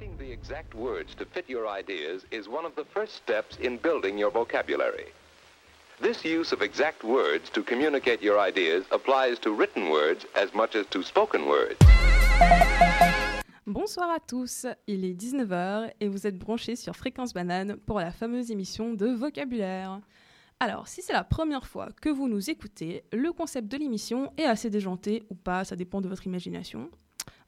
Finding 0.00 0.16
the 0.18 0.32
exact 0.32 0.74
words 0.74 1.14
to 1.16 1.26
fit 1.26 1.44
your 1.46 1.68
ideas 1.68 2.24
is 2.30 2.48
one 2.48 2.64
of 2.64 2.74
the 2.74 2.84
first 2.94 3.16
steps 3.16 3.58
in 3.60 3.76
building 3.76 4.16
your 4.16 4.30
vocabulary. 4.30 5.12
This 6.00 6.24
use 6.24 6.52
of 6.52 6.62
exact 6.62 7.04
words 7.04 7.50
to 7.50 7.62
communicate 7.62 8.22
your 8.22 8.38
ideas 8.38 8.84
applies 8.92 9.38
to 9.40 9.54
written 9.54 9.90
words 9.90 10.24
as 10.34 10.54
much 10.54 10.74
as 10.74 10.86
to 10.90 11.02
spoken 11.02 11.46
words. 11.46 11.76
Bonsoir 13.66 14.10
à 14.10 14.20
tous, 14.20 14.66
il 14.86 15.04
est 15.04 15.12
19h 15.12 15.90
et 16.00 16.08
vous 16.08 16.26
êtes 16.26 16.38
branchés 16.38 16.76
sur 16.76 16.96
Fréquence 16.96 17.34
Banane 17.34 17.76
pour 17.84 18.00
la 18.00 18.10
fameuse 18.10 18.50
émission 18.50 18.94
de 18.94 19.08
vocabulaire. 19.08 20.00
Alors, 20.60 20.88
si 20.88 21.02
c'est 21.02 21.12
la 21.12 21.24
première 21.24 21.66
fois 21.66 21.88
que 22.00 22.08
vous 22.08 22.28
nous 22.28 22.48
écoutez, 22.48 23.04
le 23.12 23.32
concept 23.32 23.68
de 23.68 23.76
l'émission 23.76 24.32
est 24.38 24.44
assez 24.44 24.70
déjanté 24.70 25.24
ou 25.28 25.34
pas, 25.34 25.64
ça 25.64 25.76
dépend 25.76 26.00
de 26.00 26.08
votre 26.08 26.26
imagination. 26.26 26.90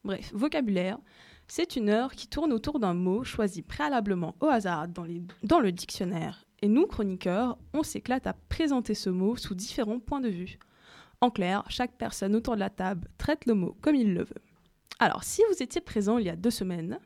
Bref, 0.03 0.31
vocabulaire, 0.33 0.99
c'est 1.47 1.75
une 1.75 1.89
heure 1.89 2.13
qui 2.13 2.27
tourne 2.27 2.53
autour 2.53 2.79
d'un 2.79 2.93
mot 2.93 3.23
choisi 3.23 3.61
préalablement 3.61 4.35
au 4.39 4.47
hasard 4.47 4.87
dans, 4.87 5.03
les- 5.03 5.21
dans 5.43 5.59
le 5.59 5.71
dictionnaire. 5.71 6.45
Et 6.61 6.67
nous, 6.67 6.87
chroniqueurs, 6.87 7.57
on 7.73 7.83
s'éclate 7.83 8.25
à 8.27 8.33
présenter 8.33 8.93
ce 8.93 9.09
mot 9.09 9.35
sous 9.35 9.53
différents 9.55 9.99
points 9.99 10.21
de 10.21 10.29
vue. 10.29 10.57
En 11.21 11.29
clair, 11.29 11.63
chaque 11.69 11.97
personne 11.97 12.35
autour 12.35 12.55
de 12.55 12.59
la 12.59 12.69
table 12.69 13.07
traite 13.17 13.45
le 13.45 13.53
mot 13.53 13.77
comme 13.81 13.95
il 13.95 14.13
le 14.13 14.23
veut. 14.23 14.41
Alors, 14.99 15.23
si 15.23 15.41
vous 15.51 15.61
étiez 15.61 15.81
présent 15.81 16.17
il 16.17 16.25
y 16.25 16.29
a 16.29 16.35
deux 16.35 16.51
semaines, 16.51 16.99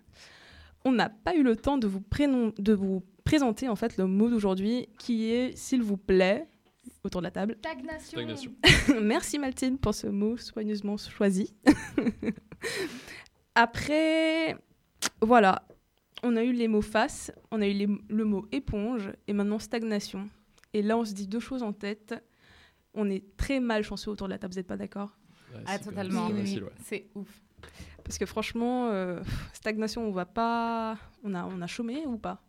on 0.86 0.92
n'a 0.92 1.10
pas 1.10 1.36
eu 1.36 1.44
le 1.44 1.56
temps 1.56 1.78
de 1.78 1.88
vous, 1.88 2.00
prénom- 2.02 2.54
de 2.60 2.74
vous 2.74 3.04
présenter 3.24 3.68
en 3.68 3.76
fait 3.76 3.98
le 3.98 4.06
mot 4.08 4.30
d'aujourd'hui 4.30 4.88
qui 5.00 5.32
est, 5.32 5.56
s'il 5.58 5.82
vous 5.82 5.98
plaît, 5.98 6.48
autour 7.04 7.22
de 7.22 7.26
la 7.26 7.32
table. 7.32 7.58
Stagnation. 7.60 8.18
Stagnation. 8.20 8.52
Merci 9.02 9.40
Maltine 9.40 9.78
pour 9.78 9.94
ce 9.96 10.08
mot 10.08 10.38
soigneusement 10.38 10.98
choisi. 10.98 11.54
Après, 13.62 14.56
voilà, 15.22 15.68
on 16.22 16.36
a 16.36 16.44
eu 16.44 16.52
les 16.52 16.68
mots 16.68 16.84
face, 16.84 17.32
on 17.50 17.60
a 17.60 17.68
eu 17.68 17.74
les- 17.74 17.88
le 18.08 18.24
mot 18.24 18.46
éponge 18.52 19.10
et 19.28 19.34
maintenant 19.34 19.58
stagnation. 19.58 20.30
Et 20.74 20.84
là, 20.84 20.96
on 20.96 21.04
se 21.04 21.14
dit 21.14 21.26
deux 21.28 21.40
choses 21.40 21.64
en 21.64 21.74
tête. 21.74 22.14
On 22.94 23.10
est 23.10 23.24
très 23.36 23.60
mal 23.60 23.84
chanceux 23.84 24.12
autour 24.12 24.28
de 24.28 24.34
la 24.34 24.38
table, 24.38 24.54
vous 24.54 24.60
n'êtes 24.60 24.68
pas 24.68 24.78
d'accord? 24.78 25.18
Ouais, 25.56 25.62
Ah, 25.66 25.80
totalement. 25.80 26.28
oui. 26.32 26.62
C'est 26.84 27.08
ouf. 27.16 27.42
Parce 28.04 28.20
que 28.20 28.28
franchement, 28.28 28.90
euh, 28.90 29.22
stagnation, 29.54 30.08
on 30.08 30.12
va 30.12 30.26
pas. 30.26 30.98
On 31.24 31.34
a, 31.34 31.44
on 31.46 31.60
a 31.62 31.68
chômé 31.68 32.06
ou 32.06 32.18
pas? 32.18 32.44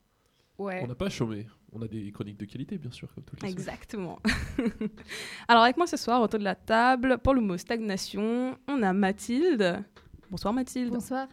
Ouais. 0.58 0.80
On 0.84 0.88
n'a 0.88 0.94
pas 0.94 1.08
chômé. 1.08 1.46
On 1.72 1.80
a 1.80 1.88
des 1.88 2.10
chroniques 2.12 2.36
de 2.38 2.44
qualité, 2.44 2.76
bien 2.76 2.90
sûr, 2.90 3.08
comme 3.14 3.24
toutes 3.24 3.42
les. 3.42 3.48
Exactement. 3.48 4.18
Alors 5.48 5.62
avec 5.62 5.76
moi 5.78 5.86
ce 5.86 5.96
soir 5.96 6.20
autour 6.20 6.38
de 6.38 6.44
la 6.44 6.54
table, 6.54 7.16
pour 7.18 7.32
le 7.34 7.40
mot 7.40 7.56
stagnation, 7.56 8.58
on 8.68 8.82
a 8.82 8.92
Mathilde. 8.92 9.82
Bonsoir 10.30 10.52
Mathilde. 10.52 10.92
Bonsoir. 10.92 11.26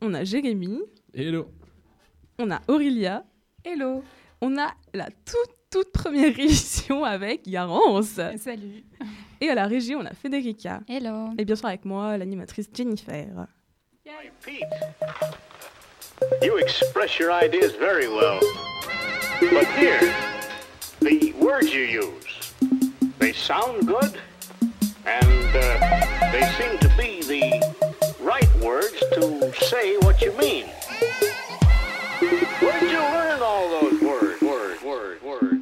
On 0.00 0.14
a 0.14 0.24
Jérémy. 0.24 0.80
Hello. 1.12 1.46
On 2.38 2.50
a 2.50 2.60
Aurélia. 2.68 3.24
Hello. 3.64 4.02
On 4.40 4.56
a 4.58 4.72
la 4.92 5.06
toute, 5.24 5.54
toute 5.70 5.92
première 5.92 6.38
émission 6.38 7.04
avec 7.04 7.48
Garance. 7.48 8.20
Salut. 8.38 8.84
Et 9.40 9.48
à 9.48 9.54
la 9.54 9.66
régie, 9.66 9.94
on 9.94 10.04
a 10.04 10.14
Federica. 10.14 10.80
Hello. 10.88 11.30
Et 11.38 11.44
bien 11.44 11.56
sûr 11.56 11.66
avec 11.66 11.84
moi, 11.84 12.16
l'animatrice 12.16 12.68
Jennifer. 12.72 13.26
Pete, 14.42 14.62
you 16.42 16.58
express 16.58 17.18
your 17.18 17.30
ideas 17.30 17.72
very 17.78 18.06
well. 18.08 18.40
But 19.40 19.66
here, 19.78 20.00
the 21.00 21.32
words 21.40 21.72
you 21.72 21.82
use, 21.84 22.52
they 23.18 23.32
sound 23.32 23.86
good, 23.86 24.18
and 25.06 25.56
uh, 25.56 26.32
they 26.32 26.42
seem 26.58 26.78
to 26.80 26.88
be 26.98 27.13
say 29.74 29.96
what 30.02 30.14
you 30.22 30.32
mean. 30.38 30.66
Where 32.60 32.80
did 32.80 32.92
you 32.92 32.98
learn 32.98 33.40
all 33.42 33.68
those 33.68 34.00
words? 34.00 34.40
Words, 34.40 34.82
words, 34.84 35.22
words? 35.22 35.60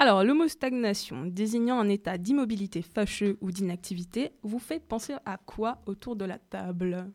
Alors, 0.00 0.24
le 0.24 0.34
mot 0.34 0.48
stagnation, 0.48 1.24
désignant 1.26 1.78
un 1.78 1.88
état 1.88 2.18
d'immobilité 2.18 2.82
fâcheux 2.82 3.36
ou 3.40 3.52
d'inactivité, 3.52 4.32
vous 4.42 4.58
fait 4.58 4.80
penser 4.80 5.14
à 5.24 5.36
quoi 5.36 5.78
autour 5.86 6.16
de 6.16 6.24
la 6.24 6.38
table? 6.38 7.10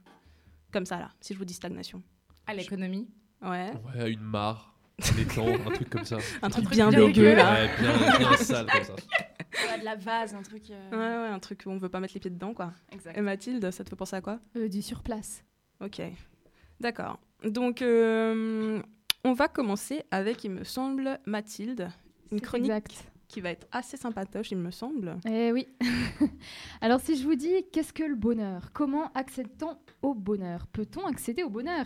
Comme 0.72 0.86
ça, 0.86 0.98
là, 1.00 1.10
si 1.20 1.34
je 1.34 1.40
vous 1.40 1.46
dis 1.46 1.54
stagnation. 1.54 2.02
À 2.48 2.54
l'économie. 2.54 3.08
Ouais, 3.42 3.72
Ouais, 3.94 4.12
une 4.12 4.22
mare, 4.22 4.74
un 5.02 5.18
étang, 5.22 5.48
un 5.68 5.72
truc 5.72 5.90
comme 5.90 6.06
ça. 6.06 6.18
un 6.42 6.50
truc 6.50 6.66
truc 6.66 6.76
bien 6.76 6.90
bien 6.90 7.08
dégueu, 7.08 7.36
là. 7.36 7.54
Ouais, 7.54 7.70
bien, 7.80 8.18
bien 8.18 8.38
sale 8.38 8.68
comme 8.72 8.84
ça. 8.84 8.96
de 9.78 9.84
la 9.84 9.96
vase, 9.96 10.34
un 10.34 10.42
truc. 10.42 10.64
Ouais, 10.70 10.98
ouais, 10.98 11.28
un 11.28 11.40
truc 11.40 11.64
où 11.66 11.70
on 11.70 11.78
veut 11.78 11.90
pas 11.90 12.00
mettre 12.00 12.14
les 12.14 12.22
pieds 12.22 12.32
dedans, 12.32 12.54
quoi. 12.54 12.72
Exact. 12.94 13.18
Et 13.18 13.22
Mathilde, 13.22 13.72
ça 13.72 13.84
te 13.84 13.90
fait 13.90 13.96
penser 13.98 14.16
à 14.16 14.22
quoi? 14.22 14.40
Euh, 14.56 14.70
du 14.70 14.82
surplace. 14.82 15.44
Ok, 15.84 16.02
d'accord. 16.80 17.20
Donc, 17.44 17.82
euh, 17.82 18.82
on 19.26 19.34
va 19.34 19.48
commencer 19.48 20.04
avec, 20.12 20.44
il 20.44 20.52
me 20.52 20.64
semble, 20.64 21.20
Mathilde, 21.26 21.90
une 22.32 22.40
chronique 22.40 22.72
exact. 22.72 23.12
qui 23.28 23.42
va 23.42 23.52
être 23.52 23.68
assez 23.72 23.98
sympatoche, 23.98 24.52
il 24.52 24.58
me 24.58 24.72
semble. 24.72 25.18
Eh 25.28 25.52
oui. 25.52 25.68
Alors 26.82 27.02
si 27.02 27.18
je 27.18 27.24
vous 27.24 27.36
dis 27.36 27.66
qu'est-ce 27.72 27.94
que 27.94 28.04
le 28.04 28.16
bonheur? 28.16 28.72
Comment 28.74 29.12
accède-t-on 29.14 29.78
au 30.02 30.14
bonheur? 30.14 30.68
Peut-on 30.68 31.06
accéder 31.06 31.44
au 31.44 31.50
bonheur? 31.50 31.86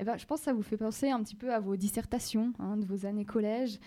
Eh 0.00 0.04
ben, 0.04 0.16
je 0.16 0.24
pense 0.26 0.40
que 0.40 0.44
ça 0.44 0.52
vous 0.52 0.62
fait 0.62 0.76
penser 0.76 1.10
un 1.10 1.20
petit 1.22 1.34
peu 1.34 1.52
à 1.52 1.58
vos 1.58 1.76
dissertations 1.76 2.52
hein, 2.60 2.76
de 2.76 2.86
vos 2.86 3.04
années 3.04 3.24
collège. 3.24 3.80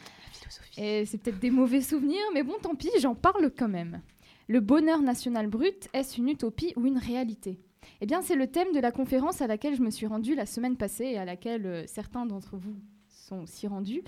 Et 0.77 1.05
c'est 1.05 1.17
peut-être 1.17 1.39
des 1.39 1.51
mauvais 1.51 1.81
souvenirs, 1.81 2.25
mais 2.33 2.43
bon, 2.43 2.55
tant 2.61 2.75
pis, 2.75 2.91
j'en 2.99 3.15
parle 3.15 3.49
quand 3.57 3.69
même. 3.69 4.01
Le 4.49 4.59
bonheur 4.59 5.01
national 5.01 5.47
brut, 5.47 5.87
est-ce 5.93 6.17
une 6.17 6.27
utopie 6.27 6.73
ou 6.75 6.85
une 6.85 6.97
réalité? 6.97 7.59
Eh 8.01 8.05
bien, 8.05 8.21
c'est 8.21 8.35
le 8.35 8.47
thème 8.47 8.71
de 8.73 8.79
la 8.79 8.91
conférence 8.91 9.41
à 9.41 9.47
laquelle 9.47 9.75
je 9.75 9.81
me 9.81 9.89
suis 9.89 10.07
rendue 10.07 10.35
la 10.35 10.45
semaine 10.45 10.77
passée 10.77 11.05
et 11.05 11.17
à 11.17 11.25
laquelle 11.25 11.65
euh, 11.65 11.83
certains 11.87 12.25
d'entre 12.25 12.57
vous 12.57 12.75
sont 13.07 13.43
aussi 13.43 13.67
rendus. 13.67 14.03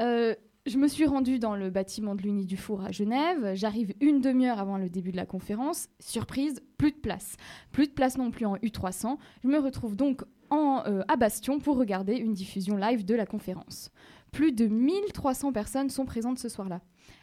Euh, 0.00 0.34
je 0.66 0.78
me 0.78 0.86
suis 0.86 1.06
rendue 1.06 1.38
dans 1.38 1.56
le 1.56 1.70
bâtiment 1.70 2.14
de 2.14 2.22
l'Uni 2.22 2.46
du 2.46 2.56
Four 2.56 2.82
à 2.82 2.92
Genève. 2.92 3.52
J'arrive 3.54 3.94
une 4.00 4.20
demi-heure 4.20 4.60
avant 4.60 4.78
le 4.78 4.88
début 4.88 5.10
de 5.10 5.16
la 5.16 5.26
conférence. 5.26 5.88
Surprise, 5.98 6.62
plus 6.78 6.92
de 6.92 6.96
place. 6.96 7.36
Plus 7.72 7.88
de 7.88 7.92
place 7.92 8.16
non 8.16 8.30
plus 8.30 8.46
en 8.46 8.56
U300. 8.56 9.16
Je 9.42 9.48
me 9.48 9.58
retrouve 9.58 9.96
donc 9.96 10.22
en, 10.50 10.82
euh, 10.86 11.02
à 11.08 11.16
Bastion 11.16 11.58
pour 11.58 11.76
regarder 11.76 12.14
une 12.14 12.32
diffusion 12.32 12.76
live 12.76 13.04
de 13.04 13.14
la 13.14 13.26
conférence. 13.26 13.90
Plus 14.30 14.52
de 14.52 14.66
1300 14.66 15.52
personnes 15.52 15.90
sont 15.90 16.04
présentes 16.04 16.38
ce 16.38 16.48
soir-là. 16.48 16.80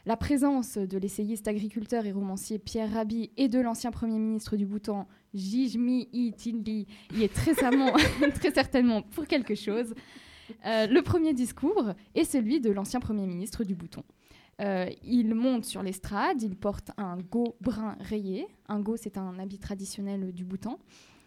La 0.09 0.17
présence 0.17 0.79
de 0.79 0.97
l'essayiste 0.97 1.47
agriculteur 1.47 2.07
et 2.07 2.11
romancier 2.11 2.57
Pierre 2.57 2.91
Rabhi 2.91 3.29
et 3.37 3.47
de 3.47 3.59
l'ancien 3.59 3.91
Premier 3.91 4.17
ministre 4.17 4.57
du 4.57 4.65
Bhoutan, 4.65 5.07
Jijmi 5.35 6.09
I 6.11 6.33
Tinli, 6.33 6.87
y 7.13 7.21
est 7.21 7.31
très, 7.31 7.53
certainement- 7.53 7.93
très 8.33 8.49
certainement 8.51 9.03
pour 9.03 9.27
quelque 9.27 9.53
chose. 9.53 9.93
Euh, 10.65 10.87
le 10.87 11.03
premier 11.03 11.35
discours 11.35 11.93
est 12.15 12.23
celui 12.23 12.59
de 12.59 12.71
l'ancien 12.71 12.99
Premier 12.99 13.27
ministre 13.27 13.63
du 13.63 13.75
Bhoutan. 13.75 14.03
Euh, 14.61 14.89
il 15.03 15.35
monte 15.35 15.65
sur 15.65 15.83
l'estrade, 15.83 16.41
il 16.41 16.55
porte 16.55 16.89
un 16.97 17.17
go 17.17 17.55
brun 17.61 17.95
rayé. 17.99 18.47
Un 18.67 18.79
go, 18.79 18.97
c'est 18.97 19.15
un 19.15 19.37
habit 19.37 19.59
traditionnel 19.59 20.33
du 20.33 20.43
Bhoutan. 20.43 20.79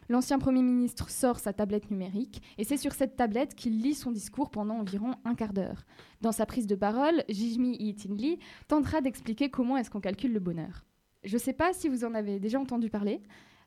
L'ancien 0.09 0.39
Premier 0.39 0.63
ministre 0.63 1.11
sort 1.11 1.39
sa 1.39 1.53
tablette 1.53 1.91
numérique 1.91 2.43
et 2.59 2.65
c'est 2.65 2.77
sur 2.77 2.93
cette 2.93 3.17
tablette 3.17 3.55
qu'il 3.55 3.81
lit 3.81 3.95
son 3.95 4.11
discours 4.11 4.51
pendant 4.51 4.75
environ 4.79 5.15
un 5.25 5.35
quart 5.35 5.53
d'heure. 5.53 5.85
Dans 6.21 6.33
sa 6.33 6.45
prise 6.47 6.67
de 6.67 6.75
parole, 6.75 7.23
Jijmi 7.29 7.77
Itinli 7.79 8.39
tentera 8.69 9.01
d'expliquer 9.01 9.49
comment 9.51 9.77
est-ce 9.77 9.91
qu'on 9.91 10.01
calcule 10.01 10.33
le 10.33 10.41
bonheur. 10.41 10.85
Je 11.25 11.35
ne 11.35 11.39
sais 11.39 11.53
pas 11.53 11.73
si 11.73 11.89
vous 11.89 12.05
en 12.05 12.15
avez 12.15 12.41
déjà 12.41 12.59
entendu 12.59 12.91
parler, 12.91 13.23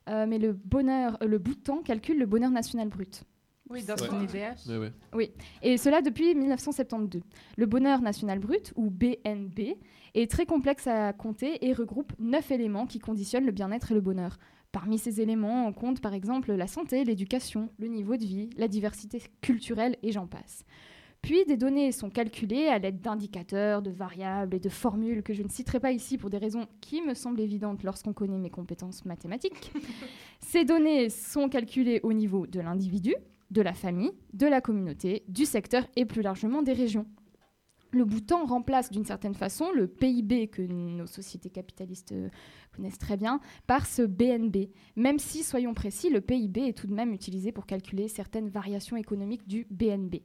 euh, 0.08 0.26
mais 0.28 0.38
le, 0.38 0.52
bonheur, 0.52 1.16
euh, 1.22 1.26
le 1.26 1.38
Bhoutan 1.38 1.78
calcule 1.82 2.18
le 2.18 2.26
bonheur 2.26 2.50
national 2.50 2.88
brut. 2.88 3.24
Oui, 3.68 3.82
dans 3.82 3.94
Ouais. 3.94 4.08
son 4.08 4.22
IDH. 4.22 4.78
Ouais, 4.80 4.92
ouais. 5.14 5.34
Et 5.62 5.76
cela 5.76 6.00
depuis 6.00 6.34
1972. 6.36 7.22
Le 7.56 7.66
bonheur 7.66 8.00
national 8.00 8.38
brut, 8.38 8.72
ou 8.76 8.90
BNB, 8.90 9.74
est 10.14 10.30
très 10.30 10.46
complexe 10.46 10.86
à 10.86 11.12
compter 11.12 11.66
et 11.66 11.72
regroupe 11.72 12.12
neuf 12.20 12.52
éléments 12.52 12.86
qui 12.86 13.00
conditionnent 13.00 13.46
le 13.46 13.50
bien-être 13.50 13.90
et 13.90 13.94
le 13.94 14.00
bonheur. 14.00 14.38
Parmi 14.76 14.98
ces 14.98 15.22
éléments, 15.22 15.66
on 15.66 15.72
compte 15.72 16.02
par 16.02 16.12
exemple 16.12 16.52
la 16.52 16.66
santé, 16.66 17.02
l'éducation, 17.02 17.70
le 17.78 17.86
niveau 17.86 18.18
de 18.18 18.26
vie, 18.26 18.50
la 18.58 18.68
diversité 18.68 19.22
culturelle 19.40 19.96
et 20.02 20.12
j'en 20.12 20.26
passe. 20.26 20.66
Puis 21.22 21.46
des 21.46 21.56
données 21.56 21.92
sont 21.92 22.10
calculées 22.10 22.68
à 22.68 22.78
l'aide 22.78 23.00
d'indicateurs, 23.00 23.80
de 23.80 23.90
variables 23.90 24.54
et 24.54 24.60
de 24.60 24.68
formules 24.68 25.22
que 25.22 25.32
je 25.32 25.42
ne 25.42 25.48
citerai 25.48 25.80
pas 25.80 25.92
ici 25.92 26.18
pour 26.18 26.28
des 26.28 26.36
raisons 26.36 26.66
qui 26.82 27.00
me 27.00 27.14
semblent 27.14 27.40
évidentes 27.40 27.84
lorsqu'on 27.84 28.12
connaît 28.12 28.36
mes 28.36 28.50
compétences 28.50 29.06
mathématiques. 29.06 29.72
Ces 30.40 30.66
données 30.66 31.08
sont 31.08 31.48
calculées 31.48 32.00
au 32.02 32.12
niveau 32.12 32.46
de 32.46 32.60
l'individu, 32.60 33.14
de 33.50 33.62
la 33.62 33.72
famille, 33.72 34.12
de 34.34 34.46
la 34.46 34.60
communauté, 34.60 35.24
du 35.26 35.46
secteur 35.46 35.86
et 35.96 36.04
plus 36.04 36.20
largement 36.20 36.60
des 36.60 36.74
régions. 36.74 37.06
Le 37.92 38.04
Bhoutan 38.04 38.44
remplace 38.44 38.90
d'une 38.90 39.06
certaine 39.06 39.34
façon 39.34 39.70
le 39.72 39.86
PIB 39.86 40.48
que 40.48 40.60
nos 40.60 41.06
sociétés 41.06 41.48
capitalistes 41.48 42.12
euh, 42.12 42.28
connaissent 42.76 42.98
très 42.98 43.16
bien 43.16 43.40
par 43.66 43.86
ce 43.86 44.02
BNB, 44.02 44.68
même 44.96 45.18
si, 45.18 45.42
soyons 45.42 45.74
précis, 45.74 46.10
le 46.10 46.20
PIB 46.20 46.68
est 46.68 46.76
tout 46.76 46.86
de 46.86 46.94
même 46.94 47.12
utilisé 47.12 47.52
pour 47.52 47.66
calculer 47.66 48.08
certaines 48.08 48.48
variations 48.48 48.96
économiques 48.96 49.48
du 49.48 49.66
BNB. 49.70 50.16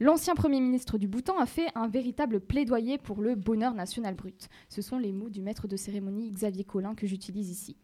L'ancien 0.00 0.36
Premier 0.36 0.60
ministre 0.60 0.96
du 0.96 1.08
Bhoutan 1.08 1.38
a 1.38 1.46
fait 1.46 1.66
un 1.74 1.88
véritable 1.88 2.38
plaidoyer 2.38 2.98
pour 2.98 3.20
le 3.20 3.34
bonheur 3.34 3.74
national 3.74 4.14
brut. 4.14 4.48
Ce 4.68 4.80
sont 4.80 4.98
les 4.98 5.10
mots 5.10 5.28
du 5.28 5.42
maître 5.42 5.66
de 5.66 5.76
cérémonie 5.76 6.30
Xavier 6.30 6.62
Collin 6.62 6.94
que 6.94 7.08
j'utilise 7.08 7.50
ici. 7.50 7.76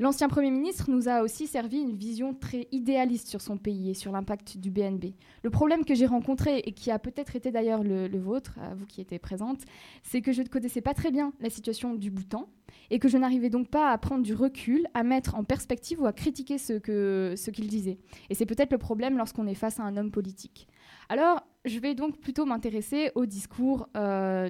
L'ancien 0.00 0.28
Premier 0.30 0.50
ministre 0.50 0.90
nous 0.90 1.10
a 1.10 1.20
aussi 1.20 1.46
servi 1.46 1.76
une 1.76 1.94
vision 1.94 2.32
très 2.32 2.68
idéaliste 2.72 3.28
sur 3.28 3.42
son 3.42 3.58
pays 3.58 3.90
et 3.90 3.94
sur 3.94 4.12
l'impact 4.12 4.56
du 4.56 4.70
BNB. 4.70 5.12
Le 5.42 5.50
problème 5.50 5.84
que 5.84 5.94
j'ai 5.94 6.06
rencontré, 6.06 6.60
et 6.60 6.72
qui 6.72 6.90
a 6.90 6.98
peut-être 6.98 7.36
été 7.36 7.50
d'ailleurs 7.50 7.84
le, 7.84 8.08
vôtre, 8.18 8.58
vous 8.78 8.86
qui 8.86 9.02
étiez 9.02 9.18
présente, 9.18 9.58
c'est 10.02 10.22
que 10.22 10.32
je 10.32 10.40
ne 10.40 10.48
connaissais 10.48 10.80
pas 10.80 10.94
très 10.94 11.10
bien 11.10 11.34
la 11.40 11.50
situation 11.50 11.92
du 11.92 12.10
Bhoutan 12.10 12.48
et 12.88 12.98
que 12.98 13.08
je 13.08 13.18
n'arrivais 13.18 13.50
donc 13.50 13.68
pas 13.68 13.90
à 13.90 13.98
prendre 13.98 14.22
du 14.22 14.32
recul, 14.32 14.86
à 14.94 15.02
mettre 15.02 15.34
en 15.34 15.44
perspective 15.44 16.00
ou 16.00 16.06
à 16.06 16.14
critiquer 16.14 16.56
ce 16.56 16.72
qu'il 16.78 17.36
ce 17.36 17.50
qu'il 17.50 17.68
disait. 17.68 17.98
Et 18.30 18.34
c'est 18.34 18.46
peut-être 18.46 18.72
le 18.72 18.78
problème 18.78 19.18
lorsqu'on 19.18 19.46
est 19.46 19.54
face 19.54 19.80
à 19.80 19.82
un 19.82 19.98
homme 19.98 20.12
politique. 20.12 20.66
Alors, 21.10 21.46
je 21.66 21.78
vais 21.78 21.94
donc 21.94 22.18
plutôt 22.20 22.46
m'intéresser 22.46 23.10
au 23.16 23.26
discours 23.26 23.86
euh, 23.98 24.48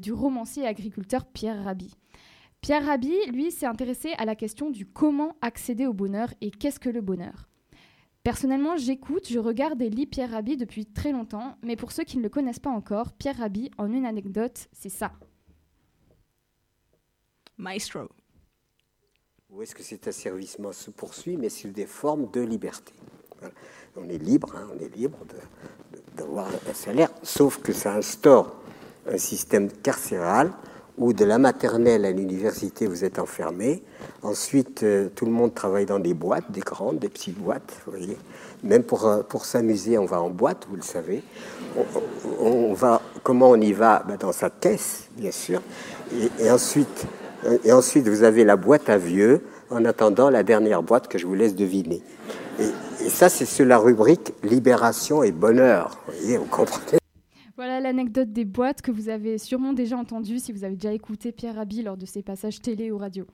du 0.00 0.12
romancier 0.12 0.62
et 0.62 0.66
agriculteur 0.66 1.26
Pierre 1.26 1.62
Rabhi. 1.62 1.94
Pierre 2.62 2.86
Rabhi, 2.86 3.26
lui, 3.32 3.50
s'est 3.50 3.66
intéressé 3.66 4.12
à 4.18 4.24
la 4.24 4.36
question 4.36 4.70
du 4.70 4.86
comment 4.86 5.34
accéder 5.40 5.84
au 5.84 5.92
bonheur 5.92 6.32
et 6.40 6.52
qu'est-ce 6.52 6.78
que 6.78 6.88
le 6.88 7.00
bonheur. 7.00 7.48
Personnellement, 8.22 8.76
j'écoute, 8.76 9.26
je 9.28 9.40
regarde 9.40 9.82
et 9.82 9.90
lis 9.90 10.06
Pierre 10.06 10.30
Rabhi 10.30 10.56
depuis 10.56 10.86
très 10.86 11.10
longtemps, 11.10 11.56
mais 11.64 11.74
pour 11.74 11.90
ceux 11.90 12.04
qui 12.04 12.18
ne 12.18 12.22
le 12.22 12.28
connaissent 12.28 12.60
pas 12.60 12.70
encore, 12.70 13.14
Pierre 13.14 13.38
Rabhi, 13.38 13.72
en 13.78 13.92
une 13.92 14.06
anecdote, 14.06 14.68
c'est 14.72 14.90
ça. 14.90 15.10
Maestro. 17.58 18.02
Où 19.50 19.62
est-ce 19.62 19.74
que 19.74 19.82
cet 19.82 20.06
asservissement 20.06 20.70
se 20.70 20.92
poursuit, 20.92 21.36
mais 21.36 21.48
sous 21.48 21.70
des 21.70 21.86
formes 21.86 22.30
de 22.30 22.42
liberté? 22.42 22.92
On 23.96 24.08
est 24.08 24.18
libre, 24.18 24.54
hein, 24.54 24.68
on 24.72 24.78
est 24.78 24.94
libre 24.94 25.18
d'avoir 26.16 26.46
un 26.46 26.74
salaire, 26.74 27.10
sauf 27.24 27.60
que 27.60 27.72
ça 27.72 27.96
instaure 27.96 28.54
un 29.04 29.18
système 29.18 29.68
carcéral 29.68 30.52
où 30.98 31.12
de 31.12 31.24
la 31.24 31.38
maternelle 31.38 32.04
à 32.04 32.10
l'université, 32.10 32.86
vous 32.86 33.04
êtes 33.04 33.18
enfermé. 33.18 33.82
Ensuite, 34.22 34.82
euh, 34.82 35.08
tout 35.14 35.24
le 35.24 35.32
monde 35.32 35.54
travaille 35.54 35.86
dans 35.86 35.98
des 35.98 36.14
boîtes, 36.14 36.50
des 36.50 36.60
grandes, 36.60 36.98
des 36.98 37.08
petites 37.08 37.38
boîtes, 37.38 37.72
vous 37.86 37.92
voyez. 37.92 38.16
Même 38.62 38.82
pour, 38.82 39.06
euh, 39.06 39.22
pour 39.22 39.44
s'amuser, 39.44 39.98
on 39.98 40.04
va 40.04 40.20
en 40.20 40.30
boîte, 40.30 40.66
vous 40.68 40.76
le 40.76 40.82
savez. 40.82 41.22
On, 42.40 42.74
va, 42.74 43.00
comment 43.22 43.50
on 43.50 43.60
y 43.60 43.72
va? 43.72 44.04
Ben, 44.06 44.16
Dans 44.16 44.32
sa 44.32 44.50
caisse, 44.50 45.08
bien 45.16 45.32
sûr. 45.32 45.62
Et, 46.38 46.50
ensuite, 46.50 47.06
euh, 47.46 47.58
et 47.64 47.72
ensuite, 47.72 48.06
vous 48.06 48.22
avez 48.22 48.44
la 48.44 48.56
boîte 48.56 48.88
à 48.88 48.98
vieux, 48.98 49.42
en 49.70 49.84
attendant 49.86 50.28
la 50.28 50.42
dernière 50.42 50.82
boîte 50.82 51.08
que 51.08 51.16
je 51.16 51.26
vous 51.26 51.34
laisse 51.34 51.54
deviner. 51.54 52.02
Et, 52.60 53.06
et 53.06 53.08
ça, 53.08 53.30
c'est 53.30 53.46
sur 53.46 53.64
la 53.64 53.78
rubrique 53.78 54.34
libération 54.42 55.22
et 55.22 55.32
bonheur. 55.32 55.98
Vous 56.06 56.12
voyez, 56.20 56.36
vous 56.36 56.44
comprenez? 56.44 57.01
Voilà 57.62 57.78
l'anecdote 57.78 58.32
des 58.32 58.44
boîtes 58.44 58.82
que 58.82 58.90
vous 58.90 59.08
avez 59.08 59.38
sûrement 59.38 59.72
déjà 59.72 59.96
entendue 59.96 60.40
si 60.40 60.50
vous 60.50 60.64
avez 60.64 60.74
déjà 60.74 60.92
écouté 60.92 61.30
Pierre 61.30 61.54
Rabhi 61.54 61.82
lors 61.82 61.96
de 61.96 62.06
ses 62.06 62.20
passages 62.20 62.60
télé 62.60 62.90
ou 62.90 62.98
radio. 62.98 63.24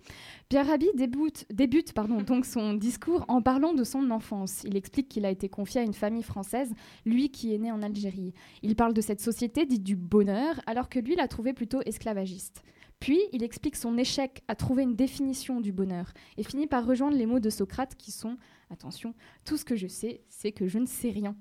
Pierre 0.50 0.66
Rabhi 0.66 0.90
débute, 0.94 1.46
débute 1.50 1.94
pardon, 1.94 2.20
donc 2.20 2.44
son 2.44 2.74
discours 2.74 3.24
en 3.28 3.40
parlant 3.40 3.72
de 3.72 3.84
son 3.84 4.10
enfance. 4.10 4.64
Il 4.64 4.76
explique 4.76 5.08
qu'il 5.08 5.24
a 5.24 5.30
été 5.30 5.48
confié 5.48 5.80
à 5.80 5.84
une 5.84 5.94
famille 5.94 6.22
française, 6.22 6.70
lui 7.06 7.30
qui 7.30 7.54
est 7.54 7.58
né 7.58 7.72
en 7.72 7.80
Algérie. 7.80 8.34
Il 8.62 8.76
parle 8.76 8.92
de 8.92 9.00
cette 9.00 9.22
société 9.22 9.64
dite 9.64 9.82
du 9.82 9.96
bonheur, 9.96 10.60
alors 10.66 10.90
que 10.90 10.98
lui 10.98 11.16
l'a 11.16 11.26
trouvé 11.26 11.54
plutôt 11.54 11.80
esclavagiste. 11.86 12.62
Puis, 13.00 13.18
il 13.32 13.42
explique 13.42 13.76
son 13.76 13.96
échec 13.96 14.42
à 14.46 14.54
trouver 14.54 14.82
une 14.82 14.94
définition 14.94 15.62
du 15.62 15.72
bonheur 15.72 16.12
et 16.36 16.42
finit 16.42 16.66
par 16.66 16.84
rejoindre 16.84 17.16
les 17.16 17.24
mots 17.24 17.40
de 17.40 17.48
Socrate 17.48 17.94
qui 17.94 18.12
sont, 18.12 18.36
attention, 18.68 19.14
tout 19.46 19.56
ce 19.56 19.64
que 19.64 19.74
je 19.74 19.86
sais, 19.86 20.20
c'est 20.28 20.52
que 20.52 20.66
je 20.66 20.78
ne 20.78 20.86
sais 20.86 21.12
rien. 21.12 21.34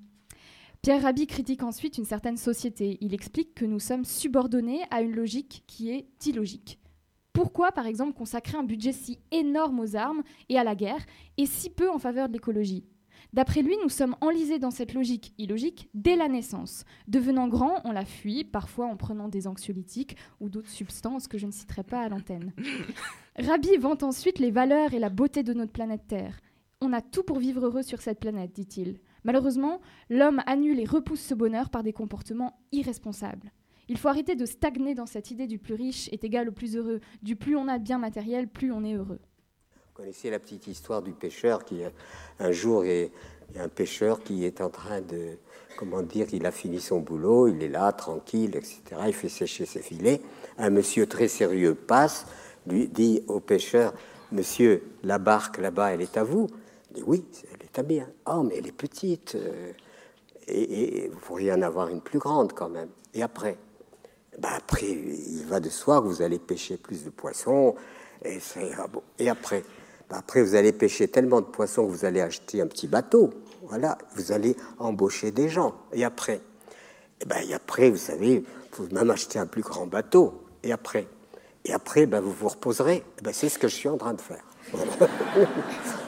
Pierre 0.88 1.02
Rabhi 1.02 1.28
critique 1.28 1.64
ensuite 1.64 1.98
une 1.98 2.06
certaine 2.06 2.38
société. 2.38 2.98
Il 3.02 3.14
explique 3.14 3.54
que 3.54 3.66
nous 3.66 3.78
sommes 3.78 4.06
subordonnés 4.06 4.84
à 4.90 5.02
une 5.02 5.12
logique 5.12 5.66
qui 5.68 5.92
est 5.92 6.08
illogique. 6.26 6.80
Pourquoi, 7.34 7.74
par 7.74 7.88
exemple, 7.88 8.14
consacrer 8.14 8.58
un 8.58 8.64
budget 8.64 8.94
si 8.94 9.20
énorme 9.32 9.82
aux 9.82 9.98
armes 9.98 10.24
et 10.48 10.58
à 10.58 10.64
la 10.64 10.76
guerre 10.76 11.06
et 11.36 11.46
si 11.46 11.70
peu 11.70 11.90
en 11.90 12.00
faveur 12.00 12.30
de 12.30 12.34
l'écologie? 12.36 12.86
D'après 13.34 13.64
lui, 13.64 13.76
nous 13.84 13.90
sommes 13.90 14.16
enlisés 14.22 14.60
dans 14.60 14.72
cette 14.72 14.94
logique 14.94 15.34
illogique 15.38 15.90
dès 15.94 16.16
la 16.16 16.30
naissance. 16.30 16.86
Devenant 17.10 17.50
grand, 17.50 17.82
on 17.84 17.92
la 17.92 18.06
fuit, 18.06 18.46
parfois 18.46 18.86
en 18.86 18.96
prenant 18.96 19.28
des 19.28 19.46
anxiolytiques 19.46 20.16
ou 20.40 20.48
d'autres 20.48 20.70
substances 20.70 21.28
que 21.28 21.38
je 21.38 21.48
ne 21.48 21.52
citerai 21.52 21.84
pas 21.84 22.00
à 22.00 22.08
l'antenne. 22.08 22.54
Rabbi 23.38 23.76
vante 23.76 24.04
ensuite 24.04 24.40
les 24.40 24.52
valeurs 24.52 24.94
et 24.94 25.00
la 25.00 25.10
beauté 25.10 25.44
de 25.44 25.52
notre 25.52 25.74
planète 25.74 26.08
Terre. 26.08 26.40
On 26.80 26.94
a 26.94 27.02
tout 27.02 27.24
pour 27.24 27.40
vivre 27.40 27.66
heureux 27.66 27.84
sur 27.84 28.02
cette 28.02 28.22
planète, 28.22 28.54
dit-il. 28.54 29.02
Malheureusement, 29.28 29.82
l'homme 30.10 30.42
annule 30.46 30.80
et 30.80 30.86
repousse 30.86 31.20
ce 31.20 31.34
bonheur 31.34 31.70
par 31.70 31.84
des 31.84 31.92
comportements 31.92 32.58
irresponsables. 32.72 33.52
Il 33.90 33.98
faut 33.98 34.08
arrêter 34.08 34.36
de 34.36 34.46
stagner 34.46 34.96
dans 34.96 35.06
cette 35.06 35.32
idée 35.32 35.48
du 35.48 35.60
plus 35.60 35.74
riche 35.74 36.08
est 36.14 36.24
égal 36.24 36.48
au 36.48 36.54
plus 36.54 36.78
heureux. 36.78 37.02
Du 37.22 37.36
plus 37.36 37.58
on 37.58 37.68
a 37.68 37.78
de 37.78 37.84
biens 37.84 37.98
matériels, 37.98 38.48
plus 38.48 38.72
on 38.72 38.86
est 38.86 38.94
heureux. 38.94 39.20
Vous 39.76 39.94
connaissez 39.94 40.30
la 40.30 40.40
petite 40.40 40.68
histoire 40.68 41.02
du 41.02 41.12
pêcheur 41.12 41.66
qui, 41.66 41.82
un 42.40 42.52
jour, 42.54 42.84
a 42.84 43.62
un 43.62 43.68
pêcheur 43.68 44.24
qui 44.24 44.46
est 44.46 44.62
en 44.62 44.70
train 44.70 45.02
de, 45.02 45.38
comment 45.78 46.04
dire, 46.04 46.28
il 46.32 46.46
a 46.46 46.52
fini 46.52 46.80
son 46.80 47.02
boulot, 47.02 47.50
il 47.50 47.62
est 47.62 47.70
là, 47.70 47.92
tranquille, 47.92 48.56
etc. 48.56 48.82
Il 49.08 49.14
fait 49.14 49.30
sécher 49.30 49.66
ses 49.66 49.82
filets. 49.82 50.22
Un 50.58 50.70
monsieur 50.70 51.06
très 51.06 51.28
sérieux 51.28 51.76
passe, 51.76 52.28
lui 52.66 52.88
dit 52.88 53.24
au 53.28 53.42
pêcheur, 53.42 53.94
Monsieur, 54.32 54.84
la 55.04 55.20
barque 55.20 55.58
là-bas, 55.58 55.94
elle 55.94 56.02
est 56.02 56.16
à 56.16 56.24
vous? 56.24 56.48
Il 56.92 56.98
dit 56.98 57.04
oui, 57.06 57.26
Oh, 58.26 58.44
mais 58.44 58.56
elle 58.58 58.68
est 58.68 58.72
petite. 58.72 59.36
Euh, 59.36 59.72
et, 60.48 61.10
vous 61.12 61.20
pourriez 61.20 61.52
en 61.54 61.62
avoir 61.62 61.90
une 61.90 62.02
plus 62.02 62.20
grande 62.20 62.54
quand 62.54 62.70
même. 62.70 62.90
Et 63.14 63.22
après? 63.22 63.58
Bah 64.40 64.50
Après, 64.56 64.88
il 64.88 65.46
va 65.48 65.60
de 65.60 65.70
soi 65.70 66.02
que 66.02 66.08
vous 66.08 66.22
allez 66.22 66.40
pêcher 66.40 66.78
plus 66.78 67.04
de 67.04 67.10
poissons. 67.10 67.76
Et 68.24 68.40
ça 68.40 68.60
bon. 68.92 69.02
Et 69.20 69.30
après? 69.30 69.64
Bah 70.10 70.18
Après, 70.20 70.42
vous 70.42 70.56
allez 70.56 70.72
pêcher 70.72 71.08
tellement 71.08 71.42
de 71.42 71.48
poissons 71.48 71.86
que 71.86 71.92
vous 71.92 72.06
allez 72.06 72.22
acheter 72.22 72.62
un 72.62 72.68
petit 72.68 72.88
bateau. 72.88 73.32
Voilà, 73.64 73.98
vous 74.16 74.32
allez 74.32 74.56
embaucher 74.80 75.32
des 75.32 75.50
gens. 75.50 75.76
Et 75.92 76.04
après? 76.04 76.42
Et, 77.22 77.26
ben, 77.26 77.38
et 77.48 77.54
après, 77.54 77.90
vous 77.90 77.98
savez, 77.98 78.44
vous 78.74 78.88
même 78.92 79.10
acheter 79.10 79.40
un 79.40 79.48
plus 79.48 79.64
grand 79.64 79.88
bateau. 79.88 80.42
Et 80.64 80.72
après? 80.72 81.08
Et 81.66 81.74
après, 81.74 82.06
ben, 82.06 82.22
vous 82.22 82.32
vous 82.32 82.48
reposerez. 82.48 83.04
Ben, 83.24 83.34
C'est 83.34 83.50
ce 83.50 83.60
que 83.60 83.68
je 83.68 83.76
suis 83.76 83.90
en 83.90 83.98
train 83.98 84.14
de 84.14 84.22
faire. 84.22 84.44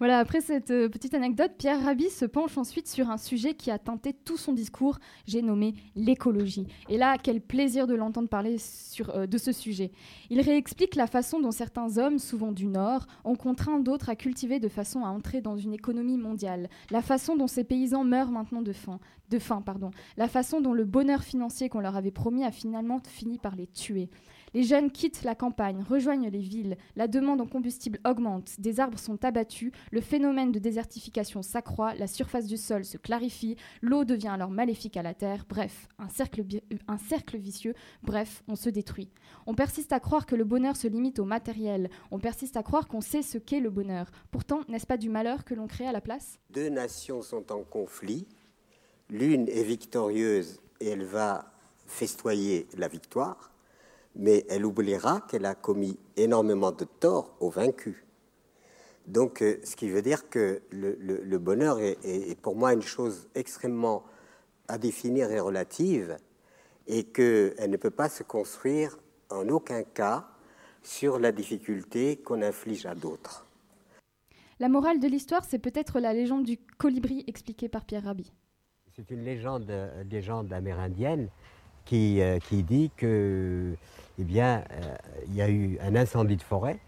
après 0.00 0.40
cette 0.40 0.70
euh, 0.70 0.88
petite 0.88 1.14
anecdote, 1.14 1.52
Pierre 1.58 1.82
Rabhi 1.82 2.10
se 2.10 2.24
penche 2.24 2.56
ensuite 2.58 2.88
sur 2.88 3.10
un 3.10 3.16
sujet 3.16 3.54
qui 3.54 3.70
a 3.70 3.78
teinté 3.78 4.12
tout 4.12 4.36
son 4.36 4.52
discours, 4.52 4.98
j'ai 5.26 5.42
nommé 5.42 5.74
l'écologie. 5.94 6.66
Et 6.88 6.98
là, 6.98 7.16
quel 7.22 7.40
plaisir 7.40 7.86
de 7.86 7.94
l'entendre 7.94 8.28
parler 8.28 8.58
sur, 8.58 9.10
euh, 9.10 9.26
de 9.26 9.38
ce 9.38 9.52
sujet. 9.52 9.92
Il 10.30 10.40
réexplique 10.40 10.94
la 10.94 11.06
façon 11.06 11.40
dont 11.40 11.50
certains 11.50 11.98
hommes, 11.98 12.18
souvent 12.18 12.52
du 12.52 12.66
Nord, 12.66 13.06
ont 13.24 13.36
contraint 13.36 13.80
d'autres 13.80 14.08
à 14.08 14.16
cultiver 14.16 14.60
de 14.60 14.68
façon 14.68 15.04
à 15.04 15.08
entrer 15.08 15.40
dans 15.40 15.56
une 15.56 15.72
économie 15.72 16.18
mondiale, 16.18 16.68
la 16.90 17.02
façon 17.02 17.36
dont 17.36 17.46
ces 17.46 17.64
paysans 17.64 18.04
meurent 18.04 18.30
maintenant 18.30 18.62
de 18.62 18.72
faim, 18.72 19.00
de 19.30 19.38
faim 19.38 19.62
pardon, 19.64 19.90
la 20.16 20.28
façon 20.28 20.60
dont 20.60 20.72
le 20.72 20.84
bonheur 20.84 21.22
financier 21.22 21.68
qu'on 21.68 21.80
leur 21.80 21.96
avait 21.96 22.10
promis 22.10 22.44
a 22.44 22.50
finalement 22.50 23.00
fini 23.06 23.38
par 23.38 23.56
les 23.56 23.66
tuer. 23.66 24.08
Les 24.54 24.62
jeunes 24.62 24.90
quittent 24.90 25.24
la 25.24 25.34
campagne, 25.34 25.84
rejoignent 25.88 26.30
les 26.30 26.40
villes, 26.40 26.76
la 26.96 27.08
demande 27.08 27.40
en 27.40 27.46
combustible 27.46 27.98
augmente, 28.06 28.58
des 28.58 28.80
arbres 28.80 28.98
sont 28.98 29.24
abattus, 29.24 29.72
le 29.90 30.00
phénomène 30.00 30.52
de 30.52 30.58
désertification 30.58 31.42
s'accroît, 31.42 31.94
la 31.94 32.06
surface 32.06 32.46
du 32.46 32.56
sol 32.56 32.84
se 32.84 32.96
clarifie, 32.96 33.56
l'eau 33.82 34.04
devient 34.04 34.28
alors 34.28 34.50
maléfique 34.50 34.96
à 34.96 35.02
la 35.02 35.14
terre, 35.14 35.44
bref, 35.48 35.88
un 35.98 36.08
cercle, 36.08 36.44
un 36.86 36.98
cercle 36.98 37.36
vicieux, 37.36 37.74
bref, 38.02 38.42
on 38.48 38.56
se 38.56 38.70
détruit. 38.70 39.10
On 39.46 39.54
persiste 39.54 39.92
à 39.92 40.00
croire 40.00 40.26
que 40.26 40.36
le 40.36 40.44
bonheur 40.44 40.76
se 40.76 40.88
limite 40.88 41.18
au 41.18 41.24
matériel, 41.24 41.90
on 42.10 42.18
persiste 42.18 42.56
à 42.56 42.62
croire 42.62 42.88
qu'on 42.88 43.00
sait 43.00 43.22
ce 43.22 43.38
qu'est 43.38 43.60
le 43.60 43.70
bonheur. 43.70 44.10
Pourtant, 44.30 44.60
n'est-ce 44.68 44.86
pas 44.86 44.96
du 44.96 45.08
malheur 45.10 45.44
que 45.44 45.54
l'on 45.54 45.66
crée 45.66 45.86
à 45.86 45.92
la 45.92 46.00
place? 46.00 46.38
Deux 46.50 46.68
nations 46.68 47.22
sont 47.22 47.52
en 47.52 47.62
conflit, 47.62 48.26
l'une 49.10 49.48
est 49.48 49.64
victorieuse 49.64 50.60
et 50.80 50.88
elle 50.88 51.04
va 51.04 51.52
festoyer 51.86 52.66
la 52.76 52.88
victoire, 52.88 53.50
mais 54.18 54.44
elle 54.50 54.66
oubliera 54.66 55.20
qu'elle 55.22 55.46
a 55.46 55.54
commis 55.54 55.96
énormément 56.16 56.72
de 56.72 56.84
torts 56.84 57.34
aux 57.40 57.50
vaincus. 57.50 57.96
Donc, 59.06 59.40
euh, 59.40 59.58
ce 59.64 59.76
qui 59.76 59.88
veut 59.88 60.02
dire 60.02 60.28
que 60.28 60.60
le, 60.70 61.38
bonheur 61.38 61.78
est, 61.78 62.38
pour 62.42 62.56
moi 62.56 62.74
une 62.74 62.82
chose 62.82 63.28
extrêmement 63.34 64.04
à 64.66 64.76
définir 64.76 65.30
et 65.30 65.40
relative, 65.40 66.18
et 66.86 67.04
qu'elle 67.04 67.70
ne 67.70 67.76
peut 67.76 67.90
pas 67.90 68.08
se 68.08 68.22
construire 68.22 68.98
en 69.30 69.48
aucun 69.48 69.82
cas 69.82 70.26
sur 70.82 71.18
la 71.18 71.32
difficulté 71.32 72.16
qu'on 72.16 72.42
inflige 72.42 72.86
à 72.86 72.94
d'autres. 72.94 73.46
La 74.58 74.68
morale 74.68 74.98
de 74.98 75.06
l'histoire, 75.06 75.44
c'est 75.44 75.58
peut-être 75.58 76.00
la 76.00 76.12
légende 76.12 76.44
du 76.44 76.58
colibri 76.78 77.24
expliquée 77.26 77.68
par 77.68 77.84
Pierre 77.84 78.04
Rabhi. 78.04 78.32
C'est 78.96 79.10
une 79.10 79.22
légende, 79.22 79.70
légende 80.10 80.52
amérindienne 80.52 81.28
qui, 81.84 82.20
euh, 82.20 82.38
qui 82.40 82.62
dit 82.62 82.90
que 82.96 83.74
eh 84.18 84.24
bien, 84.24 84.62
euh, 84.72 84.94
il 85.28 85.34
y 85.34 85.42
a 85.42 85.48
eu 85.48 85.78
un 85.82 85.94
incendie 85.96 86.36
de 86.36 86.42
forêt 86.42 86.78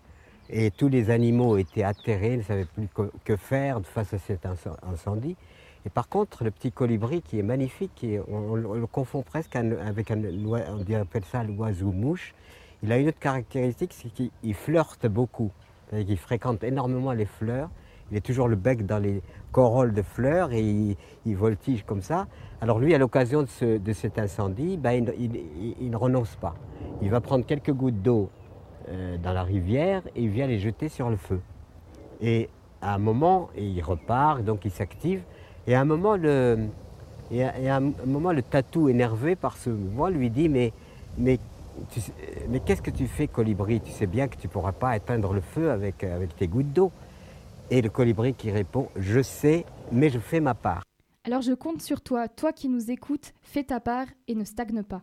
et 0.48 0.70
tous 0.70 0.88
les 0.88 1.10
animaux 1.10 1.56
étaient 1.56 1.84
atterrés, 1.84 2.36
ne 2.36 2.42
savaient 2.42 2.64
plus 2.64 2.88
que 3.24 3.36
faire 3.36 3.80
face 3.84 4.12
à 4.14 4.18
cet 4.18 4.46
incendie. 4.46 5.36
Et 5.86 5.90
par 5.90 6.08
contre, 6.08 6.44
le 6.44 6.50
petit 6.50 6.72
colibri 6.72 7.22
qui 7.22 7.38
est 7.38 7.42
magnifique, 7.42 8.04
on, 8.28 8.54
le 8.56 8.86
confond 8.86 9.22
presque 9.22 9.56
avec 9.56 10.10
un, 10.10 10.20
on 10.44 10.94
appelle 11.00 11.24
ça 11.24 11.42
l'oiseau 11.44 11.92
mouche, 11.92 12.34
il 12.82 12.90
a 12.92 12.98
une 12.98 13.08
autre 13.08 13.18
caractéristique, 13.18 13.92
c'est 13.94 14.08
qu'il 14.10 14.54
flirte 14.54 15.06
beaucoup. 15.06 15.50
Qu'il 15.90 16.18
fréquente 16.18 16.62
énormément 16.64 17.12
les 17.12 17.26
fleurs. 17.26 17.68
Il 18.10 18.16
est 18.16 18.20
toujours 18.20 18.46
le 18.48 18.56
bec 18.56 18.86
dans 18.86 18.98
les 18.98 19.22
corolles 19.52 19.92
de 19.92 20.02
fleurs 20.02 20.52
et 20.52 20.60
il, 20.60 20.96
il 21.26 21.36
voltige 21.36 21.84
comme 21.84 22.00
ça. 22.02 22.26
Alors 22.60 22.78
lui, 22.78 22.94
à 22.94 22.98
l'occasion 22.98 23.42
de, 23.42 23.48
ce- 23.48 23.78
de 23.78 23.92
cet 23.92 24.18
incendie, 24.18 24.76
ben, 24.76 24.92
il, 24.92 25.14
il- 25.18 25.36
il- 25.36 25.76
il 25.80 25.90
ne 25.90 25.96
renonce 25.96 26.36
pas. 26.36 26.54
Il 27.02 27.10
va 27.10 27.20
prendre 27.20 27.46
quelques 27.46 27.72
gouttes 27.72 28.02
d'eau 28.02 28.30
euh, 28.88 29.16
dans 29.18 29.32
la 29.32 29.42
rivière 29.42 30.02
et 30.14 30.22
il 30.22 30.28
vient 30.28 30.46
les 30.46 30.58
jeter 30.58 30.88
sur 30.88 31.08
le 31.08 31.16
feu. 31.16 31.40
Et 32.20 32.48
à 32.82 32.94
un 32.94 32.98
moment, 32.98 33.48
il 33.56 33.80
repart, 33.82 34.42
donc 34.42 34.64
il 34.64 34.70
s'active. 34.70 35.22
Et 35.66 35.74
à 35.74 35.80
un 35.80 35.84
moment, 35.84 36.16
le, 36.16 36.68
tatou, 38.42 38.88
énervé 38.88 39.36
par 39.36 39.56
ce 39.56 39.70
mouvement, 39.70 40.08
lui 40.08 40.30
dit 40.30 40.48
Mais, 40.48 40.72
qu'est-ce 42.64 42.82
que 42.82 42.90
tu 42.90 43.06
fais, 43.06 43.28
colibri? 43.28 43.80
Tu 43.80 43.92
sais 43.92 44.06
bien 44.06 44.28
que 44.28 44.36
tu 44.36 44.46
ne 44.46 44.52
pourras 44.52 44.72
pas 44.72 44.96
éteindre 44.96 45.32
le 45.32 45.40
feu 45.40 45.70
avec, 45.70 46.04
avec 46.04 46.36
tes 46.36 46.48
gouttes 46.48 46.72
d'eau. 46.72 46.92
Et 47.70 47.82
le 47.82 47.88
colibri 47.88 48.34
qui 48.34 48.50
répond 48.50 48.88
Je 48.96 49.22
sais, 49.22 49.64
mais 49.92 50.10
je 50.10 50.18
fais 50.18 50.40
ma 50.40 50.54
part. 50.54 50.82
Alors 51.24 51.42
je 51.42 51.52
compte 51.52 51.82
sur 51.82 52.00
toi, 52.00 52.28
toi 52.28 52.52
qui 52.52 52.68
nous 52.68 52.90
écoutes, 52.90 53.34
fais 53.42 53.62
ta 53.62 53.78
part 53.78 54.06
et 54.26 54.34
ne 54.34 54.44
stagne 54.44 54.82
pas. 54.82 55.02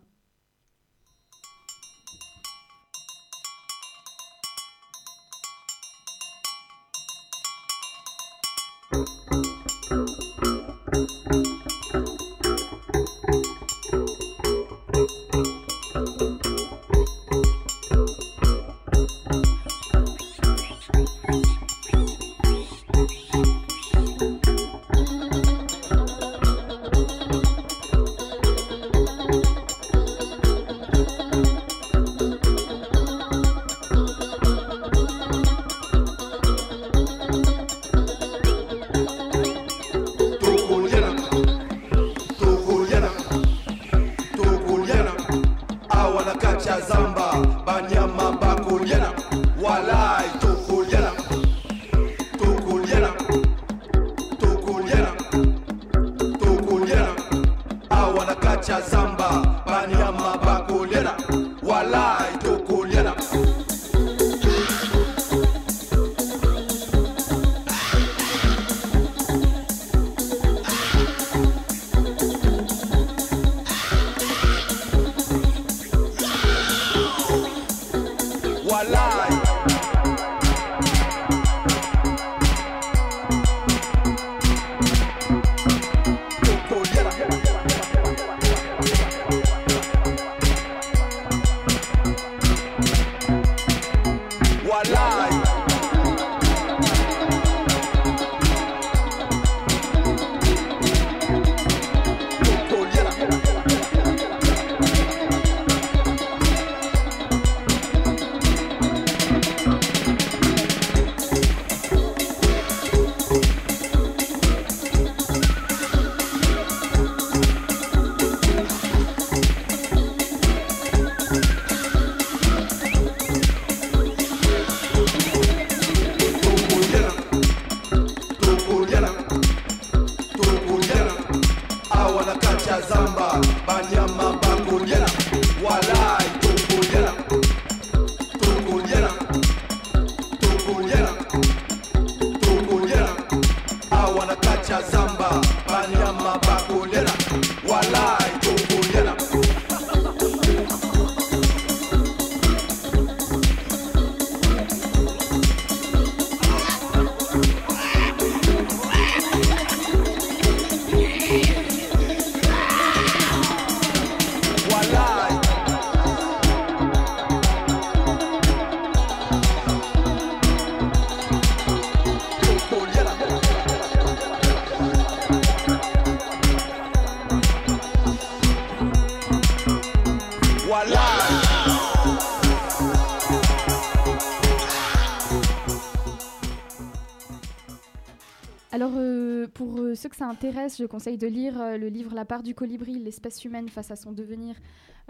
Ça 190.18 190.28
intéresse, 190.28 190.80
je 190.80 190.86
conseille 190.86 191.20
de 191.20 191.28
lire 191.28 191.62
euh, 191.62 191.78
le 191.78 191.90
livre 191.90 192.16
La 192.16 192.26
part 192.26 192.42
du 192.42 192.56
colibri, 192.56 192.98
l'espèce 192.98 193.46
humaine 193.46 193.70
face 193.70 193.92
à 193.92 193.96
son 193.96 194.12
devenir, 194.12 194.56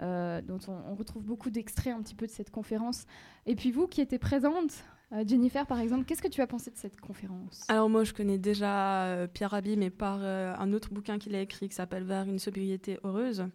euh, 0.02 0.42
dont 0.42 0.58
on, 0.68 0.94
retrouve 0.94 1.24
beaucoup 1.24 1.48
d'extraits 1.48 1.94
un 1.94 2.02
petit 2.02 2.14
peu 2.14 2.26
de 2.26 2.30
cette 2.30 2.50
conférence. 2.50 3.06
Et 3.46 3.56
puis 3.56 3.70
vous 3.70 3.86
qui 3.86 4.02
étiez 4.02 4.18
présente, 4.18 4.84
euh, 5.12 5.24
Jennifer 5.26 5.66
par 5.66 5.80
exemple, 5.80 6.04
qu'est-ce 6.04 6.20
que 6.20 6.28
tu 6.28 6.42
as 6.42 6.46
pensé 6.46 6.70
de 6.70 6.76
cette 6.76 7.00
conférence? 7.00 7.64
Alors 7.68 7.88
moi, 7.88 8.04
je 8.04 8.12
connais 8.12 8.36
déjà 8.36 9.26
Pierre 9.32 9.52
Rabhi, 9.52 9.78
mais 9.78 9.88
par 9.88 10.20
un 10.22 10.72
autre 10.74 10.92
bouquin 10.92 11.18
qu'il 11.18 11.34
a 11.34 11.40
écrit 11.40 11.70
qui 11.70 11.74
s'appelle 11.74 12.04
Vers 12.04 12.24
une 12.24 12.38
sobriété 12.38 12.98
heureuse. 13.02 13.46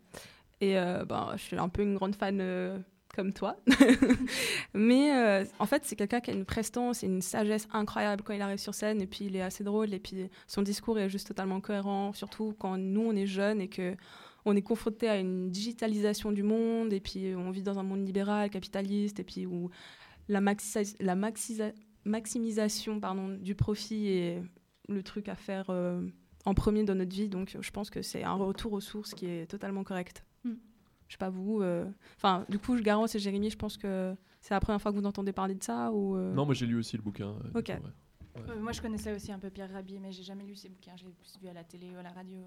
Et 0.59 0.73
ben, 0.73 1.33
je 1.35 1.41
suis 1.41 1.57
un 1.57 1.69
peu 1.69 1.83
une 1.83 1.93
grande 1.93 2.15
fan 2.15 2.83
comme 3.13 3.31
toi. 3.31 3.57
mais 4.73 5.11
euh, 5.15 5.45
en 5.59 5.65
fait, 5.65 5.85
c'est 5.85 5.95
quelqu'un 5.95 6.19
qui 6.19 6.31
a 6.31 6.33
une 6.33 6.45
prestance 6.45 7.03
et 7.03 7.07
une 7.07 7.21
sagesse 7.21 7.67
incroyable 7.71 8.23
quand 8.23 8.33
il 8.33 8.41
arrive 8.41 8.57
sur 8.57 8.73
scène. 8.73 9.01
Et 9.01 9.07
puis, 9.07 9.25
il 9.25 9.35
est 9.35 9.41
assez 9.41 9.63
drôle. 9.63 9.93
Et 9.93 9.99
puis, 9.99 10.29
son 10.47 10.63
discours 10.63 10.97
est 10.99 11.09
juste 11.09 11.27
totalement 11.27 11.61
cohérent, 11.61 12.13
surtout 12.13 12.55
quand 12.57 12.77
nous, 12.77 13.01
on 13.01 13.15
est 13.15 13.27
jeunes 13.27 13.61
et 13.61 13.69
que 13.69 13.95
on 14.45 14.57
est 14.57 14.61
confronté 14.61 15.07
à 15.07 15.17
une 15.17 15.51
digitalisation 15.51 16.31
du 16.31 16.43
monde. 16.43 16.91
Et 16.91 16.99
puis, 16.99 17.35
on 17.35 17.51
vit 17.51 17.63
dans 17.63 17.79
un 17.79 17.83
monde 17.83 18.05
libéral, 18.05 18.49
capitaliste, 18.49 19.19
et 19.19 19.23
puis 19.23 19.45
où 19.45 19.69
la, 20.27 20.41
maximisation 22.05 22.99
du 23.39 23.55
profit 23.55 24.07
est 24.07 24.43
le 24.89 25.03
truc 25.03 25.29
à 25.29 25.35
faire 25.35 25.69
euh, 25.69 26.01
en 26.45 26.53
premier 26.53 26.83
dans 26.83 26.95
notre 26.95 27.15
vie. 27.15 27.29
Donc, 27.29 27.55
je 27.59 27.71
pense 27.71 27.89
que 27.89 28.01
c'est 28.01 28.23
un 28.23 28.33
retour 28.33 28.73
aux 28.73 28.81
sources 28.81 29.13
qui 29.13 29.27
est 29.27 29.45
totalement 29.45 29.83
correct. 29.83 30.25
Je 31.13 31.15
sais 31.15 31.19
pas 31.19 31.29
vous. 31.29 31.61
euh, 31.61 31.85
Enfin, 32.17 32.43
du 32.49 32.57
coup, 32.57 32.75
Garance 32.81 33.13
et 33.13 33.19
Jérémy, 33.19 33.51
je 33.51 33.55
pense 33.55 33.77
que 33.77 34.15
c'est 34.41 34.55
la 34.55 34.59
première 34.59 34.81
fois 34.81 34.91
que 34.91 34.97
vous 34.97 35.05
entendez 35.05 35.31
parler 35.31 35.53
de 35.53 35.61
ça 35.63 35.91
ou 35.91 36.17
euh, 36.17 36.33
Non, 36.33 36.43
moi 36.43 36.55
j'ai 36.55 36.65
lu 36.65 36.75
aussi 36.75 36.97
le 36.97 37.03
bouquin. 37.03 37.27
euh, 37.27 37.59
Ok. 37.59 37.65
du 37.65 37.73
coup, 37.77 37.83
ouais. 37.83 38.41
Euh, 38.49 38.59
moi, 38.59 38.71
je 38.71 38.81
connaissais 38.81 39.13
aussi 39.13 39.31
un 39.31 39.37
peu 39.37 39.51
Pierre 39.51 39.71
Rabhi, 39.71 39.99
mais 39.99 40.11
j'ai 40.11 40.23
jamais 40.23 40.43
lu 40.43 40.55
ses 40.55 40.69
bouquins. 40.69 40.93
J'ai 40.95 41.05
plus 41.05 41.37
vu 41.39 41.47
à 41.49 41.53
la 41.53 41.63
télé 41.63 41.91
ou 41.95 41.99
à 41.99 42.01
la 42.01 42.09
radio. 42.09 42.39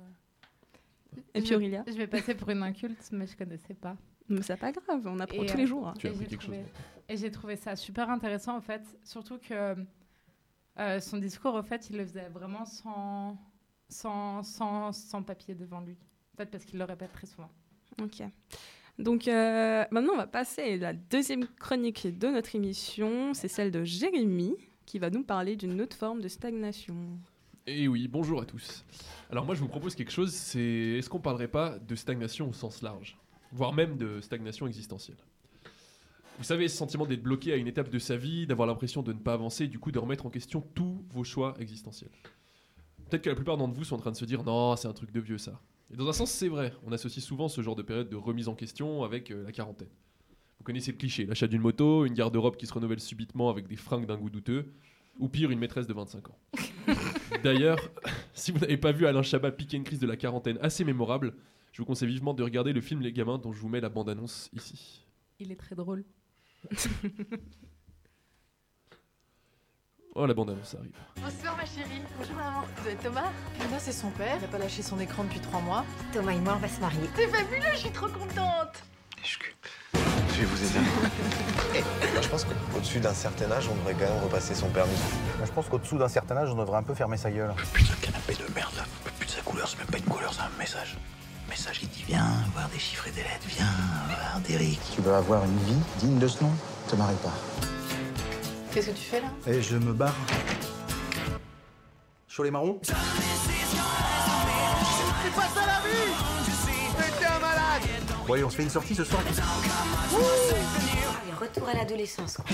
Et 1.32 1.42
puis 1.42 1.54
Aurélia 1.54 1.84
Je 1.86 1.92
vais 1.92 2.08
passer 2.08 2.34
pour 2.34 2.50
une 2.50 2.64
inculte, 2.64 3.08
mais 3.12 3.24
je 3.28 3.36
connaissais 3.36 3.74
pas. 3.74 3.96
Mais 4.28 4.42
c'est 4.42 4.56
pas 4.56 4.72
grave, 4.72 5.06
on 5.06 5.20
apprend 5.20 5.44
Et, 5.44 5.46
tous 5.46 5.54
euh, 5.54 5.58
les 5.58 5.66
jours. 5.68 5.86
hein. 5.86 5.94
Tu 5.96 6.08
as 6.08 6.10
Et 6.10 6.12
appris 6.12 6.24
j'ai 6.24 6.30
quelque 6.30 6.40
chose. 6.42 6.54
trouvé- 6.56 6.72
Et 7.08 7.16
j'ai 7.16 7.30
trouvé 7.30 7.54
ça 7.54 7.76
super 7.76 8.10
intéressant 8.10 8.56
en 8.56 8.60
fait, 8.60 8.82
surtout 9.04 9.38
que 9.38 9.76
euh, 10.80 10.98
son 11.00 11.18
discours 11.18 11.54
au 11.54 11.62
fait, 11.62 11.88
il 11.88 11.98
le 11.98 12.04
faisait 12.04 12.28
vraiment 12.30 12.64
sans, 12.64 13.38
sans, 13.88 14.42
sans, 14.42 14.90
sans 14.90 15.22
papier 15.22 15.54
devant 15.54 15.80
lui. 15.80 15.96
En 16.34 16.36
fait, 16.38 16.46
parce 16.50 16.64
qu'il 16.64 16.80
le 16.80 16.84
répète 16.84 17.12
très 17.12 17.28
souvent. 17.28 17.48
Ok. 18.02 18.22
Donc 18.98 19.28
euh, 19.28 19.84
maintenant, 19.90 20.14
on 20.14 20.18
va 20.18 20.26
passer 20.26 20.74
à 20.74 20.76
la 20.76 20.92
deuxième 20.92 21.46
chronique 21.46 22.18
de 22.18 22.28
notre 22.28 22.54
émission. 22.54 23.34
C'est 23.34 23.48
celle 23.48 23.70
de 23.70 23.84
Jérémy 23.84 24.54
qui 24.86 24.98
va 24.98 25.10
nous 25.10 25.24
parler 25.24 25.56
d'une 25.56 25.80
autre 25.80 25.96
forme 25.96 26.20
de 26.20 26.28
stagnation. 26.28 26.94
Eh 27.66 27.88
oui, 27.88 28.06
bonjour 28.06 28.40
à 28.40 28.46
tous. 28.46 28.84
Alors 29.28 29.44
moi 29.44 29.56
je 29.56 29.60
vous 29.60 29.68
propose 29.68 29.96
quelque 29.96 30.12
chose, 30.12 30.32
c'est 30.32 30.60
est-ce 30.60 31.10
qu'on 31.10 31.18
parlerait 31.18 31.48
pas 31.48 31.80
de 31.80 31.96
stagnation 31.96 32.48
au 32.48 32.52
sens 32.52 32.80
large, 32.80 33.18
voire 33.50 33.72
même 33.72 33.96
de 33.96 34.20
stagnation 34.20 34.68
existentielle 34.68 35.16
Vous 36.38 36.44
savez, 36.44 36.68
ce 36.68 36.76
sentiment 36.76 37.06
d'être 37.06 37.24
bloqué 37.24 37.52
à 37.52 37.56
une 37.56 37.66
étape 37.66 37.88
de 37.88 37.98
sa 37.98 38.16
vie, 38.16 38.46
d'avoir 38.46 38.68
l'impression 38.68 39.02
de 39.02 39.12
ne 39.12 39.18
pas 39.18 39.32
avancer, 39.32 39.66
du 39.66 39.80
coup 39.80 39.90
de 39.90 39.98
remettre 39.98 40.26
en 40.26 40.30
question 40.30 40.60
tous 40.76 41.04
vos 41.10 41.24
choix 41.24 41.56
existentiels. 41.58 42.12
Peut-être 43.10 43.22
que 43.22 43.30
la 43.30 43.34
plupart 43.36 43.56
d'entre 43.56 43.74
vous 43.74 43.84
sont 43.84 43.96
en 43.96 44.00
train 44.00 44.12
de 44.12 44.16
se 44.16 44.24
dire 44.24 44.44
non, 44.44 44.76
c'est 44.76 44.86
un 44.86 44.92
truc 44.92 45.10
de 45.10 45.20
vieux 45.20 45.38
ça. 45.38 45.60
Et 45.92 45.96
dans 45.96 46.08
un 46.08 46.12
sens, 46.12 46.30
c'est 46.30 46.48
vrai, 46.48 46.72
on 46.84 46.92
associe 46.92 47.24
souvent 47.24 47.48
ce 47.48 47.60
genre 47.60 47.76
de 47.76 47.82
période 47.82 48.08
de 48.08 48.16
remise 48.16 48.48
en 48.48 48.54
question 48.54 49.04
avec 49.04 49.30
euh, 49.30 49.44
la 49.44 49.52
quarantaine. 49.52 49.88
Vous 50.58 50.64
connaissez 50.64 50.90
le 50.90 50.96
cliché, 50.96 51.26
l'achat 51.26 51.46
d'une 51.46 51.60
moto, 51.60 52.04
une 52.04 52.14
garde-robe 52.14 52.56
qui 52.56 52.66
se 52.66 52.72
renouvelle 52.72 53.00
subitement 53.00 53.50
avec 53.50 53.68
des 53.68 53.76
fringues 53.76 54.06
d'un 54.06 54.16
goût 54.16 54.30
douteux, 54.30 54.72
ou 55.18 55.28
pire, 55.28 55.50
une 55.50 55.58
maîtresse 55.58 55.86
de 55.86 55.94
25 55.94 56.30
ans. 56.30 56.38
D'ailleurs, 57.44 57.78
si 58.34 58.50
vous 58.52 58.58
n'avez 58.58 58.76
pas 58.76 58.92
vu 58.92 59.06
Alain 59.06 59.22
Chabat 59.22 59.52
piquer 59.52 59.76
une 59.76 59.84
crise 59.84 60.00
de 60.00 60.06
la 60.06 60.16
quarantaine 60.16 60.58
assez 60.60 60.84
mémorable, 60.84 61.34
je 61.72 61.82
vous 61.82 61.86
conseille 61.86 62.08
vivement 62.08 62.34
de 62.34 62.42
regarder 62.42 62.72
le 62.72 62.80
film 62.80 63.00
Les 63.00 63.12
Gamins 63.12 63.38
dont 63.38 63.52
je 63.52 63.60
vous 63.60 63.68
mets 63.68 63.80
la 63.80 63.88
bande-annonce 63.88 64.50
ici. 64.54 65.06
Il 65.38 65.52
est 65.52 65.56
très 65.56 65.76
drôle. 65.76 66.04
Oh, 70.18 70.24
la 70.24 70.32
bande-annonce 70.32 70.74
arrive. 70.74 70.92
Bonsoir 71.22 71.54
ma 71.58 71.66
chérie. 71.66 72.00
Bonjour 72.18 72.36
maman. 72.36 72.62
Vous 72.82 72.88
êtes 72.88 73.02
Thomas? 73.02 73.28
Thomas 73.60 73.78
c'est 73.78 73.92
son 73.92 74.08
père. 74.08 74.36
Il 74.36 74.40
n'a 74.40 74.48
pas 74.48 74.56
lâché 74.56 74.80
son 74.80 74.98
écran 74.98 75.24
depuis 75.24 75.40
trois 75.40 75.60
mois. 75.60 75.84
Thomas 76.10 76.32
et 76.32 76.40
moi, 76.40 76.54
on 76.56 76.58
va 76.58 76.68
se 76.68 76.80
marier. 76.80 77.10
C'est 77.14 77.28
fabuleux, 77.28 77.70
je 77.74 77.78
suis 77.78 77.90
trop 77.90 78.08
contente. 78.08 78.82
Je 79.22 80.40
vais 80.40 80.44
vous 80.46 80.64
aider. 80.64 80.78
Moi, 82.14 82.22
je 82.22 82.28
pense 82.28 82.44
qu'au-dessus 82.44 83.00
d'un 83.00 83.12
certain 83.12 83.52
âge, 83.52 83.68
on 83.70 83.74
devrait 83.74 83.92
quand 83.92 84.10
même 84.10 84.22
repasser 84.22 84.54
son 84.54 84.70
permis. 84.70 84.96
Je 85.44 85.52
pense 85.52 85.68
qu'au-dessous 85.68 85.98
d'un 85.98 86.08
certain 86.08 86.38
âge, 86.38 86.48
on 86.50 86.56
devrait 86.56 86.78
un 86.78 86.82
peu 86.82 86.94
fermer 86.94 87.18
sa 87.18 87.30
gueule. 87.30 87.52
Putain, 87.74 87.92
canapé 88.00 88.36
de 88.36 88.54
merde 88.54 88.74
là. 88.74 88.84
Putain, 89.18 89.34
sa 89.34 89.42
couleur, 89.42 89.68
c'est 89.68 89.76
même 89.76 89.88
pas 89.88 89.98
une 89.98 90.04
couleur, 90.04 90.32
c'est 90.32 90.40
un 90.40 90.58
message. 90.58 90.96
Message 91.50 91.80
qui 91.80 91.88
dit 91.88 92.04
viens 92.06 92.26
voir 92.54 92.70
des 92.70 92.78
chiffres 92.78 93.06
et 93.06 93.10
des 93.10 93.22
lettres, 93.22 93.46
viens 93.48 93.66
voir 94.08 94.40
d'Eric. 94.48 94.80
Tu 94.94 95.02
veux 95.02 95.12
avoir 95.12 95.44
une 95.44 95.58
vie 95.58 95.82
digne 95.98 96.18
de 96.18 96.26
ce 96.26 96.42
nom? 96.42 96.50
Thomas 96.88 97.06
Répard. 97.08 97.36
Qu'est-ce 98.76 98.90
que 98.90 98.96
tu 98.96 99.04
fais 99.04 99.22
là? 99.22 99.28
Et 99.46 99.62
je 99.62 99.78
me 99.78 99.94
barre. 99.94 100.14
Chaud 102.28 102.42
les 102.42 102.50
marrons? 102.50 102.78
C'est 102.82 102.92
pas 105.34 105.48
ça 105.48 105.64
la 105.64 105.80
vie 105.80 106.12
Mais 106.98 107.10
t'es 107.18 107.24
un 107.24 107.38
malade 107.38 107.82
Bon 108.26 108.34
allez, 108.34 108.44
on 108.44 108.50
se 108.50 108.56
fait 108.56 108.64
une 108.64 108.68
sortie 108.68 108.94
ce 108.94 109.02
soir 109.02 109.22
Allez, 110.12 111.32
retour 111.40 111.66
à 111.70 111.72
l'adolescence, 111.72 112.36
quoi. 112.36 112.44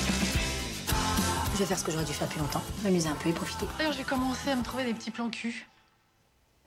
Je 1.54 1.58
vais 1.58 1.64
faire 1.64 1.76
ce 1.76 1.82
que 1.82 1.90
j'aurais 1.90 2.04
dû 2.04 2.12
faire 2.12 2.28
depuis 2.28 2.38
longtemps. 2.38 2.62
M'amuser 2.84 3.08
un 3.08 3.16
peu 3.16 3.28
et 3.28 3.32
profiter. 3.32 3.66
D'ailleurs, 3.76 3.94
j'ai 3.94 4.04
commencé 4.04 4.52
à 4.52 4.54
me 4.54 4.62
trouver 4.62 4.84
des 4.84 4.94
petits 4.94 5.10
plans 5.10 5.28
cul. 5.28 5.66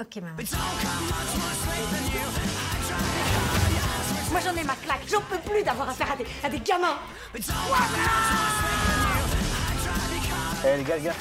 Ok, 0.02 0.18
maman. 0.18 0.36
Moi, 4.32 4.42
j'en 4.44 4.54
ai 4.54 4.66
ma 4.66 4.76
claque. 4.76 5.08
J'en 5.10 5.22
peux 5.22 5.40
plus 5.50 5.64
d'avoir 5.64 5.88
affaire 5.88 6.12
à 6.12 6.18
des, 6.18 6.26
à 6.44 6.50
des 6.50 6.60
gamins. 6.60 7.00
Eh 10.68 10.78
les 10.78 10.84
gars, 10.84 10.98
les 10.98 11.04
gars, 11.04 11.14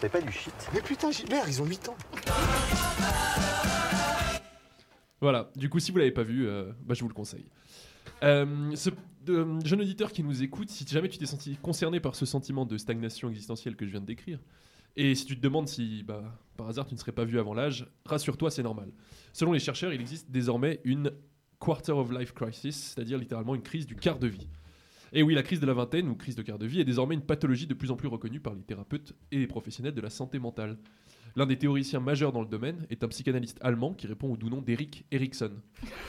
c'est 0.00 0.08
pas 0.08 0.20
du 0.20 0.32
shit. 0.32 0.52
Mais 0.74 0.80
putain, 0.80 1.12
Gilbert, 1.12 1.44
ils 1.46 1.62
ont 1.62 1.66
8 1.66 1.88
ans. 1.88 1.96
Voilà, 5.20 5.50
du 5.54 5.68
coup, 5.68 5.78
si 5.78 5.92
vous 5.92 5.98
l'avez 5.98 6.10
pas 6.10 6.24
vu, 6.24 6.48
euh, 6.48 6.72
bah, 6.84 6.94
je 6.94 7.02
vous 7.02 7.08
le 7.08 7.14
conseille. 7.14 7.46
Euh, 8.24 8.74
ce 8.74 8.90
euh, 9.28 9.60
jeune 9.64 9.82
auditeur 9.82 10.10
qui 10.10 10.24
nous 10.24 10.42
écoute, 10.42 10.68
si 10.68 10.84
jamais 10.84 11.08
tu 11.08 11.18
t'es 11.18 11.26
senti 11.26 11.56
concerné 11.62 12.00
par 12.00 12.16
ce 12.16 12.26
sentiment 12.26 12.66
de 12.66 12.76
stagnation 12.76 13.28
existentielle 13.28 13.76
que 13.76 13.86
je 13.86 13.92
viens 13.92 14.00
de 14.00 14.06
décrire, 14.06 14.40
et 14.96 15.14
si 15.14 15.26
tu 15.26 15.36
te 15.36 15.40
demandes 15.40 15.68
si, 15.68 16.02
bah, 16.02 16.24
par 16.56 16.68
hasard, 16.68 16.86
tu 16.86 16.94
ne 16.94 16.98
serais 16.98 17.12
pas 17.12 17.24
vu 17.24 17.38
avant 17.38 17.54
l'âge, 17.54 17.86
rassure-toi, 18.04 18.50
c'est 18.50 18.64
normal. 18.64 18.90
Selon 19.32 19.52
les 19.52 19.60
chercheurs, 19.60 19.92
il 19.92 20.00
existe 20.00 20.28
désormais 20.28 20.80
une 20.82 21.12
quarter 21.60 21.92
of 21.92 22.10
life 22.10 22.32
crisis, 22.32 22.94
c'est-à-dire 22.94 23.18
littéralement 23.18 23.54
une 23.54 23.62
crise 23.62 23.86
du 23.86 23.94
quart 23.94 24.18
de 24.18 24.26
vie. 24.26 24.48
Et 25.14 25.22
oui, 25.22 25.34
la 25.34 25.42
crise 25.42 25.60
de 25.60 25.66
la 25.66 25.74
vingtaine 25.74 26.08
ou 26.08 26.14
crise 26.14 26.36
de 26.36 26.42
quart 26.42 26.58
de 26.58 26.66
vie 26.66 26.80
est 26.80 26.84
désormais 26.84 27.14
une 27.14 27.22
pathologie 27.22 27.66
de 27.66 27.74
plus 27.74 27.90
en 27.90 27.96
plus 27.96 28.08
reconnue 28.08 28.40
par 28.40 28.54
les 28.54 28.62
thérapeutes 28.62 29.14
et 29.30 29.38
les 29.38 29.46
professionnels 29.46 29.94
de 29.94 30.00
la 30.00 30.08
santé 30.08 30.38
mentale. 30.38 30.78
L'un 31.34 31.46
des 31.46 31.56
théoriciens 31.56 32.00
majeurs 32.00 32.32
dans 32.32 32.40
le 32.42 32.46
domaine 32.46 32.86
est 32.90 33.02
un 33.04 33.08
psychanalyste 33.08 33.58
allemand 33.62 33.94
qui 33.94 34.06
répond 34.06 34.30
au 34.32 34.36
doux 34.36 34.50
nom 34.50 34.60
d'Eric 34.60 35.04
Erikson. 35.10 35.50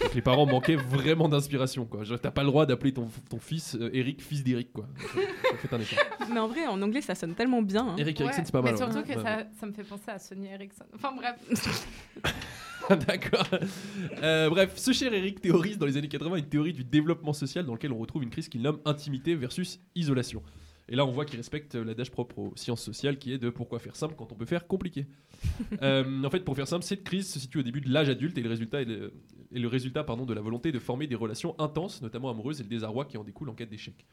Donc 0.02 0.14
les 0.14 0.22
parents 0.22 0.46
manquaient 0.46 0.76
vraiment 0.76 1.30
d'inspiration. 1.30 1.86
quoi. 1.86 2.04
T'as 2.22 2.32
pas 2.32 2.42
le 2.44 2.48
droit 2.50 2.66
d'appeler 2.66 2.92
ton, 2.94 3.08
ton 3.30 3.40
fils 3.40 3.76
euh, 3.80 3.90
Eric, 3.94 4.22
fils 4.22 4.44
d'Eric. 4.44 4.74
quoi. 4.74 4.88
Faites 5.62 5.72
un 5.74 5.80
effort. 5.80 6.00
Mais 6.32 6.40
en 6.40 6.48
vrai, 6.48 6.68
en 6.68 6.82
anglais, 6.82 7.02
ça 7.02 7.16
sonne 7.16 7.36
tellement 7.36 7.62
bien. 7.62 7.88
hein. 7.88 7.96
Eric 7.98 8.20
Ouais, 8.20 8.26
Erikson, 8.26 8.42
c'est 8.46 8.52
pas 8.52 8.62
mal. 8.62 8.72
Mais 8.74 8.78
surtout 8.78 8.98
ouais. 8.98 9.04
que 9.04 9.18
Ouais, 9.18 9.24
ça, 9.24 9.44
ça 9.60 9.66
me 9.66 9.72
fait 9.72 9.84
penser 9.84 10.10
à 10.12 10.20
Sony 10.20 10.48
Ericsson. 10.48 10.86
Enfin 10.96 11.12
bref. 11.16 11.36
D'accord. 13.08 13.48
Euh, 14.22 14.50
bref, 14.50 14.74
ce 14.76 14.92
cher 14.92 15.14
Eric 15.14 15.40
théorise 15.40 15.78
dans 15.78 15.86
les 15.86 15.96
années 15.96 16.10
80 16.10 16.36
une 16.36 16.46
théorie 16.46 16.74
du 16.74 16.84
développement 16.84 17.32
social 17.32 17.66
dans 17.66 17.72
laquelle 17.74 17.94
on 17.94 17.98
retrouve 17.98 18.24
une 18.24 18.30
crise 18.30 18.50
qu'il 18.50 18.62
nomme 18.62 18.80
intimité 18.84 19.36
versus 19.36 19.80
isolation. 19.96 20.44
Et 20.90 20.96
là, 20.96 21.06
on 21.06 21.12
voit 21.12 21.26
qu'il 21.26 21.38
respecte 21.38 21.76
l'adage 21.76 22.12
propre 22.12 22.40
aux 22.40 22.54
sciences 22.56 22.84
sociales 22.84 23.18
qui 23.18 23.32
est 23.32 23.38
de 23.38 23.50
pourquoi 23.50 23.80
faire 23.80 23.96
simple 23.96 24.16
quand 24.18 24.32
on 24.32 24.36
peut 24.36 24.46
faire 24.46 24.68
compliqué. 24.68 25.08
Euh, 25.82 26.24
en 26.24 26.30
fait, 26.30 26.40
pour 26.46 26.56
faire 26.56 26.68
simple, 26.68 26.86
cette 26.86 27.04
crise 27.04 27.30
se 27.30 27.38
situe 27.38 27.60
au 27.60 27.64
début 27.64 27.82
de 27.82 27.92
l'âge 27.92 28.08
adulte 28.08 28.38
et 28.38 28.42
le 28.42 28.48
résultat, 28.48 28.82
est 28.82 28.86
le, 28.86 29.14
est 29.52 29.60
le 29.60 29.68
résultat 29.68 30.04
pardon, 30.04 30.26
de 30.26 30.34
la 30.34 30.40
volonté 30.40 30.72
de 30.72 30.80
former 30.80 31.06
des 31.06 31.16
relations 31.16 31.60
intenses, 31.60 32.02
notamment 32.02 32.30
amoureuses, 32.30 32.62
et 32.62 32.64
le 32.64 32.70
désarroi 32.70 33.04
qui 33.06 33.18
en 33.18 33.24
découle 33.26 33.50
en 33.50 33.54
cas 33.54 33.66
d'échec. 33.66 34.06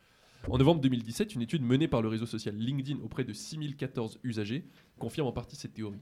En 0.48 0.58
novembre 0.58 0.80
2017, 0.80 1.34
une 1.34 1.42
étude 1.42 1.62
menée 1.62 1.86
par 1.86 2.02
le 2.02 2.08
réseau 2.08 2.26
social 2.26 2.56
LinkedIn 2.56 3.00
auprès 3.02 3.24
de 3.24 3.32
6014 3.32 4.18
usagers 4.24 4.64
confirme 4.98 5.28
en 5.28 5.32
partie 5.32 5.54
cette 5.54 5.74
théorie 5.74 6.00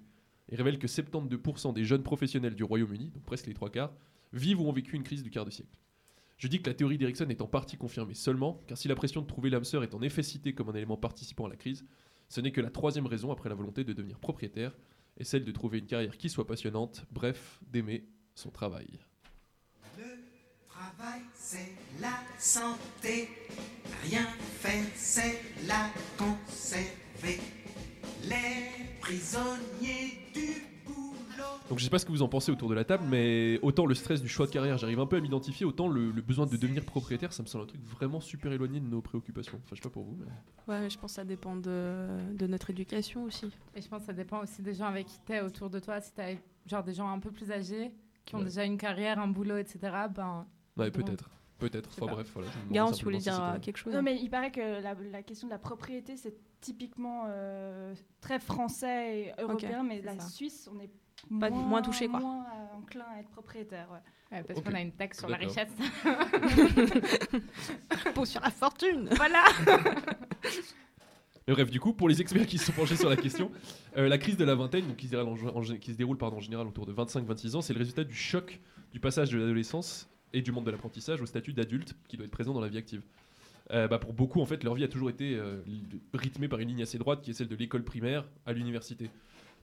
et 0.50 0.57
révèle 0.57 0.78
que 0.78 0.87
72% 0.87 1.74
des 1.74 1.85
jeunes 1.85 2.02
professionnels 2.02 2.54
du 2.54 2.64
Royaume-Uni, 2.64 3.11
donc 3.11 3.24
presque 3.24 3.46
les 3.46 3.54
trois 3.54 3.70
quarts, 3.70 3.92
vivent 4.33 4.61
ou 4.61 4.68
ont 4.68 4.72
vécu 4.72 4.96
une 4.96 5.02
crise 5.02 5.22
du 5.22 5.31
quart 5.31 5.44
de 5.44 5.50
siècle. 5.50 5.76
Je 6.38 6.46
dis 6.46 6.62
que 6.62 6.70
la 6.70 6.74
théorie 6.74 6.98
d'Erickson 6.98 7.29
est 7.29 7.42
en 7.42 7.48
partie 7.48 7.77
confirmée 7.77 8.14
seulement, 8.14 8.62
car 8.68 8.79
si 8.79 8.87
la 8.87 8.94
pression 8.94 9.20
de 9.20 9.27
trouver 9.27 9.51
l'âme 9.51 9.64
sœur 9.64 9.83
est 9.83 9.94
en 9.94 10.03
effet 10.03 10.22
citée 10.22 10.55
comme 10.55 10.68
un 10.68 10.74
élément 10.74 10.96
participant 10.96 11.46
à 11.46 11.48
la 11.48 11.57
crise, 11.57 11.85
ce 12.29 12.40
n'est 12.40 12.53
que 12.53 12.61
la 12.61 12.70
troisième 12.70 13.07
raison 13.07 13.33
après 13.33 13.48
la 13.48 13.57
volonté 13.57 13.83
de 13.83 13.92
devenir 13.92 14.20
propriétaire, 14.20 14.72
et 15.16 15.24
celle 15.24 15.44
de 15.44 15.51
trouver 15.51 15.79
une 15.79 15.87
carrière 15.87 16.16
qui 16.16 16.29
soit 16.29 16.46
passionnante, 16.46 17.05
bref, 17.11 17.59
d'aimer 17.66 18.05
son 18.37 18.51
travail. 18.51 18.87
Travail, 20.68 21.22
c'est 21.35 21.72
la 22.01 22.20
santé. 22.38 23.29
Rien 24.05 24.27
faire, 24.38 24.85
c'est 24.94 25.40
la 25.66 25.90
conserver. 26.16 27.40
Les 28.22 29.01
prisonniers 29.01 30.20
du 30.33 30.64
boulot. 30.87 31.08
Donc 31.68 31.79
je 31.79 31.85
sais 31.85 31.90
pas 31.90 31.98
ce 31.98 32.07
que 32.07 32.11
vous 32.11 32.22
en 32.22 32.29
pensez 32.29 32.51
autour 32.53 32.68
de 32.68 32.74
la 32.74 32.85
table, 32.85 33.05
mais 33.09 33.59
autant 33.62 33.87
le 33.87 33.94
stress 33.94 34.22
du 34.22 34.29
choix 34.29 34.46
de 34.46 34.51
carrière, 34.51 34.79
j'arrive 34.79 35.01
un 35.01 35.07
peu 35.07 35.16
à 35.16 35.20
m'identifier, 35.20 35.66
autant 35.66 35.88
le, 35.88 36.11
le 36.11 36.22
besoin 36.22 36.46
de 36.46 36.57
devenir 36.57 36.85
propriétaire, 36.85 37.33
ça 37.33 37.42
me 37.42 37.48
semble 37.48 37.64
un 37.64 37.66
truc 37.66 37.83
vraiment 37.85 38.20
super 38.20 38.53
éloigné 38.53 38.81
de 38.81 38.87
nos 38.87 39.01
préoccupations. 39.03 39.59
Enfin, 39.64 39.70
je 39.72 39.77
sais 39.77 39.83
pas 39.83 39.90
pour 39.92 40.05
vous, 40.05 40.16
mais... 40.16 40.27
Ouais, 40.72 40.81
mais 40.81 40.90
je 40.90 40.98
pense 40.98 41.12
que 41.12 41.16
ça 41.16 41.24
dépend 41.24 41.57
de, 41.57 42.07
de 42.35 42.46
notre 42.46 42.70
éducation 42.70 43.24
aussi. 43.24 43.46
Et 43.74 43.83
je 43.83 43.88
pense 43.88 44.01
que 44.01 44.07
ça 44.07 44.12
dépend 44.12 44.42
aussi 44.42 44.62
des 44.62 44.74
gens 44.74 44.87
avec 44.87 45.07
qui 45.07 45.18
t'es 45.20 45.40
autour 45.40 45.70
de 45.70 45.79
toi. 45.79 46.01
Si 46.01 46.12
t'as 46.12 46.35
genre 46.66 46.83
des 46.85 46.94
gens 46.94 47.09
un 47.11 47.18
peu 47.18 47.31
plus 47.31 47.51
âgés, 47.51 47.92
qui 48.24 48.35
ont 48.35 48.38
Ouais. 48.38 48.44
déjà 48.44 48.64
une 48.64 48.77
carrière, 48.79 49.18
un 49.18 49.29
boulot, 49.29 49.57
etc., 49.57 49.79
ben. 50.14 50.46
Ouais, 50.77 50.90
peut-être. 50.90 51.31
Peut-être. 51.59 51.90
Enfin 52.01 52.12
bref, 52.12 52.31
voilà. 52.35 52.48
Garance, 52.70 52.98
tu 52.98 53.05
voulais 53.05 53.18
dire 53.18 53.42
euh, 53.42 53.59
quelque 53.59 53.79
chose 53.79 53.92
Non, 53.92 54.01
mais 54.03 54.16
il 54.20 54.31
paraît 54.31 54.53
que 54.53 54.81
la, 54.81 54.94
la 54.94 55.22
question 55.24 55.48
de 55.48 55.53
la 55.53 55.59
propriété, 55.59 56.16
c'est 56.16 56.37
typiquement 56.61 57.24
euh, 57.27 57.94
très 58.20 58.38
français 58.38 59.33
et 59.37 59.42
européen, 59.42 59.83
mais 59.83 60.01
la 60.03 60.14
ça. 60.20 60.29
Suisse, 60.29 60.68
on 60.72 60.79
est 60.79 60.90
Pas- 61.40 61.50
moins, 61.50 61.62
moins 61.62 61.83
touché, 61.83 62.09
quoi. 62.09 62.20
moins, 62.20 62.44
euh, 62.44 62.76
enclin 62.78 63.04
à 63.14 63.20
être 63.20 63.31
propriétaire. 63.31 63.88
ouais. 63.92 64.37
Ouais, 64.38 64.44
parce 64.44 64.61
qu'on 64.61 64.74
a 64.74 64.81
une 64.83 64.92
taxe 64.92 65.18
sur 65.20 65.28
la 65.28 65.38
richesse. 65.38 65.70
Impôt 68.07 68.26
sur 68.26 68.42
la 68.42 68.50
fortune 68.50 69.09
voilà 69.16 69.42
Mais 71.46 71.54
bref, 71.54 71.70
du 71.70 71.81
coup, 71.81 71.94
pour 71.94 72.11
les 72.11 72.20
experts 72.20 72.46
qui 72.46 72.59
se 72.59 72.66
sont 72.66 72.72
penchés 72.72 72.96
sur 72.96 73.09
la 73.09 73.16
question, 73.16 73.50
euh, 73.96 74.07
la 74.07 74.18
crise 74.18 74.37
de 74.37 74.44
la 74.44 74.54
vingtaine, 74.54 74.87
donc 74.87 74.96
qui 74.96 75.07
se 75.07 75.12
déroule, 75.12 75.38
en, 75.48 75.61
en- 75.61 75.76
qui 75.78 75.92
se 75.92 75.96
déroule 75.96 76.18
pardon, 76.18 76.37
en 76.37 76.40
général 76.40 76.66
autour 76.66 76.85
de 76.85 76.92
25-26 76.92 77.57
ans, 77.57 77.62
c'est 77.62 77.72
le 77.72 77.78
résultat 77.78 78.04
du 78.04 78.14
choc 78.14 78.61
du 78.92 79.00
passage 79.00 79.31
de 79.31 79.38
l'adolescence 79.38 80.11
et 80.35 80.42
du 80.42 80.52
monde 80.52 80.66
de 80.66 80.70
l'apprentissage 80.70 81.22
au 81.22 81.26
statut 81.26 81.54
d'adulte 81.54 81.94
qui 82.07 82.18
doit 82.18 82.26
être 82.26 82.33
présent 82.33 82.52
dans 82.52 82.61
la 82.61 82.68
vie 82.68 82.76
active. 82.76 83.00
Euh, 83.70 83.88
bah, 83.88 83.98
pour 83.98 84.12
beaucoup, 84.12 84.42
en 84.42 84.46
fait, 84.46 84.62
leur 84.62 84.74
vie 84.74 84.85
a 84.85 84.88
toujours 84.88 85.09
été 85.11 85.37
euh, 85.37 85.62
rythmée 86.12 86.48
par 86.48 86.59
une 86.59 86.68
ligne 86.68 86.83
assez 86.83 86.98
droite 86.98 87.22
qui 87.22 87.31
est 87.31 87.35
celle 87.35 87.48
de 87.48 87.57
l'école 87.57 87.83
primaire 87.83 88.26
à 88.44 88.52
l'université. 88.52 89.09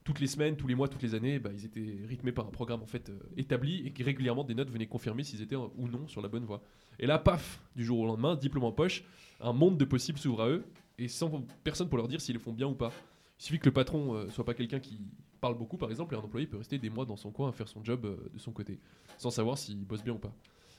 Toutes 0.05 0.21
les 0.21 0.27
semaines, 0.27 0.55
tous 0.55 0.67
les 0.67 0.75
mois, 0.75 0.87
toutes 0.87 1.01
les 1.01 1.15
années, 1.15 1.39
bah, 1.39 1.49
ils 1.53 1.65
étaient 1.65 1.97
rythmés 2.07 2.31
par 2.31 2.47
un 2.47 2.51
programme 2.51 2.81
en 2.81 2.85
fait 2.85 3.09
euh, 3.09 3.19
établi 3.35 3.85
et 3.85 3.91
que 3.91 4.03
régulièrement 4.03 4.45
des 4.45 4.55
notes 4.55 4.69
venaient 4.69 4.87
confirmer 4.87 5.23
s'ils 5.23 5.41
étaient 5.41 5.55
euh, 5.55 5.67
ou 5.77 5.89
non 5.89 6.07
sur 6.07 6.21
la 6.21 6.29
bonne 6.29 6.45
voie. 6.45 6.61
Et 6.99 7.07
là, 7.07 7.19
paf, 7.19 7.61
du 7.75 7.83
jour 7.83 7.99
au 7.99 8.05
lendemain, 8.05 8.35
diplôme 8.35 8.63
en 8.63 8.71
poche, 8.71 9.03
un 9.41 9.51
monde 9.51 9.77
de 9.77 9.85
possibles 9.85 10.19
s'ouvre 10.19 10.43
à 10.43 10.49
eux 10.49 10.63
et 10.97 11.07
sans 11.07 11.45
personne 11.63 11.89
pour 11.89 11.97
leur 11.97 12.07
dire 12.07 12.21
s'ils 12.21 12.35
le 12.35 12.39
font 12.39 12.53
bien 12.53 12.67
ou 12.67 12.75
pas. 12.75 12.91
Il 13.39 13.43
suffit 13.43 13.59
que 13.59 13.65
le 13.65 13.73
patron 13.73 14.13
euh, 14.13 14.29
soit 14.29 14.45
pas 14.45 14.53
quelqu'un 14.53 14.79
qui 14.79 14.99
parle 15.41 15.57
beaucoup, 15.57 15.77
par 15.77 15.89
exemple, 15.89 16.15
et 16.15 16.17
un 16.17 16.21
employé 16.21 16.47
peut 16.47 16.57
rester 16.57 16.77
des 16.77 16.89
mois 16.89 17.05
dans 17.05 17.17
son 17.17 17.31
coin 17.31 17.49
à 17.49 17.51
faire 17.51 17.67
son 17.67 17.83
job 17.83 18.05
euh, 18.05 18.29
de 18.33 18.39
son 18.39 18.51
côté, 18.51 18.79
sans 19.17 19.29
savoir 19.29 19.57
s'il 19.57 19.83
bosse 19.83 20.03
bien 20.03 20.13
ou 20.13 20.19
pas. 20.19 20.33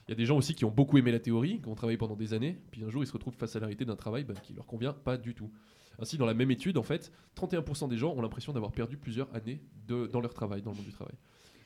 Il 0.09 0.13
y 0.13 0.15
a 0.15 0.17
des 0.17 0.25
gens 0.25 0.37
aussi 0.37 0.55
qui 0.55 0.65
ont 0.65 0.71
beaucoup 0.71 0.99
aimé 0.99 1.11
la 1.11 1.19
théorie, 1.19 1.61
qui 1.61 1.69
ont 1.69 1.75
travaillé 1.75 1.99
pendant 1.99 2.17
des 2.17 2.33
années, 2.33 2.59
puis 2.71 2.85
un 2.85 2.91
jour 2.91 3.03
ils 3.03 3.07
se 3.07 3.13
retrouvent 3.13 3.35
face 3.35 3.57
à 3.57 3.61
la 3.61 3.67
réalité 3.67 3.85
d'un 3.85 3.97
travail 3.97 4.25
bah, 4.25 4.35
qui 4.43 4.55
leur 4.55 4.65
convient 4.67 4.93
pas 4.93 5.17
du 5.17 5.35
tout. 5.35 5.51
Ainsi, 5.99 6.19
dans 6.19 6.27
la 6.27 6.35
même 6.35 6.51
étude, 6.51 6.77
en 6.79 6.83
fait, 6.83 7.11
31% 7.37 7.89
des 7.89 7.97
gens 7.97 8.13
ont 8.15 8.21
l'impression 8.23 8.53
d'avoir 8.53 8.73
perdu 8.73 8.97
plusieurs 8.97 9.35
années 9.35 9.61
de- 9.87 10.07
dans 10.07 10.21
leur 10.21 10.35
travail, 10.35 10.63
dans 10.63 10.71
le 10.73 10.77
monde 10.77 10.87
du 10.87 10.93
travail. 10.93 11.15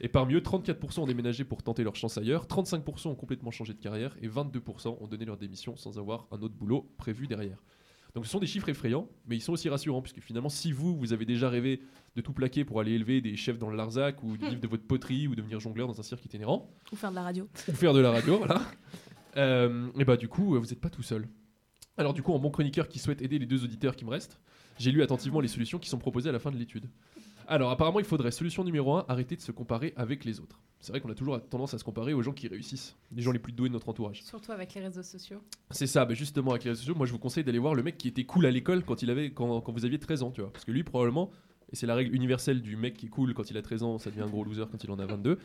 Et 0.03 0.09
parmi 0.09 0.35
eux, 0.35 0.41
34% 0.41 1.03
ont 1.03 1.07
déménagé 1.07 1.45
pour 1.45 1.63
tenter 1.63 1.85
leur 1.85 1.95
chance 1.97 2.17
ailleurs, 2.17 2.47
35% 2.47 3.09
ont 3.11 3.15
complètement 3.15 3.51
changé 3.51 3.75
de 3.75 3.79
carrière 3.81 4.17
et 4.23 4.29
22% 4.29 4.97
ont 5.01 5.07
donné 5.07 5.25
leur 5.27 5.37
démission 5.37 5.77
sans 5.77 5.99
avoir 5.99 6.27
un 6.31 6.41
autre 6.41 6.55
boulot 6.55 6.91
prévu 6.97 7.27
derrière. 7.27 7.63
Donc 8.15 8.25
ce 8.27 8.31
sont 8.33 8.41
des 8.41 8.47
chiffres 8.47 8.69
effrayants, 8.69 9.09
mais 9.29 9.37
ils 9.37 9.41
sont 9.41 9.53
aussi 9.53 9.69
rassurants, 9.69 10.03
puisque 10.03 10.21
finalement, 10.21 10.49
si 10.49 10.73
vous, 10.73 10.97
vous 10.97 11.13
avez 11.13 11.25
déjà 11.27 11.49
rêvé 11.49 11.81
de 12.17 12.21
tout 12.23 12.33
plaquer 12.33 12.65
pour 12.65 12.81
aller 12.81 12.93
élever 12.93 13.21
des 13.21 13.37
chefs 13.37 13.59
dans 13.59 13.71
le 13.71 13.77
Larzac, 13.77 14.23
ou 14.25 14.37
de 14.37 14.47
vivre 14.47 14.61
de 14.61 14.67
votre 14.67 14.85
poterie, 14.85 15.29
ou 15.29 15.37
devenir 15.37 15.61
jongleur 15.61 15.87
dans 15.87 16.01
un 16.01 16.03
cirque 16.03 16.25
itinérant, 16.25 16.69
Ou 16.93 16.97
faire 16.97 17.11
de 17.11 17.15
la 17.17 17.23
radio. 17.23 17.47
ou 17.69 17.73
faire 17.73 17.93
de 17.93 18.01
la 18.01 18.11
radio, 18.11 18.39
voilà. 18.39 18.63
et 19.37 20.05
bah 20.05 20.17
du 20.17 20.29
coup, 20.29 20.55
euh, 20.57 20.59
vous 20.59 20.67
n'êtes 20.67 20.81
pas 20.81 20.91
tout 20.91 21.03
seul. 21.03 21.29
Alors 21.97 22.15
du 22.15 22.23
coup, 22.23 22.33
en 22.33 22.39
bon 22.39 22.51
chroniqueur 22.51 22.89
qui 22.89 22.99
souhaite 22.99 23.23
aider 23.23 23.39
les 23.39 23.47
deux 23.47 23.65
auditeurs 23.65 23.97
qui 23.97 24.05
me 24.05 24.11
restent, 24.11 24.41
j'ai 24.79 24.91
lu 24.91 25.03
attentivement 25.03 25.41
les 25.41 25.49
solutions 25.49 25.79
qui 25.79 25.89
sont 25.89 25.99
proposées 25.99 26.29
à 26.29 26.33
la 26.33 26.39
fin 26.39 26.51
de 26.51 26.57
l'étude. 26.57 26.87
Alors 27.47 27.71
apparemment, 27.71 27.99
il 27.99 28.05
faudrait, 28.05 28.31
solution 28.31 28.65
numéro 28.65 28.95
1, 28.95 29.07
arrêter 29.09 29.37
de 29.37 29.41
se 29.41 29.53
comparer 29.53 29.93
avec 29.97 30.25
les 30.25 30.41
autres. 30.41 30.61
C'est 30.79 30.93
vrai 30.93 31.01
qu'on 31.01 31.11
a 31.11 31.15
toujours 31.15 31.47
tendance 31.49 31.75
à 31.75 31.79
se 31.79 31.85
comparer 31.85 32.15
aux 32.15 32.23
gens 32.23 32.33
qui 32.33 32.49
réussissent, 32.49 32.97
les 33.13 33.21
gens 33.21 33.33
les 33.33 33.39
plus 33.39 33.53
doués 33.53 33.69
de 33.69 33.75
notre 33.75 33.89
entourage. 33.89 34.23
Surtout 34.23 34.53
avec 34.53 34.73
les 34.75 34.81
réseaux 34.81 35.03
sociaux. 35.03 35.43
C'est 35.71 35.87
ça, 35.87 36.07
bah 36.07 36.15
justement 36.15 36.53
avec 36.53 36.65
les 36.65 36.71
réseaux 36.71 36.81
sociaux, 36.81 36.95
moi 36.95 37.07
je 37.07 37.13
vous 37.13 37.19
conseille 37.19 37.45
d'aller 37.45 37.59
voir 37.59 37.75
le 37.75 37.83
mec 37.83 37.99
qui 37.99 38.09
était 38.09 38.25
cool 38.25 38.47
à 38.47 38.51
l'école 38.51 38.83
quand, 38.85 39.03
il 39.03 39.11
avait, 39.11 39.33
quand, 39.33 39.61
quand 39.61 39.73
vous 39.73 39.85
aviez 39.85 39.99
13 39.99 40.23
ans, 40.23 40.31
tu 40.31 40.41
vois. 40.41 40.51
Parce 40.53 40.65
que 40.65 40.71
lui, 40.71 40.85
probablement, 40.85 41.31
et 41.73 41.77
c'est 41.77 41.87
la 41.87 41.95
règle 41.95 42.15
universelle 42.15 42.63
du 42.63 42.77
mec 42.77 42.97
qui 42.97 43.07
est 43.07 43.09
cool 43.09 43.35
quand 43.35 43.51
il 43.51 43.57
a 43.57 43.63
13 43.63 43.83
ans, 43.83 43.99
ça 43.99 44.11
devient 44.11 44.23
un 44.23 44.29
gros 44.29 44.45
loser 44.45 44.65
quand 44.71 44.83
il 44.83 44.91
en 44.91 44.99
a 44.99 45.07
22, 45.07 45.39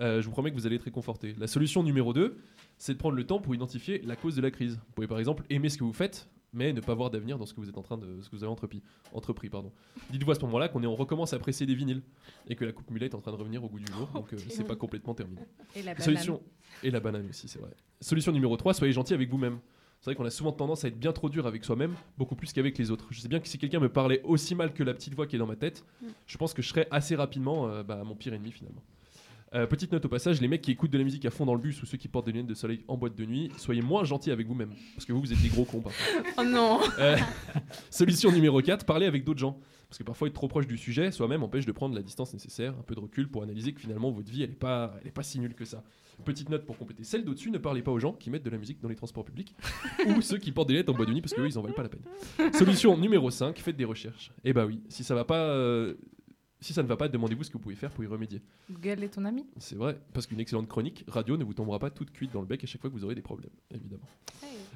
euh, 0.00 0.20
je 0.20 0.26
vous 0.26 0.32
promets 0.32 0.50
que 0.50 0.56
vous 0.56 0.66
allez 0.66 0.76
être 0.76 0.82
réconforté. 0.82 1.34
La 1.38 1.46
solution 1.46 1.82
numéro 1.82 2.12
2, 2.12 2.36
c'est 2.78 2.94
de 2.94 2.98
prendre 2.98 3.16
le 3.16 3.24
temps 3.24 3.40
pour 3.40 3.54
identifier 3.54 4.00
la 4.04 4.16
cause 4.16 4.36
de 4.36 4.42
la 4.42 4.50
crise. 4.50 4.74
Vous 4.74 4.92
pouvez 4.94 5.06
par 5.06 5.18
exemple 5.18 5.44
aimer 5.50 5.68
ce 5.68 5.78
que 5.78 5.84
vous 5.84 5.92
faites, 5.92 6.28
mais 6.52 6.72
ne 6.72 6.80
pas 6.80 6.94
voir 6.94 7.10
d'avenir 7.10 7.38
dans 7.38 7.46
ce 7.46 7.54
que 7.54 7.60
vous 7.60 7.68
êtes 7.68 7.78
en 7.78 7.82
train 7.82 7.98
de 7.98 8.20
ce 8.22 8.28
que 8.28 8.36
vous 8.36 8.44
avez 8.44 8.52
entrepris. 8.52 8.82
entrepris 9.12 9.48
pardon. 9.48 9.72
Dites-vous 10.10 10.30
à 10.30 10.34
ce 10.34 10.40
moment-là 10.42 10.68
qu'on 10.68 10.82
est 10.82 10.86
on 10.86 10.94
recommence 10.94 11.32
à 11.32 11.38
presser 11.38 11.66
des 11.66 11.74
vinyles 11.74 12.02
et 12.48 12.54
que 12.54 12.64
la 12.64 12.72
coupe 12.72 12.90
mulet 12.90 13.06
est 13.06 13.14
en 13.14 13.20
train 13.20 13.32
de 13.32 13.36
revenir 13.36 13.62
au 13.64 13.68
goût 13.68 13.80
du 13.80 13.92
jour, 13.92 14.08
donc 14.14 14.32
euh, 14.32 14.36
c'est 14.48 14.64
pas 14.64 14.76
complètement 14.76 15.14
terminé. 15.14 15.42
Et 15.74 15.82
la 15.82 15.98
Solution 15.98 16.40
et 16.82 16.90
la 16.90 17.00
banane 17.00 17.28
aussi, 17.28 17.48
c'est 17.48 17.58
vrai. 17.58 17.70
Solution 18.00 18.32
numéro 18.32 18.56
3, 18.56 18.74
soyez 18.74 18.92
gentil 18.92 19.14
avec 19.14 19.28
vous-même. 19.28 19.58
C'est 20.04 20.10
vrai 20.10 20.16
qu'on 20.16 20.26
a 20.26 20.30
souvent 20.30 20.52
tendance 20.52 20.84
à 20.84 20.88
être 20.88 20.98
bien 21.00 21.12
trop 21.12 21.30
dur 21.30 21.46
avec 21.46 21.64
soi-même, 21.64 21.94
beaucoup 22.18 22.34
plus 22.34 22.52
qu'avec 22.52 22.76
les 22.76 22.90
autres. 22.90 23.06
Je 23.10 23.22
sais 23.22 23.28
bien 23.28 23.40
que 23.40 23.48
si 23.48 23.56
quelqu'un 23.56 23.80
me 23.80 23.88
parlait 23.88 24.20
aussi 24.24 24.54
mal 24.54 24.74
que 24.74 24.82
la 24.82 24.92
petite 24.92 25.14
voix 25.14 25.26
qui 25.26 25.36
est 25.36 25.38
dans 25.38 25.46
ma 25.46 25.56
tête, 25.56 25.82
Mm. 26.02 26.06
je 26.26 26.36
pense 26.36 26.52
que 26.52 26.60
je 26.60 26.68
serais 26.68 26.86
assez 26.90 27.16
rapidement 27.16 27.68
euh, 27.68 27.82
bah, 27.82 28.02
mon 28.04 28.14
pire 28.14 28.34
ennemi 28.34 28.52
finalement. 28.52 28.82
Euh, 29.54 29.66
petite 29.66 29.92
note 29.92 30.04
au 30.04 30.08
passage, 30.10 30.42
les 30.42 30.48
mecs 30.48 30.60
qui 30.60 30.72
écoutent 30.72 30.90
de 30.90 30.98
la 30.98 31.04
musique 31.04 31.24
à 31.24 31.30
fond 31.30 31.46
dans 31.46 31.54
le 31.54 31.60
bus 31.60 31.82
ou 31.82 31.86
ceux 31.86 31.96
qui 31.96 32.08
portent 32.08 32.26
des 32.26 32.32
lunettes 32.32 32.48
de 32.48 32.54
soleil 32.54 32.84
en 32.86 32.98
boîte 32.98 33.14
de 33.16 33.24
nuit, 33.24 33.50
soyez 33.56 33.80
moins 33.80 34.04
gentils 34.04 34.30
avec 34.30 34.46
vous-même. 34.46 34.74
Parce 34.94 35.06
que 35.06 35.12
vous, 35.14 35.20
vous 35.22 35.32
êtes 35.32 35.40
des 35.40 35.48
gros 35.48 35.64
cons. 35.64 35.80
par. 35.80 35.92
Oh 36.36 36.44
non 36.44 36.80
Euh, 36.98 37.16
Solution 37.90 38.30
numéro 38.30 38.60
4, 38.60 38.84
parler 38.84 39.06
avec 39.06 39.24
d'autres 39.24 39.40
gens. 39.40 39.58
Parce 39.88 39.98
que 39.98 40.04
parfois 40.04 40.28
être 40.28 40.34
trop 40.34 40.48
proche 40.48 40.66
du 40.66 40.76
sujet 40.76 41.10
soi-même 41.10 41.42
empêche 41.42 41.66
de 41.66 41.72
prendre 41.72 41.94
la 41.94 42.02
distance 42.02 42.32
nécessaire, 42.32 42.74
un 42.78 42.82
peu 42.82 42.94
de 42.94 43.00
recul 43.00 43.28
pour 43.28 43.42
analyser 43.42 43.72
que 43.72 43.80
finalement 43.80 44.10
votre 44.10 44.30
vie 44.30 44.42
elle 44.42 44.50
est 44.50 44.54
pas, 44.54 44.94
elle 45.00 45.08
est 45.08 45.12
pas 45.12 45.22
si 45.22 45.38
nulle 45.38 45.54
que 45.54 45.64
ça. 45.64 45.82
Petite 46.24 46.48
note 46.48 46.64
pour 46.64 46.78
compléter 46.78 47.04
celle 47.04 47.24
d'au-dessus, 47.24 47.50
ne 47.50 47.58
parlez 47.58 47.82
pas 47.82 47.90
aux 47.90 47.98
gens 47.98 48.12
qui 48.12 48.30
mettent 48.30 48.44
de 48.44 48.50
la 48.50 48.58
musique 48.58 48.80
dans 48.80 48.88
les 48.88 48.94
transports 48.94 49.24
publics 49.24 49.54
ou 50.06 50.20
ceux 50.22 50.38
qui 50.38 50.52
portent 50.52 50.68
des 50.68 50.74
lettres 50.74 50.92
en 50.92 50.96
boîte 50.96 51.08
de 51.08 51.14
nuit 51.14 51.20
parce 51.20 51.34
que 51.34 51.40
eux 51.40 51.46
ils 51.46 51.58
en 51.58 51.62
valent 51.62 51.74
pas 51.74 51.82
la 51.82 51.88
peine. 51.88 52.52
Solution 52.52 52.96
numéro 52.96 53.30
5, 53.30 53.58
faites 53.58 53.76
des 53.76 53.84
recherches. 53.84 54.32
Et 54.44 54.52
bah 54.52 54.66
oui, 54.66 54.80
si 54.88 55.04
ça 55.04 55.14
va 55.14 55.24
pas 55.24 55.42
euh, 55.42 55.94
si 56.64 56.72
ça 56.72 56.82
ne 56.82 56.88
va 56.88 56.96
pas, 56.96 57.08
demandez-vous 57.08 57.44
ce 57.44 57.48
que 57.50 57.54
vous 57.54 57.58
pouvez 57.62 57.74
faire 57.74 57.90
pour 57.90 58.02
y 58.04 58.06
remédier. 58.06 58.40
Google 58.70 59.04
est 59.04 59.08
ton 59.10 59.24
ami. 59.24 59.46
C'est 59.58 59.76
vrai, 59.76 59.98
parce 60.12 60.26
qu'une 60.26 60.40
excellente 60.40 60.66
chronique 60.68 61.04
radio 61.08 61.36
ne 61.36 61.44
vous 61.44 61.54
tombera 61.54 61.78
pas 61.78 61.90
toute 61.90 62.10
cuite 62.10 62.32
dans 62.32 62.40
le 62.40 62.46
bec 62.46 62.62
à 62.64 62.66
chaque 62.66 62.80
fois 62.80 62.90
que 62.90 62.94
vous 62.94 63.04
aurez 63.04 63.14
des 63.14 63.22
problèmes, 63.22 63.50
évidemment. 63.70 64.02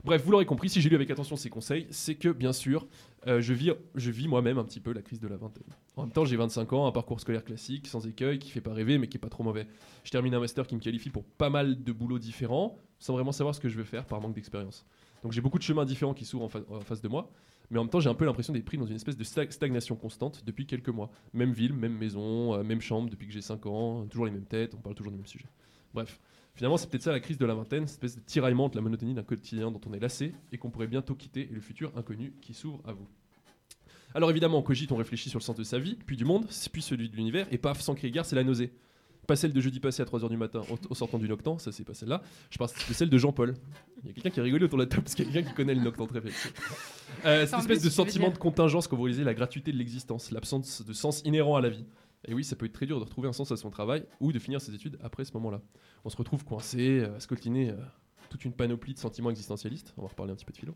Bref, 0.05 0.23
vous 0.25 0.31
l'aurez 0.31 0.47
compris, 0.47 0.69
si 0.69 0.81
j'ai 0.81 0.89
lu 0.89 0.95
avec 0.95 1.11
attention 1.11 1.37
ces 1.37 1.51
conseils, 1.51 1.87
c'est 1.91 2.15
que 2.15 2.29
bien 2.29 2.53
sûr, 2.53 2.87
euh, 3.27 3.41
je 3.41 3.53
vis, 3.53 3.73
je 3.97 4.11
vis 4.11 4.29
moi-même 4.29 4.59
un 4.59 4.65
petit 4.65 4.81
peu 4.81 4.93
la 4.93 5.03
crise 5.03 5.19
de 5.21 5.27
la 5.29 5.37
vingtaine. 5.37 5.65
En 5.97 6.03
même 6.03 6.13
temps, 6.13 6.25
j'ai 6.25 6.37
25 6.37 6.73
ans, 6.73 6.87
un 6.87 6.93
parcours 6.93 7.21
scolaire 7.21 7.45
classique, 7.45 7.87
sans 7.89 8.07
écueil, 8.07 8.39
qui 8.39 8.51
fait 8.51 8.61
pas 8.61 8.73
rêver, 8.73 8.99
mais 8.99 9.09
qui 9.09 9.17
est 9.17 9.21
pas 9.21 9.29
trop 9.29 9.43
mauvais. 9.43 9.67
Je 10.05 10.11
termine 10.11 10.35
un 10.35 10.41
master 10.41 10.67
qui 10.67 10.77
me 10.77 10.81
qualifie 10.81 11.11
pour 11.11 11.25
pas 11.25 11.51
mal 11.51 11.83
de 11.83 11.93
boulots 11.93 12.19
différents, 12.21 12.77
sans 13.01 13.15
vraiment 13.15 13.33
savoir 13.33 13.55
ce 13.55 13.61
que 13.61 13.69
je 13.69 13.77
veux 13.77 13.85
faire 13.85 14.07
par 14.07 14.21
manque 14.21 14.35
d'expérience. 14.35 14.87
Donc 15.25 15.33
j'ai 15.33 15.41
beaucoup 15.41 15.59
de 15.59 15.65
chemins 15.65 15.85
différents 15.85 16.15
qui 16.15 16.25
s'ouvrent 16.25 16.45
en, 16.45 16.49
fa- 16.49 16.61
en 16.71 16.81
face 16.81 17.01
de 17.03 17.09
moi, 17.09 17.33
mais 17.71 17.79
en 17.79 17.83
même 17.85 17.91
temps, 17.91 18.01
j'ai 18.01 18.09
un 18.09 18.15
peu 18.15 18.25
l'impression 18.25 18.53
d'être 18.53 18.65
pris 18.65 18.79
dans 18.79 18.87
une 18.87 18.97
espèce 18.97 19.17
de 19.17 19.25
stag- 19.25 19.51
stagnation 19.51 19.95
constante 19.97 20.43
depuis 20.47 20.67
quelques 20.67 20.89
mois. 20.89 21.11
Même 21.35 21.53
ville, 21.53 21.73
même 21.75 21.97
maison, 21.97 22.55
euh, 22.55 22.63
même 22.63 22.81
chambre 22.81 23.11
depuis 23.11 23.27
que 23.27 23.33
j'ai 23.33 23.41
5 23.43 23.67
ans, 23.67 24.07
toujours 24.07 24.27
les 24.27 24.33
mêmes 24.33 24.47
têtes, 24.47 24.75
on 24.75 24.79
parle 24.81 24.95
toujours 24.95 25.13
du 25.13 25.19
même 25.19 25.27
sujet. 25.27 25.47
Bref, 25.95 26.21
finalement, 26.55 26.77
c'est 26.77 26.89
peut-être 26.89 27.03
ça 27.03 27.13
la 27.13 27.21
crise 27.21 27.39
de 27.39 27.47
la 27.47 27.55
vingtaine, 27.55 27.87
cette 27.87 27.97
espèce 28.03 28.17
de 28.17 28.21
tiraillement 28.23 28.65
entre 28.65 28.77
la 28.77 28.83
monotonie 28.83 29.15
d'un 29.15 29.23
quotidien 29.23 29.71
dont 29.71 29.81
on 29.87 29.93
est 29.93 30.01
lassé 30.01 30.35
et 30.53 30.59
qu'on 30.59 30.71
pourrait 30.71 30.87
bientôt 30.87 31.15
quitter 31.15 31.43
et 31.51 31.55
le 31.55 31.61
futur 31.61 31.93
inconnu 31.97 32.33
qui 32.41 32.55
s'ouvre 32.55 32.81
à 32.87 32.93
vous. 32.93 33.07
Alors 34.15 34.31
évidemment, 34.31 34.59
on 34.59 34.63
cogite, 34.63 34.91
on 34.93 34.97
réfléchit 34.97 35.29
sur 35.29 35.39
le 35.39 35.45
sens 35.45 35.57
de 35.57 35.65
sa 35.65 35.79
vie, 35.79 35.99
puis 36.07 36.17
du 36.17 36.25
monde, 36.25 36.47
puis 36.73 36.81
celui 36.83 37.11
de 37.11 37.17
l'univers, 37.17 37.47
et 37.51 37.59
paf, 37.59 37.81
sans 37.81 37.95
crier 37.95 38.11
gare, 38.11 38.25
c'est 38.25 38.37
la 38.37 38.45
nausée. 38.45 38.73
Pas 39.29 39.37
celle 39.37 39.53
de 39.53 39.61
jeudi 39.61 39.79
passé 39.79 40.01
à 40.01 40.07
3h 40.07 40.31
du 40.31 40.39
matin 40.39 40.63
au, 40.71 40.79
au 40.89 40.95
sortant 40.95 41.19
du 41.19 41.29
Noctan, 41.29 41.59
ça 41.59 41.71
c'est 41.71 41.85
pas 41.85 41.93
celle-là. 41.93 42.23
Je 42.49 42.57
parle 42.57 42.71
de 42.71 42.95
celle 42.95 43.11
de 43.11 43.19
Jean-Paul. 43.19 43.55
Il 44.03 44.09
y 44.09 44.11
a 44.11 44.15
quelqu'un 44.15 44.31
qui 44.31 44.41
a 44.41 44.43
rigolé 44.43 44.65
autour 44.65 44.79
de 44.79 44.85
la 44.85 44.89
table 44.89 45.03
parce 45.03 45.15
qu'il 45.15 45.27
y 45.27 45.29
a 45.29 45.33
quelqu'un 45.33 45.51
qui 45.51 45.55
connaît 45.55 45.75
le 45.75 45.83
Noctan 45.83 46.07
très 46.07 46.23
bien. 46.23 46.33
Euh, 47.27 47.47
cette 47.47 47.59
espèce 47.59 47.83
de 47.83 47.91
sentiment 47.91 48.31
de 48.31 48.39
contingence 48.39 48.89
quand 48.89 48.97
vous 48.97 49.03
réalisez 49.03 49.25
la 49.25 49.35
gratuité 49.35 49.71
de 49.71 49.77
l'existence, 49.77 50.31
l'absence 50.31 50.83
de 50.83 50.93
sens 50.95 51.21
inhérent 51.27 51.57
à 51.57 51.61
la 51.61 51.69
vie. 51.69 51.85
Et 52.27 52.33
oui, 52.33 52.43
ça 52.43 52.57
peut 52.57 52.67
être 52.67 52.73
très 52.73 52.87
dur 52.87 52.99
de 52.99 53.05
retrouver 53.05 53.29
un 53.29 53.33
sens 53.33 53.53
à 53.53 53.57
son 53.57 53.71
travail 53.71 54.05
ou 54.21 54.33
de 54.33 54.39
finir 54.39 54.61
ses 54.61 54.75
études 54.75 54.99
après 55.03 55.25
ce 55.25 55.33
moment-là. 55.35 55.61
On 56.05 56.09
se 56.09 56.17
retrouve 56.17 56.45
coincé, 56.45 57.01
euh, 57.01 57.17
à 57.17 57.21
scoltiner 57.21 57.71
euh, 57.71 57.77
toute 58.29 58.45
une 58.45 58.53
panoplie 58.53 58.95
de 58.95 58.99
sentiments 58.99 59.31
existentialistes. 59.31 59.95
On 59.97 60.03
va 60.03 60.09
reparler 60.09 60.33
un 60.33 60.37
petit 60.37 60.45
peu 60.45 60.53
de 60.53 60.59
philo. 60.59 60.75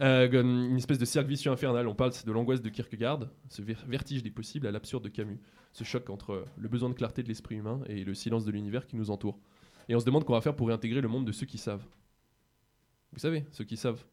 Euh, 0.00 0.28
une 0.42 0.76
espèce 0.76 0.98
de 0.98 1.04
cercle 1.04 1.28
vicieux 1.28 1.50
infernal. 1.50 1.86
On 1.88 1.94
parle 1.94 2.12
de 2.24 2.32
l'angoisse 2.32 2.62
de 2.62 2.68
Kierkegaard, 2.68 3.28
ce 3.48 3.62
ver- 3.62 3.84
vertige 3.86 4.22
des 4.22 4.30
possibles 4.30 4.66
à 4.66 4.70
l'absurde 4.70 5.04
de 5.04 5.08
Camus. 5.08 5.40
Ce 5.72 5.84
choc 5.84 6.10
entre 6.10 6.44
le 6.56 6.68
besoin 6.68 6.88
de 6.90 6.94
clarté 6.94 7.22
de 7.22 7.28
l'esprit 7.28 7.56
humain 7.56 7.80
et 7.86 8.04
le 8.04 8.14
silence 8.14 8.44
de 8.44 8.50
l'univers 8.50 8.86
qui 8.86 8.96
nous 8.96 9.10
entoure. 9.10 9.38
Et 9.88 9.94
on 9.94 10.00
se 10.00 10.04
demande 10.04 10.24
qu'on 10.24 10.34
va 10.34 10.40
faire 10.40 10.54
pour 10.54 10.68
réintégrer 10.68 11.00
le 11.00 11.08
monde 11.08 11.26
de 11.26 11.32
ceux 11.32 11.46
qui 11.46 11.58
savent. 11.58 11.84
Vous 13.12 13.18
savez, 13.18 13.44
ceux 13.52 13.64
qui 13.64 13.76
savent. 13.76 14.04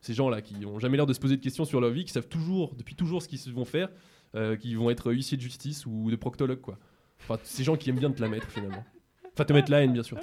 Ces 0.00 0.14
gens-là 0.14 0.42
qui 0.42 0.54
n'ont 0.58 0.80
jamais 0.80 0.96
l'air 0.96 1.06
de 1.06 1.12
se 1.12 1.20
poser 1.20 1.36
de 1.36 1.42
questions 1.42 1.64
sur 1.64 1.80
leur 1.80 1.90
vie, 1.90 2.04
qui 2.04 2.12
savent 2.12 2.26
toujours, 2.28 2.74
depuis 2.74 2.96
toujours, 2.96 3.22
ce 3.22 3.28
qu'ils 3.28 3.52
vont 3.52 3.64
faire, 3.64 3.88
euh, 4.34 4.56
qui 4.56 4.74
vont 4.74 4.90
être 4.90 5.12
huissiers 5.12 5.36
de 5.36 5.42
justice 5.42 5.86
ou 5.86 6.10
de 6.10 6.16
proctologues. 6.16 6.60
Enfin, 7.20 7.38
ces 7.44 7.62
gens 7.62 7.76
qui 7.76 7.90
aiment 7.90 8.00
bien 8.00 8.10
te 8.10 8.20
la 8.20 8.28
mettre, 8.28 8.50
finalement. 8.50 8.84
Enfin, 9.32 9.44
te 9.44 9.52
mettre 9.52 9.70
la 9.70 9.82
haine, 9.84 9.92
bien 9.92 10.02
sûr. 10.02 10.18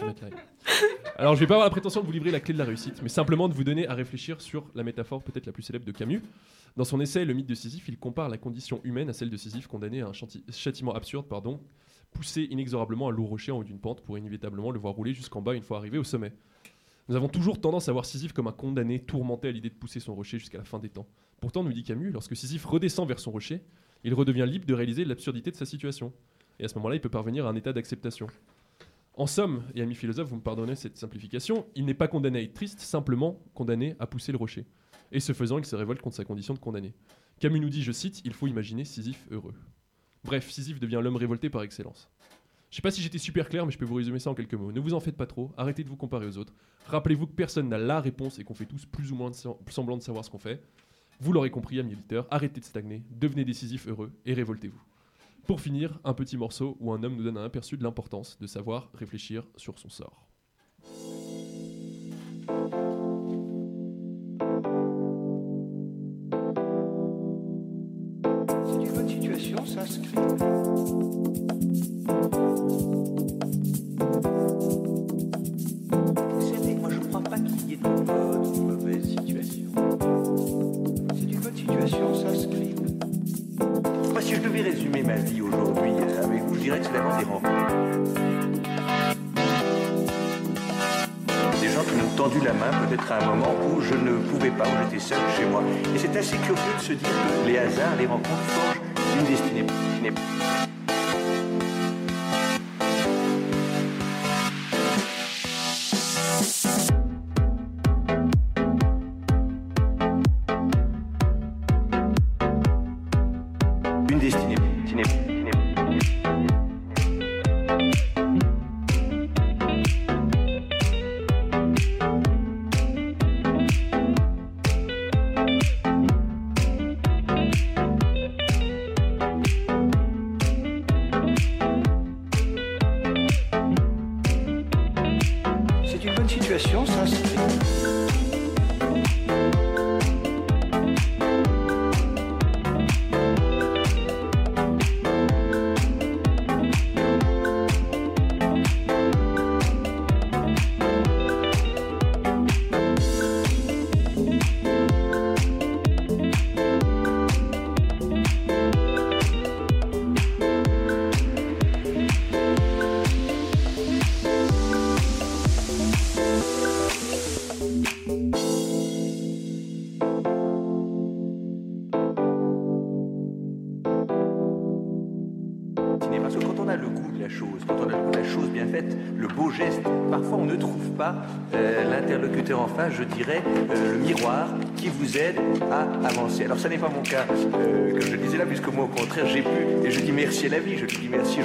Alors, 1.19 1.35
je 1.35 1.41
vais 1.41 1.47
pas 1.47 1.55
avoir 1.55 1.65
la 1.65 1.69
prétention 1.69 1.99
de 1.99 2.05
vous 2.05 2.13
livrer 2.13 2.31
la 2.31 2.39
clé 2.39 2.53
de 2.53 2.59
la 2.59 2.63
réussite, 2.63 3.01
mais 3.03 3.09
simplement 3.09 3.49
de 3.49 3.53
vous 3.53 3.65
donner 3.65 3.85
à 3.89 3.93
réfléchir 3.93 4.39
sur 4.39 4.65
la 4.73 4.83
métaphore 4.83 5.21
peut-être 5.21 5.47
la 5.47 5.51
plus 5.51 5.63
célèbre 5.63 5.83
de 5.83 5.91
Camus. 5.91 6.21
Dans 6.77 6.85
son 6.85 7.01
essai 7.01 7.25
Le 7.25 7.33
mythe 7.33 7.49
de 7.49 7.55
Sisyphe, 7.55 7.89
il 7.89 7.97
compare 7.97 8.29
la 8.29 8.37
condition 8.37 8.79
humaine 8.85 9.09
à 9.09 9.13
celle 9.13 9.29
de 9.29 9.35
Sisyphe 9.35 9.67
condamné 9.67 9.99
à 9.99 10.07
un 10.07 10.13
châtiment 10.49 10.93
absurde, 10.93 11.25
pardon, 11.27 11.59
poussé 12.13 12.47
inexorablement 12.49 13.09
un 13.09 13.11
lourd 13.11 13.27
rocher 13.27 13.51
en 13.51 13.57
haut 13.57 13.63
d'une 13.65 13.79
pente 13.79 13.99
pour 13.99 14.17
inévitablement 14.17 14.71
le 14.71 14.79
voir 14.79 14.93
rouler 14.93 15.13
jusqu'en 15.13 15.41
bas 15.41 15.55
une 15.55 15.61
fois 15.61 15.75
arrivé 15.75 15.97
au 15.97 16.05
sommet. 16.05 16.31
Nous 17.09 17.17
avons 17.17 17.27
toujours 17.27 17.59
tendance 17.59 17.89
à 17.89 17.91
voir 17.91 18.05
Sisyphe 18.05 18.31
comme 18.31 18.47
un 18.47 18.53
condamné 18.53 18.99
tourmenté 18.99 19.49
à 19.49 19.51
l'idée 19.51 19.69
de 19.69 19.75
pousser 19.75 19.99
son 19.99 20.15
rocher 20.15 20.39
jusqu'à 20.39 20.59
la 20.59 20.63
fin 20.63 20.79
des 20.79 20.87
temps. 20.87 21.05
Pourtant, 21.41 21.65
nous 21.65 21.73
dit 21.73 21.83
Camus, 21.83 22.11
lorsque 22.11 22.37
Sisyphe 22.37 22.63
redescend 22.63 23.05
vers 23.05 23.19
son 23.19 23.31
rocher, 23.31 23.59
il 24.05 24.13
redevient 24.13 24.45
libre 24.47 24.65
de 24.65 24.73
réaliser 24.73 25.03
l'absurdité 25.03 25.51
de 25.51 25.57
sa 25.57 25.65
situation. 25.65 26.13
Et 26.61 26.63
à 26.63 26.69
ce 26.69 26.75
moment-là, 26.75 26.95
il 26.95 27.01
peut 27.01 27.09
parvenir 27.09 27.45
à 27.45 27.49
un 27.49 27.57
état 27.57 27.73
d'acceptation. 27.73 28.27
En 29.19 29.27
somme, 29.27 29.63
et 29.75 29.81
amis 29.81 29.95
philosophes, 29.95 30.29
vous 30.29 30.37
me 30.37 30.41
pardonnez 30.41 30.77
cette 30.77 30.95
simplification, 30.95 31.65
il 31.75 31.83
n'est 31.83 31.93
pas 31.93 32.07
condamné 32.07 32.39
à 32.39 32.41
être 32.41 32.53
triste, 32.53 32.79
simplement 32.79 33.37
condamné 33.53 33.97
à 33.99 34.07
pousser 34.07 34.31
le 34.31 34.37
rocher. 34.37 34.65
Et 35.11 35.19
ce 35.19 35.33
faisant, 35.33 35.57
il 35.57 35.65
se 35.65 35.75
révolte 35.75 36.01
contre 36.01 36.15
sa 36.15 36.23
condition 36.23 36.53
de 36.53 36.59
condamné. 36.59 36.93
Camus 37.37 37.59
nous 37.59 37.67
dit, 37.67 37.83
je 37.83 37.91
cite, 37.91 38.21
il 38.23 38.31
faut 38.31 38.47
imaginer 38.47 38.85
Sisyphe 38.85 39.27
heureux. 39.29 39.53
Bref, 40.23 40.49
Sisyphe 40.49 40.79
devient 40.79 41.01
l'homme 41.03 41.17
révolté 41.17 41.49
par 41.49 41.63
excellence. 41.63 42.09
Je 42.69 42.77
sais 42.77 42.81
pas 42.81 42.91
si 42.91 43.01
j'étais 43.01 43.17
super 43.17 43.49
clair, 43.49 43.65
mais 43.65 43.73
je 43.73 43.77
peux 43.77 43.83
vous 43.83 43.95
résumer 43.95 44.19
ça 44.19 44.29
en 44.29 44.35
quelques 44.35 44.53
mots. 44.53 44.71
Ne 44.71 44.79
vous 44.79 44.93
en 44.93 45.01
faites 45.01 45.17
pas 45.17 45.27
trop, 45.27 45.51
arrêtez 45.57 45.83
de 45.83 45.89
vous 45.89 45.97
comparer 45.97 46.25
aux 46.25 46.37
autres. 46.37 46.53
Rappelez-vous 46.85 47.27
que 47.27 47.33
personne 47.33 47.67
n'a 47.67 47.77
la 47.77 47.99
réponse 47.99 48.39
et 48.39 48.45
qu'on 48.45 48.55
fait 48.55 48.67
tous 48.67 48.85
plus 48.85 49.11
ou 49.11 49.15
moins 49.15 49.31
semblant 49.33 49.97
de 49.97 50.01
savoir 50.01 50.23
ce 50.23 50.29
qu'on 50.29 50.39
fait. 50.39 50.63
Vous 51.19 51.33
l'aurez 51.33 51.51
compris, 51.51 51.77
amis 51.77 51.91
auditeurs, 51.91 52.25
arrêtez 52.31 52.61
de 52.61 52.65
stagner, 52.65 53.03
devenez 53.11 53.43
décisif 53.43 53.85
heureux 53.85 54.13
et 54.25 54.33
révoltez-vous. 54.33 54.81
Pour 55.49 55.61
finir, 55.61 55.99
un 56.03 56.13
petit 56.13 56.37
morceau 56.37 56.77
où 56.79 56.93
un 56.93 57.01
homme 57.01 57.15
nous 57.15 57.23
donne 57.23 57.39
un 57.39 57.43
aperçu 57.43 57.75
de 57.75 57.81
l'importance 57.81 58.37
de 58.39 58.45
savoir 58.45 58.91
réfléchir 58.93 59.47
sur 59.55 59.79
son 59.79 59.89
sort. 59.89 60.27
Situation, 68.67 69.57
si 84.29 84.35
je 84.35 84.41
devais 84.41 84.61
résumer 84.61 85.01
ma 85.01 85.15
vie 85.15 85.41
aujourd'hui 85.41 85.91
euh, 85.91 86.23
avec 86.23 86.43
vous, 86.43 86.53
je 86.53 86.59
dirais 86.59 86.79
que 86.79 86.85
c'est 86.85 86.93
d'abord 86.93 87.17
des 87.17 87.25
rencontres. 87.25 87.73
Des 91.59 91.69
gens 91.69 91.83
qui 91.83 91.95
m'ont 91.95 92.15
tendu 92.15 92.39
la 92.45 92.53
main, 92.53 92.69
peut-être 92.87 93.11
à 93.11 93.23
un 93.23 93.25
moment 93.25 93.55
où 93.65 93.81
je 93.81 93.95
ne 93.95 94.17
pouvais 94.29 94.51
pas, 94.51 94.65
où 94.65 94.83
j'étais 94.83 95.03
seul 95.03 95.17
chez 95.35 95.45
moi. 95.45 95.63
Et 95.95 95.97
c'est 95.97 96.15
assez 96.15 96.37
curieux 96.37 96.73
de 96.77 96.83
se 96.83 96.93
dire 96.93 97.09
que 97.09 97.47
les 97.49 97.57
hasards, 97.57 97.95
les 97.97 98.05
rencontres 98.05 98.29
forgent 98.49 98.81
une 99.17 99.25
destinée. 99.25 99.65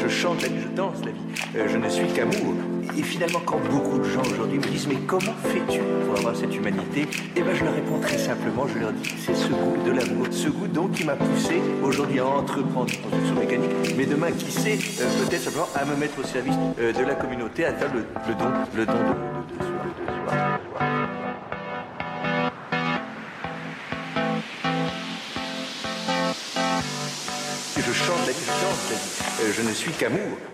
Je 0.03 0.09
chante 0.09 0.43
la 0.43 0.49
vie, 0.49 0.61
je 0.63 0.69
danse 0.77 0.99
la 1.05 1.13
vie, 1.13 1.19
Euh, 1.57 1.67
je 1.69 1.77
ne 1.77 1.89
suis 1.89 2.07
qu'amour. 2.09 2.55
Et 2.99 3.03
finalement, 3.03 3.41
quand 3.45 3.61
beaucoup 3.71 3.99
de 3.99 4.05
gens 4.05 4.23
aujourd'hui 4.23 4.59
me 4.59 4.65
disent 4.65 4.87
mais 4.89 4.99
comment 5.07 5.35
fais-tu 5.45 5.81
pour 6.07 6.19
avoir 6.19 6.35
cette 6.37 6.55
humanité? 6.55 7.07
Eh 7.37 7.43
bien 7.43 7.55
je 7.55 7.65
leur 7.65 7.75
réponds 7.75 7.99
très 8.01 8.19
simplement, 8.19 8.67
je 8.73 8.79
leur 8.79 8.93
dis 8.93 9.15
c'est 9.19 9.35
ce 9.35 9.49
goût 9.49 9.77
de 9.85 9.91
l'amour, 9.91 10.27
ce 10.31 10.49
goût 10.49 10.67
donc 10.69 10.93
qui 10.93 11.05
m'a 11.05 11.17
poussé 11.17 11.61
aujourd'hui 11.83 12.21
à 12.21 12.27
entreprendre 12.27 12.93
une 12.93 13.01
construction 13.03 13.35
mécanique, 13.41 13.71
mais 13.97 14.07
demain 14.07 14.31
qui 14.33 14.51
sait 14.51 14.79
euh, 15.01 15.25
peut-être 15.25 15.43
simplement 15.43 15.69
à 15.75 15.85
me 15.85 15.97
mettre 15.97 16.19
au 16.21 16.25
service 16.25 16.55
euh, 16.81 16.93
de 16.93 17.05
la 17.05 17.15
communauté, 17.15 17.65
à 17.65 17.73
faire 17.73 17.91
le, 17.95 18.03
don, 18.35 18.51
le 18.77 18.87
don 18.87 18.93
de, 18.93 19.45
je 27.87 27.93
chante 27.93 28.27
la 28.27 28.33
vie, 28.33 28.39
je 28.41 28.65
danse 28.65 28.91
la 28.91 28.97
vie, 28.97 29.24
je 29.53 29.63
ne 29.63 29.73
suis 29.73 29.93
qu'amour. 29.93 30.54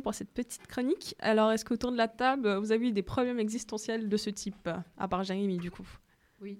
Pour 0.00 0.14
cette 0.14 0.32
petite 0.32 0.66
chronique. 0.66 1.14
Alors 1.20 1.52
est-ce 1.52 1.64
qu'autour 1.64 1.92
de 1.92 1.96
la 1.96 2.08
table, 2.08 2.54
vous 2.56 2.72
avez 2.72 2.88
eu 2.88 2.92
des 2.92 3.02
problèmes 3.02 3.38
existentiels 3.38 4.08
de 4.08 4.16
ce 4.16 4.30
type 4.30 4.68
À 4.98 5.08
part 5.08 5.22
Jérémy 5.22 5.58
du 5.58 5.70
coup? 5.70 5.86
Oui. 6.40 6.58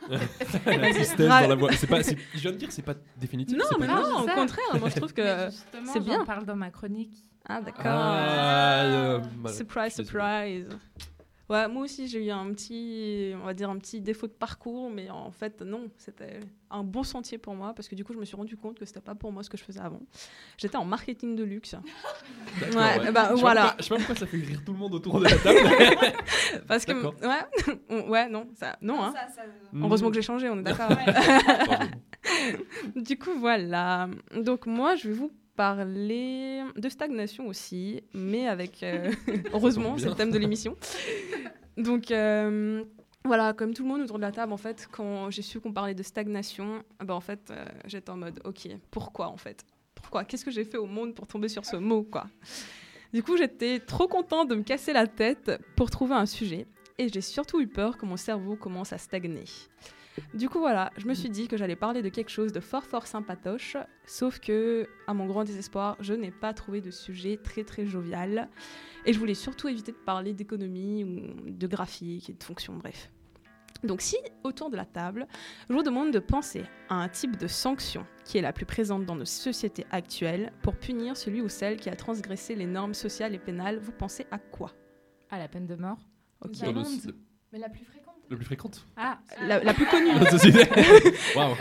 Dans 0.08 1.48
la 1.48 1.54
voix. 1.54 1.72
C'est 1.72 1.86
pas, 1.86 2.02
c'est- 2.02 2.16
je 2.34 2.38
viens 2.40 2.52
de 2.52 2.56
dire, 2.56 2.72
c'est 2.72 2.82
pas 2.82 2.94
définitif. 3.18 3.56
Non, 3.56 3.64
c'est 3.70 3.78
mais 3.78 3.86
pas 3.86 4.00
non, 4.00 4.22
au 4.22 4.26
contraire, 4.26 4.78
moi 4.78 4.88
je 4.88 4.96
trouve 4.96 5.12
que 5.12 5.48
c'est 5.84 6.00
bien. 6.00 6.24
parle 6.24 6.46
dans 6.46 6.56
ma 6.56 6.70
chronique. 6.70 7.12
Ah 7.46 7.60
d'accord. 7.60 7.82
Ah, 7.86 8.82
euh, 8.84 9.20
surprise, 9.48 9.94
surprise. 9.94 10.68
Ouais, 11.50 11.66
moi 11.68 11.82
aussi 11.82 12.06
j'ai 12.06 12.24
eu 12.24 12.30
un 12.30 12.48
petit, 12.52 13.32
on 13.34 13.44
va 13.44 13.54
dire 13.54 13.68
un 13.70 13.76
petit 13.78 14.00
défaut 14.00 14.28
de 14.28 14.32
parcours, 14.32 14.88
mais 14.88 15.10
en 15.10 15.32
fait 15.32 15.60
non, 15.62 15.90
c'était 15.96 16.38
un 16.70 16.84
bon 16.84 17.02
sentier 17.02 17.38
pour 17.38 17.54
moi 17.56 17.74
parce 17.74 17.88
que 17.88 17.96
du 17.96 18.04
coup 18.04 18.12
je 18.12 18.18
me 18.18 18.24
suis 18.24 18.36
rendu 18.36 18.56
compte 18.56 18.78
que 18.78 18.84
c'était 18.84 19.00
pas 19.00 19.16
pour 19.16 19.32
moi 19.32 19.42
ce 19.42 19.50
que 19.50 19.56
je 19.56 19.64
faisais 19.64 19.80
avant. 19.80 20.00
J'étais 20.56 20.76
en 20.76 20.84
marketing 20.84 21.34
de 21.34 21.42
luxe. 21.42 21.74
D'accord, 22.60 22.76
Ouais, 22.76 23.00
ouais. 23.00 23.10
bah, 23.10 23.30
Je 23.32 23.34
sais 23.34 23.34
pas 23.34 23.34
voilà. 23.34 23.62
pourquoi- 23.62 23.76
Je 23.78 23.82
sais 23.82 23.88
pas 23.90 23.96
pourquoi 23.96 24.14
ça 24.14 24.26
fait 24.26 24.36
rire 24.36 24.62
tout 24.64 24.72
le 24.72 24.78
monde 24.78 24.94
autour 24.94 25.18
de 25.18 25.24
la 25.24 25.36
table. 25.36 25.58
Parce 26.68 26.84
que 26.84 26.92
ouais, 26.92 27.78
on- 27.90 28.08
ouais 28.10 28.28
non, 28.28 28.46
ça 28.54 28.76
non 28.80 29.02
hein. 29.02 29.12
Ça, 29.12 29.26
ça- 29.34 29.42
Heureusement 29.74 30.08
que 30.10 30.14
j'ai 30.14 30.22
changé, 30.22 30.48
on 30.48 30.58
est 30.58 30.62
d'accord. 30.62 30.90
Du 32.94 33.18
coup 33.18 33.32
voilà. 33.38 34.08
Donc 34.36 34.66
moi 34.66 34.94
je 34.94 35.08
vais 35.08 35.14
vous 35.14 35.32
parler 35.60 36.62
de 36.74 36.88
stagnation 36.88 37.46
aussi, 37.46 38.02
mais 38.14 38.48
avec 38.48 38.82
euh, 38.82 39.12
heureusement 39.52 39.98
c'est 39.98 40.08
le 40.08 40.14
thème 40.14 40.30
de 40.30 40.38
l'émission. 40.38 40.74
Donc 41.76 42.10
euh, 42.10 42.82
voilà, 43.26 43.52
comme 43.52 43.74
tout 43.74 43.82
le 43.82 43.90
monde 43.90 44.00
autour 44.00 44.16
de 44.16 44.22
la 44.22 44.32
table, 44.32 44.54
en 44.54 44.56
fait, 44.56 44.88
quand 44.90 45.28
j'ai 45.28 45.42
su 45.42 45.60
qu'on 45.60 45.74
parlait 45.74 45.92
de 45.94 46.02
stagnation, 46.02 46.82
ben 47.04 47.12
en 47.12 47.20
fait, 47.20 47.50
euh, 47.50 47.62
j'étais 47.84 48.08
en 48.08 48.16
mode, 48.16 48.40
ok, 48.46 48.68
pourquoi 48.90 49.28
en 49.28 49.36
fait? 49.36 49.66
Pourquoi? 49.94 50.24
Qu'est-ce 50.24 50.46
que 50.46 50.50
j'ai 50.50 50.64
fait 50.64 50.78
au 50.78 50.86
monde 50.86 51.14
pour 51.14 51.26
tomber 51.26 51.48
sur 51.48 51.66
ce 51.66 51.76
mot, 51.76 52.04
quoi? 52.04 52.24
Du 53.12 53.22
coup, 53.22 53.36
j'étais 53.36 53.80
trop 53.80 54.08
contente 54.08 54.48
de 54.48 54.54
me 54.54 54.62
casser 54.62 54.94
la 54.94 55.06
tête 55.06 55.60
pour 55.76 55.90
trouver 55.90 56.14
un 56.14 56.24
sujet, 56.24 56.66
et 56.96 57.10
j'ai 57.10 57.20
surtout 57.20 57.60
eu 57.60 57.66
peur 57.66 57.98
que 57.98 58.06
mon 58.06 58.16
cerveau 58.16 58.56
commence 58.56 58.94
à 58.94 58.98
stagner. 58.98 59.44
Du 60.34 60.48
coup, 60.48 60.58
voilà, 60.58 60.90
je 60.96 61.06
me 61.06 61.14
suis 61.14 61.30
dit 61.30 61.48
que 61.48 61.56
j'allais 61.56 61.76
parler 61.76 62.02
de 62.02 62.08
quelque 62.08 62.30
chose 62.30 62.52
de 62.52 62.60
fort 62.60 62.84
fort 62.84 63.06
sympatoche, 63.06 63.76
sauf 64.06 64.38
que, 64.40 64.88
à 65.06 65.14
mon 65.14 65.26
grand 65.26 65.44
désespoir, 65.44 65.96
je 66.00 66.14
n'ai 66.14 66.30
pas 66.30 66.52
trouvé 66.52 66.80
de 66.80 66.90
sujet 66.90 67.36
très 67.36 67.64
très 67.64 67.86
jovial, 67.86 68.48
et 69.06 69.12
je 69.12 69.18
voulais 69.18 69.34
surtout 69.34 69.68
éviter 69.68 69.92
de 69.92 69.96
parler 69.96 70.34
d'économie 70.34 71.04
ou 71.04 71.50
de 71.50 71.66
graphique 71.66 72.28
et 72.28 72.34
de 72.34 72.42
fonction, 72.42 72.74
bref. 72.76 73.10
Donc 73.82 74.02
si, 74.02 74.16
autour 74.44 74.68
de 74.68 74.76
la 74.76 74.84
table, 74.84 75.26
je 75.68 75.74
vous 75.74 75.82
demande 75.82 76.12
de 76.12 76.18
penser 76.18 76.64
à 76.90 76.96
un 76.96 77.08
type 77.08 77.38
de 77.38 77.46
sanction 77.46 78.04
qui 78.24 78.36
est 78.36 78.42
la 78.42 78.52
plus 78.52 78.66
présente 78.66 79.06
dans 79.06 79.16
nos 79.16 79.24
sociétés 79.24 79.86
actuelles 79.90 80.52
pour 80.60 80.76
punir 80.76 81.16
celui 81.16 81.40
ou 81.40 81.48
celle 81.48 81.78
qui 81.78 81.88
a 81.88 81.96
transgressé 81.96 82.54
les 82.54 82.66
normes 82.66 82.92
sociales 82.94 83.34
et 83.34 83.38
pénales, 83.38 83.78
vous 83.78 83.92
pensez 83.92 84.26
à 84.30 84.38
quoi? 84.38 84.72
À 85.30 85.38
la 85.38 85.48
peine 85.48 85.66
de 85.66 85.76
mort? 85.76 85.98
Ok. 86.44 86.58
Mais 87.52 87.58
la 87.58 87.70
plus 87.70 87.84
fréquente. 87.84 87.99
La 88.30 88.36
plus 88.36 88.44
fréquente 88.44 88.86
Ah, 88.96 89.18
La, 89.46 89.62
la 89.62 89.74
plus 89.74 89.86
connue. 89.86 90.10
Waouh. 91.36 91.54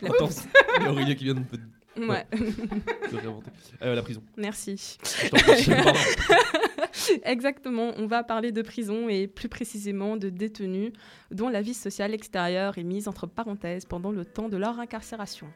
La- 0.00 0.08
Intense. 0.10 0.44
Il 0.78 0.84
y 0.84 0.86
a 0.86 0.92
Aurélia 0.92 1.14
qui 1.14 1.24
vient 1.24 1.34
de, 1.34 1.40
de- 1.40 2.06
Ouais. 2.08 2.24
de 2.32 3.16
réinventer. 3.16 3.50
Euh, 3.82 3.94
la 3.94 4.02
prison. 4.02 4.22
Merci. 4.38 4.96
Exactement, 7.24 7.92
on 7.96 8.06
va 8.06 8.22
parler 8.22 8.52
de 8.52 8.62
prison 8.62 9.08
et 9.08 9.26
plus 9.26 9.48
précisément 9.48 10.16
de 10.16 10.28
détenus 10.30 10.92
dont 11.30 11.48
la 11.48 11.60
vie 11.62 11.74
sociale 11.74 12.14
extérieure 12.14 12.78
est 12.78 12.82
mise 12.84 13.08
entre 13.08 13.26
parenthèses 13.26 13.84
pendant 13.84 14.10
le 14.10 14.24
temps 14.24 14.48
de 14.48 14.56
leur 14.56 14.78
incarcération. 14.80 15.48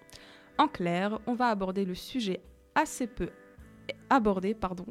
En 0.59 0.69
clair, 0.69 1.21
on 1.27 1.35
va 1.35 1.49
aborder 1.49 1.85
le 1.85 1.95
sujet 1.95 2.41
assez 2.75 3.07
peu 3.07 3.31
abordé 4.11 4.53
pardon, 4.55 4.87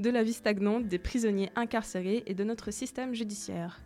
de 0.00 0.10
la 0.10 0.22
vie 0.22 0.32
stagnante 0.32 0.86
des 0.86 0.98
prisonniers 0.98 1.50
incarcérés 1.56 2.22
et 2.26 2.34
de 2.34 2.44
notre 2.44 2.70
système 2.70 3.14
judiciaire. 3.14 3.80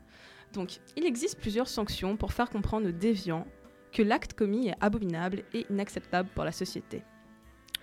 Donc, 0.53 0.81
il 0.97 1.05
existe 1.07 1.39
plusieurs 1.39 1.69
sanctions 1.69 2.17
pour 2.17 2.33
faire 2.33 2.51
comprendre 2.51 2.89
aux 2.89 2.93
déviants 2.93 3.47
que 3.93 4.03
l'acte 4.03 4.35
commis 4.35 4.69
est 4.69 4.77
abominable 4.81 5.45
et 5.53 5.67
inacceptable 5.71 6.29
pour 6.35 6.45
la 6.45 6.53
société. 6.53 7.03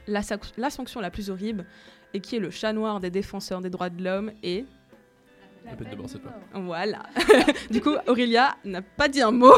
La, 0.07 0.21
sanction 0.21 1.01
la 1.01 1.11
plus 1.11 1.29
horrible, 1.29 1.65
et 2.13 2.21
qui 2.21 2.37
est 2.37 2.39
le 2.39 2.49
chat 2.49 2.71
noir 2.71 2.99
des 2.99 3.09
défenseurs 3.09 3.61
des 3.61 3.69
droits 3.69 3.89
de 3.89 4.01
l'homme, 4.03 4.31
est... 4.41 4.65
La 5.65 5.75
peine 5.75 5.89
de 5.89 5.95
mort, 5.97 6.09
cette 6.09 6.21
fois. 6.21 6.31
Voilà. 6.53 7.03
du 7.69 7.81
coup, 7.81 7.93
Aurélia 8.07 8.55
n'a 8.63 8.81
pas 8.81 9.09
dit 9.09 9.21
un 9.21 9.31
mot. 9.31 9.53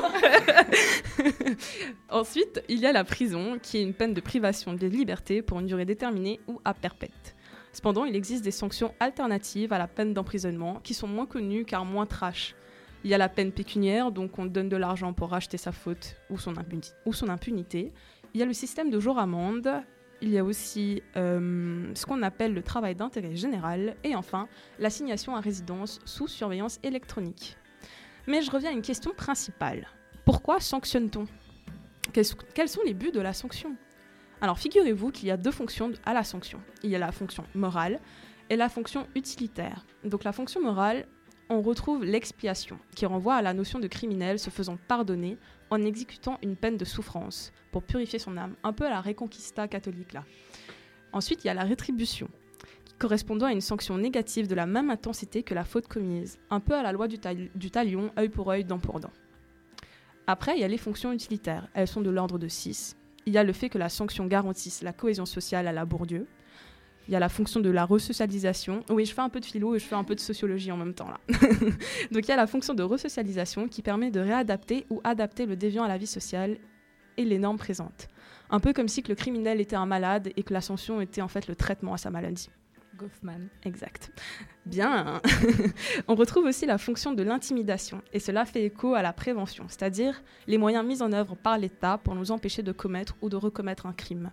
Ensuite, 2.10 2.64
il 2.68 2.80
y 2.80 2.88
a 2.88 2.92
la 2.92 3.04
prison, 3.04 3.60
qui 3.62 3.78
est 3.78 3.84
une 3.84 3.94
peine 3.94 4.16
de 4.16 4.22
privation 4.22 4.74
de 4.74 4.88
liberté 4.88 5.44
pour 5.44 5.60
une 5.60 5.68
durée 5.68 5.86
déterminée 5.86 6.40
ou 6.48 6.60
à 6.66 6.74
perpète. 6.74 7.36
Cependant, 7.74 8.06
il 8.06 8.16
existe 8.16 8.44
des 8.44 8.50
sanctions 8.50 8.96
alternatives 9.00 9.72
à 9.72 9.78
la 9.78 9.88
peine 9.88 10.16
d'emprisonnement 10.16 10.80
qui 10.84 10.96
sont 10.96 11.08
moins 11.08 11.28
connues 11.28 11.66
car 11.66 11.86
moins 11.86 12.08
trash. 12.08 12.56
Il 13.04 13.10
y 13.10 13.14
a 13.14 13.18
la 13.18 13.30
peine 13.30 13.52
pécuniaire, 13.52 14.12
donc 14.12 14.38
on 14.40 14.46
donne 14.46 14.70
de 14.70 14.76
l'argent 14.76 15.14
pour 15.14 15.30
racheter 15.30 15.58
sa 15.58 15.72
faute 15.72 16.18
ou 16.30 16.38
son, 16.38 16.58
impunité. 16.58 17.94
Il 18.34 18.40
y 18.40 18.44
a 18.44 18.46
le 18.46 18.54
système 18.54 18.90
de 18.90 19.00
jour 19.00 19.18
amende. 19.18 19.70
Il 20.22 20.30
y 20.30 20.38
a 20.38 20.44
aussi 20.44 21.02
euh, 21.16 21.90
ce 21.96 22.06
qu'on 22.06 22.22
appelle 22.24 22.54
le 22.54 22.62
travail 22.62 22.96
d'intérêt 22.96 23.38
général. 23.38 23.96
Et 24.04 24.16
enfin, 24.16 24.50
l'assignation 24.78 25.36
à 25.36 25.40
résidence 25.40 26.00
sous 26.04 26.28
surveillance 26.28 26.80
électronique. 26.84 27.58
Mais 28.28 28.42
je 28.42 28.52
reviens 28.52 28.72
à 28.72 28.74
une 28.74 28.82
question 28.82 29.14
principale. 29.14 29.88
Pourquoi 30.26 30.60
sanctionne-t-on? 30.60 31.26
Quels 32.12 32.70
sont 32.70 32.82
les 32.86 32.94
buts 32.94 33.12
de 33.12 33.22
la 33.22 33.34
sanction? 33.34 33.76
Alors 34.42 34.58
figurez-vous 34.58 35.12
qu'il 35.12 35.28
y 35.28 35.32
a 35.32 35.38
deux 35.38 35.52
fonctions 35.52 35.92
à 36.06 36.14
la 36.14 36.24
sanction. 36.24 36.62
Il 36.84 36.90
y 36.90 36.96
a 36.96 37.00
la 37.00 37.12
fonction 37.12 37.46
morale 37.56 38.00
et 38.50 38.56
la 38.56 38.70
fonction 38.70 39.08
utilitaire. 39.16 39.86
Donc 40.04 40.24
la 40.24 40.32
fonction 40.32 40.62
morale, 40.62 41.08
on 41.50 41.62
retrouve 41.62 42.06
l'expiation, 42.06 42.78
qui 42.96 43.06
renvoie 43.06 43.36
à 43.36 43.42
la 43.42 43.54
notion 43.54 43.80
de 43.80 43.88
criminel 43.88 44.40
se 44.40 44.50
faisant 44.50 44.78
pardonner 44.88 45.38
en 45.70 45.84
exécutant 45.84 46.38
une 46.44 46.56
peine 46.56 46.78
de 46.78 46.86
souffrance 46.86 47.52
pour 47.72 47.84
purifier 47.84 48.20
son 48.20 48.38
âme, 48.38 48.56
un 48.64 48.74
peu 48.74 48.86
à 48.86 48.90
la 48.90 49.02
Reconquista 49.02 49.68
catholique 49.68 50.14
là. 50.14 50.24
Ensuite, 51.12 51.44
il 51.44 51.48
y 51.48 51.50
a 51.50 51.56
la 51.56 51.64
rétribution, 51.64 52.30
correspondant 53.00 53.48
à 53.48 53.52
une 53.52 53.62
sanction 53.62 53.98
négative 53.98 54.48
de 54.48 54.56
la 54.56 54.68
même 54.68 54.92
intensité 54.92 55.42
que 55.42 55.56
la 55.56 55.64
faute 55.64 55.88
commise, 55.88 56.38
un 56.52 56.60
peu 56.60 56.76
à 56.76 56.84
la 56.84 56.92
loi 56.92 57.08
du, 57.08 57.18
du 57.56 57.72
talion, 57.72 58.12
œil 58.18 58.30
pour 58.30 58.52
œil, 58.52 58.64
dent 58.64 58.80
pour 58.80 59.00
dent. 59.00 59.12
Après, 60.28 60.56
il 60.56 60.60
y 60.60 60.64
a 60.64 60.68
les 60.68 60.78
fonctions 60.78 61.12
utilitaires. 61.12 61.68
Elles 61.74 61.88
sont 61.88 62.02
de 62.02 62.12
l'ordre 62.12 62.38
de 62.38 62.48
6. 62.48 62.96
Il 63.26 63.34
y 63.34 63.40
a 63.40 63.44
le 63.44 63.52
fait 63.52 63.70
que 63.70 63.80
la 63.80 63.90
sanction 63.90 64.28
garantisse 64.28 64.84
la 64.84 64.94
cohésion 64.94 65.26
sociale 65.26 65.68
à 65.68 65.72
la 65.72 65.86
Bourdieu. 65.86 66.28
Il 67.10 67.14
y 67.14 67.16
a 67.16 67.20
la 67.20 67.28
fonction 67.28 67.60
de 67.60 67.72
la 67.72 67.86
resocialisation. 67.86 68.84
Oui, 68.88 69.04
je 69.04 69.16
fais 69.16 69.22
un 69.22 69.30
peu 69.30 69.40
de 69.40 69.46
philo 69.46 69.74
et 69.74 69.80
je 69.80 69.84
fais 69.84 69.96
un 69.96 70.04
peu 70.04 70.14
de 70.14 70.20
sociologie 70.20 70.72
en 70.72 70.78
même 70.78 70.94
temps 70.94 71.10
là. 71.10 71.18
Donc 72.12 72.28
il 72.28 72.28
y 72.28 72.32
a 72.32 72.36
la 72.36 72.46
fonction 72.46 72.76
de 72.76 72.84
resocialisation 72.84 73.68
qui 73.68 73.82
permet 73.82 74.12
de 74.12 74.20
réadapter 74.20 74.86
ou 74.92 75.02
adapter 75.04 75.48
le 75.48 75.56
déviant 75.56 75.82
à 75.82 75.88
la 75.88 75.98
vie 75.98 76.06
sociale 76.06 76.60
et 77.18 77.26
les 77.26 77.40
normes 77.40 77.58
présentes. 77.58 78.10
Un 78.52 78.60
peu 78.60 78.74
comme 78.74 78.88
si 78.88 79.02
que 79.02 79.10
le 79.10 79.16
criminel 79.16 79.60
était 79.60 79.76
un 79.76 79.88
malade 79.88 80.30
et 80.38 80.44
que 80.44 80.54
la 80.54 80.62
sanction 80.62 81.02
était 81.02 81.24
en 81.24 81.28
fait 81.28 81.48
le 81.48 81.56
traitement 81.56 81.96
à 81.96 81.98
sa 81.98 82.12
maladie. 82.12 82.52
Goffman. 82.96 83.48
Exact. 83.64 84.12
Bien. 84.68 85.20
On 86.08 86.14
retrouve 86.14 86.46
aussi 86.46 86.68
la 86.68 86.78
fonction 86.78 87.14
de 87.14 87.24
l'intimidation, 87.24 88.04
et 88.14 88.20
cela 88.20 88.46
fait 88.46 88.66
écho 88.66 88.94
à 88.94 89.02
la 89.02 89.14
prévention, 89.14 89.66
c'est-à-dire 89.68 90.22
les 90.46 90.60
moyens 90.60 90.86
mis 90.86 91.02
en 91.02 91.12
œuvre 91.12 91.36
par 91.36 91.58
l'État 91.58 91.98
pour 91.98 92.14
nous 92.14 92.30
empêcher 92.30 92.62
de 92.62 92.72
commettre 92.72 93.16
ou 93.24 93.30
de 93.30 93.36
recommettre 93.36 93.88
un 93.88 93.94
crime. 93.94 94.32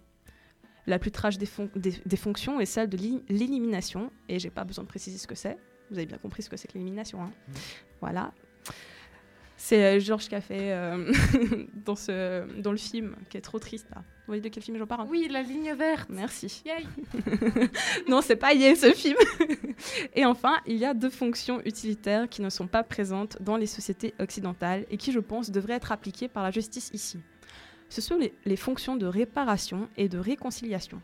La 0.87 0.99
plus 0.99 1.11
trash 1.11 1.37
des, 1.39 1.47
fon- 1.47 1.71
des- 1.75 2.01
des 2.05 2.17
fonctions 2.17 2.61
est 2.61 2.67
celle 2.67 2.89
de 2.89 2.97
l'é- 2.97 3.23
l'élimination, 3.29 4.11
et 4.29 4.39
j'ai 4.39 4.51
pas 4.51 4.65
besoin 4.65 4.85
de 4.85 4.89
préciser 4.89 5.19
ce 5.19 5.27
que 5.27 5.35
c'est. 5.35 5.57
Vous 5.91 5.97
avez 5.99 6.07
bien 6.07 6.19
compris 6.19 6.43
ce 6.43 6.51
que 6.51 6.57
c'est 6.57 6.69
que 6.69 6.75
l'élimination. 6.75 7.21
hein. 7.23 7.31
Voilà. 8.01 8.33
C'est 9.59 9.83
euh, 9.85 10.01
Georges 10.01 10.29
Café 10.29 10.59
euh, 10.73 11.11
dans, 11.87 11.97
ce, 11.97 12.45
dans 12.61 12.73
le 12.73 12.77
film, 12.77 13.17
qui 13.31 13.37
est 13.39 13.41
trop 13.41 13.59
triste. 13.59 13.87
Là. 13.91 14.03
Vous 14.03 14.27
voyez 14.33 14.43
de 14.43 14.49
quel 14.49 14.63
film 14.63 14.77
j'en 14.77 14.87
parle? 14.87 15.07
Oui, 15.09 15.29
la 15.31 15.43
ligne 15.43 15.73
verte. 15.75 16.09
Merci. 16.11 16.63
Yay. 16.67 16.85
non, 18.09 18.21
c'est 18.21 18.37
pas 18.37 18.53
Yé 18.53 18.75
ce 18.77 18.93
film. 18.93 19.17
et 20.15 20.25
enfin, 20.27 20.57
il 20.67 20.77
y 20.77 20.85
a 20.85 20.93
deux 20.95 21.11
fonctions 21.11 21.61
utilitaires 21.65 22.29
qui 22.29 22.43
ne 22.43 22.51
sont 22.51 22.67
pas 22.67 22.83
présentes 22.83 23.39
dans 23.41 23.57
les 23.57 23.67
sociétés 23.67 24.15
occidentales 24.21 24.85
et 24.91 24.97
qui, 24.99 25.11
je 25.11 25.21
pense, 25.21 25.51
devraient 25.51 25.75
être 25.75 25.91
appliquées 25.91 26.29
par 26.29 26.43
la 26.43 26.51
justice 26.51 26.91
ici. 26.93 27.19
Ce 27.89 28.01
sont 28.01 28.19
les, 28.45 28.57
fonctions 28.57 28.97
de 28.97 29.07
réparation 29.07 29.89
et 29.97 30.09
de 30.09 30.19
réconciliation. 30.19 31.01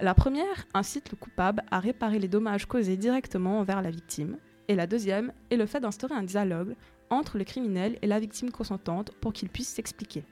La 0.00 0.14
première 0.14 0.66
incite 0.74 1.10
le 1.10 1.16
coupable 1.16 1.62
à 1.70 1.80
réparer 1.80 2.18
les 2.18 2.28
dommages 2.28 2.66
causés 2.66 2.96
directement 2.96 3.60
envers 3.60 3.82
la 3.82 3.90
victime, 3.90 4.36
et 4.68 4.74
la 4.74 4.86
deuxième 4.86 5.32
est 5.50 5.56
le 5.56 5.66
fait 5.66 5.80
d'instaurer 5.80 6.14
un 6.14 6.22
dialogue 6.22 6.76
entre 7.10 7.38
le 7.38 7.44
criminel 7.44 7.98
et 8.02 8.06
la 8.06 8.20
victime 8.20 8.50
consentante 8.50 9.12
pour 9.20 9.32
qu'ils 9.32 9.48
puissent 9.48 9.72
s'expliquer. 9.72 10.24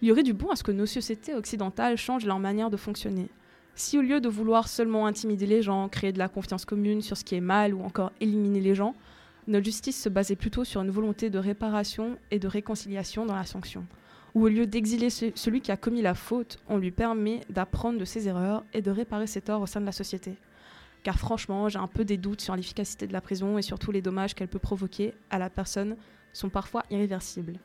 Il 0.00 0.08
y 0.08 0.12
aurait 0.12 0.22
du 0.22 0.32
bon 0.32 0.50
à 0.50 0.56
ce 0.56 0.62
que 0.62 0.72
nos 0.72 0.86
sociétés 0.86 1.34
occidentales 1.34 1.96
changent 1.96 2.26
leur 2.26 2.38
manière 2.38 2.70
de 2.70 2.76
fonctionner. 2.76 3.28
Si 3.74 3.98
au 3.98 4.02
lieu 4.02 4.20
de 4.20 4.28
vouloir 4.28 4.68
seulement 4.68 5.06
intimider 5.06 5.46
les 5.46 5.62
gens, 5.62 5.88
créer 5.88 6.12
de 6.12 6.18
la 6.18 6.28
confiance 6.28 6.64
commune 6.64 7.02
sur 7.02 7.16
ce 7.16 7.24
qui 7.24 7.34
est 7.34 7.40
mal 7.40 7.74
ou 7.74 7.82
encore 7.82 8.12
éliminer 8.20 8.60
les 8.60 8.74
gens, 8.74 8.94
notre 9.46 9.64
justice 9.64 10.00
se 10.00 10.08
basait 10.08 10.36
plutôt 10.36 10.64
sur 10.64 10.82
une 10.82 10.90
volonté 10.90 11.30
de 11.30 11.38
réparation 11.38 12.18
et 12.30 12.38
de 12.38 12.48
réconciliation 12.48 13.24
dans 13.24 13.34
la 13.34 13.46
sanction. 13.46 13.86
Ou 14.34 14.44
au 14.44 14.48
lieu 14.48 14.66
d'exiler 14.66 15.10
ce- 15.10 15.32
celui 15.34 15.60
qui 15.60 15.72
a 15.72 15.76
commis 15.76 16.02
la 16.02 16.14
faute, 16.14 16.58
on 16.68 16.76
lui 16.76 16.90
permet 16.90 17.40
d'apprendre 17.50 17.98
de 17.98 18.04
ses 18.04 18.28
erreurs 18.28 18.64
et 18.72 18.82
de 18.82 18.90
réparer 18.90 19.26
ses 19.26 19.40
torts 19.40 19.62
au 19.62 19.66
sein 19.66 19.80
de 19.80 19.86
la 19.86 19.92
société. 19.92 20.36
Car 21.02 21.18
franchement, 21.18 21.68
j'ai 21.68 21.78
un 21.78 21.86
peu 21.86 22.04
des 22.04 22.16
doutes 22.16 22.40
sur 22.40 22.54
l'efficacité 22.56 23.06
de 23.06 23.12
la 23.12 23.20
prison 23.20 23.56
et 23.56 23.62
surtout 23.62 23.92
les 23.92 24.02
dommages 24.02 24.34
qu'elle 24.34 24.48
peut 24.48 24.58
provoquer 24.58 25.14
à 25.30 25.38
la 25.38 25.48
personne 25.48 25.96
sont 26.32 26.50
parfois 26.50 26.82
irréversibles. 26.90 27.58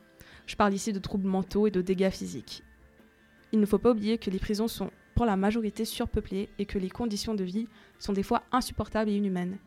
Je 0.46 0.56
parle 0.56 0.74
ici 0.74 0.92
de 0.92 0.98
troubles 0.98 1.28
mentaux 1.28 1.66
et 1.66 1.70
de 1.70 1.82
dégâts 1.82 2.10
physiques. 2.10 2.62
Il 3.52 3.60
ne 3.60 3.66
faut 3.66 3.78
pas 3.78 3.90
oublier 3.90 4.18
que 4.18 4.30
les 4.30 4.38
prisons 4.38 4.68
sont 4.68 4.90
pour 5.14 5.26
la 5.26 5.36
majorité 5.36 5.84
surpeuplées 5.84 6.48
et 6.58 6.66
que 6.66 6.78
les 6.78 6.90
conditions 6.90 7.34
de 7.34 7.44
vie 7.44 7.68
sont 7.98 8.12
des 8.12 8.22
fois 8.22 8.42
insupportables 8.52 9.10
et 9.10 9.16
inhumaines. 9.16 9.58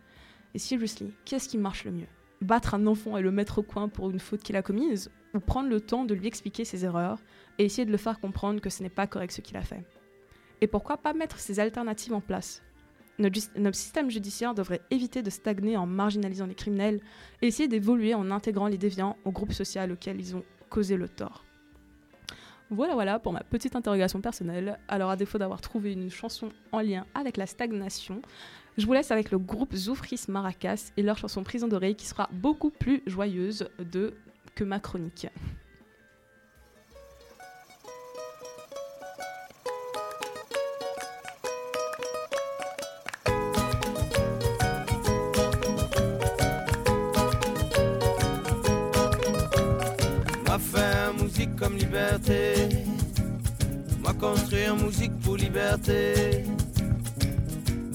Et 0.53 0.59
seriously, 0.59 1.13
qu'est-ce 1.25 1.47
qui 1.49 1.57
marche 1.57 1.85
le 1.85 1.91
mieux? 1.91 2.07
Battre 2.41 2.73
un 2.75 2.85
enfant 2.85 3.17
et 3.17 3.21
le 3.21 3.31
mettre 3.31 3.59
au 3.59 3.63
coin 3.63 3.87
pour 3.87 4.09
une 4.09 4.19
faute 4.19 4.43
qu'il 4.43 4.55
a 4.55 4.61
commise? 4.61 5.09
Prendre 5.39 5.69
le 5.69 5.81
temps 5.81 6.05
de 6.05 6.13
lui 6.13 6.27
expliquer 6.27 6.65
ses 6.65 6.85
erreurs 6.85 7.19
et 7.57 7.65
essayer 7.65 7.85
de 7.85 7.91
le 7.91 7.97
faire 7.97 8.19
comprendre 8.19 8.61
que 8.61 8.69
ce 8.69 8.83
n'est 8.83 8.89
pas 8.89 9.07
correct 9.07 9.31
ce 9.31 9.41
qu'il 9.41 9.57
a 9.57 9.61
fait 9.61 9.83
Et 10.61 10.67
pourquoi 10.67 10.97
pas 10.97 11.13
mettre 11.13 11.39
ces 11.39 11.59
alternatives 11.59 12.13
en 12.13 12.21
place? 12.21 12.61
Notre, 13.19 13.39
notre 13.57 13.77
système 13.77 14.11
judiciaire 14.11 14.53
devrait 14.53 14.81
éviter 14.91 15.23
de 15.23 15.29
stagner 15.29 15.75
en 15.75 15.87
marginalisant 15.87 16.45
les 16.45 16.55
criminels 16.55 17.01
et 17.41 17.47
essayer 17.47 17.67
d'évoluer 17.67 18.13
en 18.13 18.29
intégrant 18.29 18.67
les 18.67 18.77
déviants 18.77 19.17
au 19.25 19.31
groupe 19.31 19.53
social 19.53 19.91
auquel 19.91 20.19
ils 20.19 20.35
ont 20.35 20.43
causé 20.69 20.97
le 20.97 21.09
tort. 21.09 21.43
Voilà, 22.69 22.95
voilà 22.95 23.17
pour 23.17 23.31
ma 23.31 23.43
petite 23.43 23.77
interrogation 23.77 24.19
personnelle. 24.19 24.77
Alors, 24.89 25.09
à 25.09 25.15
défaut 25.15 25.37
d'avoir 25.37 25.61
trouvé 25.61 25.93
une 25.93 26.09
chanson 26.09 26.49
en 26.73 26.81
lien 26.81 27.05
avec 27.15 27.37
la 27.37 27.45
stagnation, 27.45 28.21
je 28.77 28.85
vous 28.85 28.91
laisse 28.91 29.09
avec 29.09 29.31
le 29.31 29.39
groupe 29.39 29.73
Zoufris 29.73 30.25
Maracas 30.27 30.91
et 30.97 31.01
leur 31.01 31.17
chanson 31.17 31.43
Prison 31.43 31.69
d'oreille 31.69 31.95
qui 31.95 32.05
sera 32.05 32.29
beaucoup 32.33 32.69
plus 32.69 33.01
joyeuse 33.07 33.69
de 33.79 34.13
que 34.57 34.63
ma 34.63 34.79
chronique. 34.79 35.27
Moi 50.47 50.57
faire 50.57 51.13
musique 51.21 51.55
comme 51.55 51.77
liberté. 51.77 52.69
Moi 54.01 54.15
construire 54.15 54.75
musique 54.75 55.19
pour 55.19 55.37
liberté. 55.37 56.45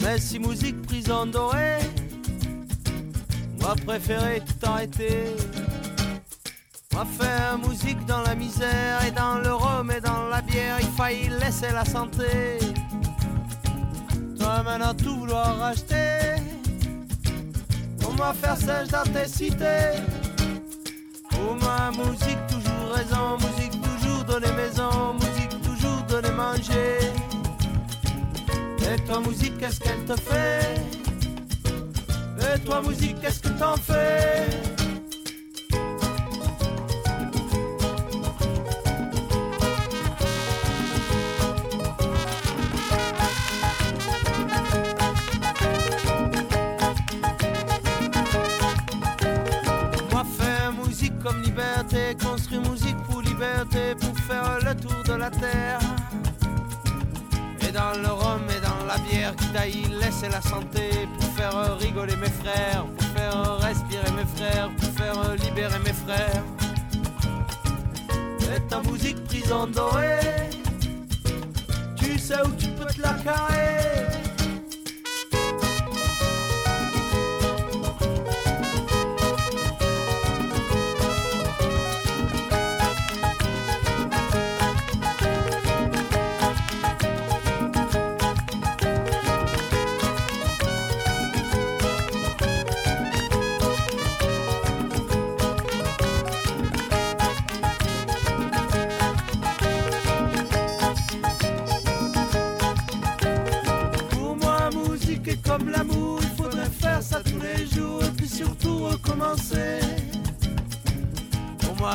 Mais 0.01 0.17
si 0.21 0.39
musique 0.39 0.81
prison 0.83 1.27
dorée, 1.27 1.81
moi 3.61 3.75
préférer 3.85 4.41
tout 4.47 4.65
arrêter. 4.65 5.35
Moi 6.93 7.07
faire 7.19 7.59
musique 7.59 8.05
dans 8.07 8.23
la 8.23 8.35
misère 8.35 9.05
et 9.07 9.11
dans 9.11 9.39
le 9.39 9.53
rhum 9.53 9.91
et 9.91 10.01
dans 10.01 10.29
la 10.29 10.43
bière, 10.43 10.79
il 10.81 10.91
faillit 10.91 11.31
laisser 11.41 11.73
la 11.73 11.85
santé. 11.85 12.59
Toi 14.39 14.63
maintenant 14.63 14.95
tout 14.95 15.17
vouloir 15.17 15.59
racheter. 15.59 16.37
Pour 18.01 18.13
moi 18.15 18.35
faire 18.35 18.57
sage 18.57 18.89
dans 18.89 19.05
tes 19.05 19.27
cités. 19.27 20.01
Pour 21.31 21.57
moi, 21.57 21.91
musique 21.97 22.47
toujours 22.47 22.93
raison, 22.95 23.37
musique 23.39 23.81
toujours 23.81 24.25
donner 24.25 24.53
maison, 24.53 25.15
musique 25.15 25.63
toujours 25.63 26.03
donner 26.03 26.31
manger. 26.31 26.99
Et 28.93 28.97
toi, 29.07 29.21
musique, 29.21 29.59
qu'est-ce 29.59 29.81
qu'elle 29.81 30.05
te 30.05 30.15
fait? 30.21 30.81
Et 32.55 32.59
toi, 32.61 32.83
musique, 32.83 33.19
qu'est-ce 33.21 33.41
que 33.41 33.49
t'en 33.49 33.77
fais? 33.77 34.72
Liberté, 51.41 52.17
construire 52.23 52.63
musique 52.71 52.97
pour 53.09 53.23
liberté, 53.23 53.95
pour 54.01 54.17
faire 54.19 54.59
le 54.65 54.75
tour 54.75 55.03
de 55.05 55.15
la 55.15 55.31
terre. 55.31 55.81
Et 57.61 57.73
dans 57.73 57.95
le 58.01 58.09
rhum 58.09 58.43
et 58.51 58.61
dans 58.61 58.87
la 58.87 58.99
bière 58.99 59.35
qui 59.37 59.47
taille, 59.49 59.87
laisser 60.01 60.29
la 60.29 60.41
santé, 60.43 61.09
pour 61.19 61.31
faire 61.33 61.79
rigoler 61.79 62.17
mes 62.17 62.31
frères, 62.31 62.85
pour 62.97 63.09
faire 63.09 63.59
respirer 63.59 64.11
mes 64.13 64.27
frères, 64.37 64.71
pour 64.77 64.91
faire 64.91 65.35
libérer 65.37 65.79
mes 65.79 65.93
frères. 65.93 66.43
Et 68.55 68.61
ta 68.69 68.81
musique 68.83 69.23
prison 69.25 69.67
dorée, 69.67 70.51
tu 71.97 72.19
sais 72.19 72.43
où 72.45 72.51
tu 72.59 72.69
peux 72.69 72.85
te 72.85 73.01
la 73.01 73.15
carrer. 73.15 74.32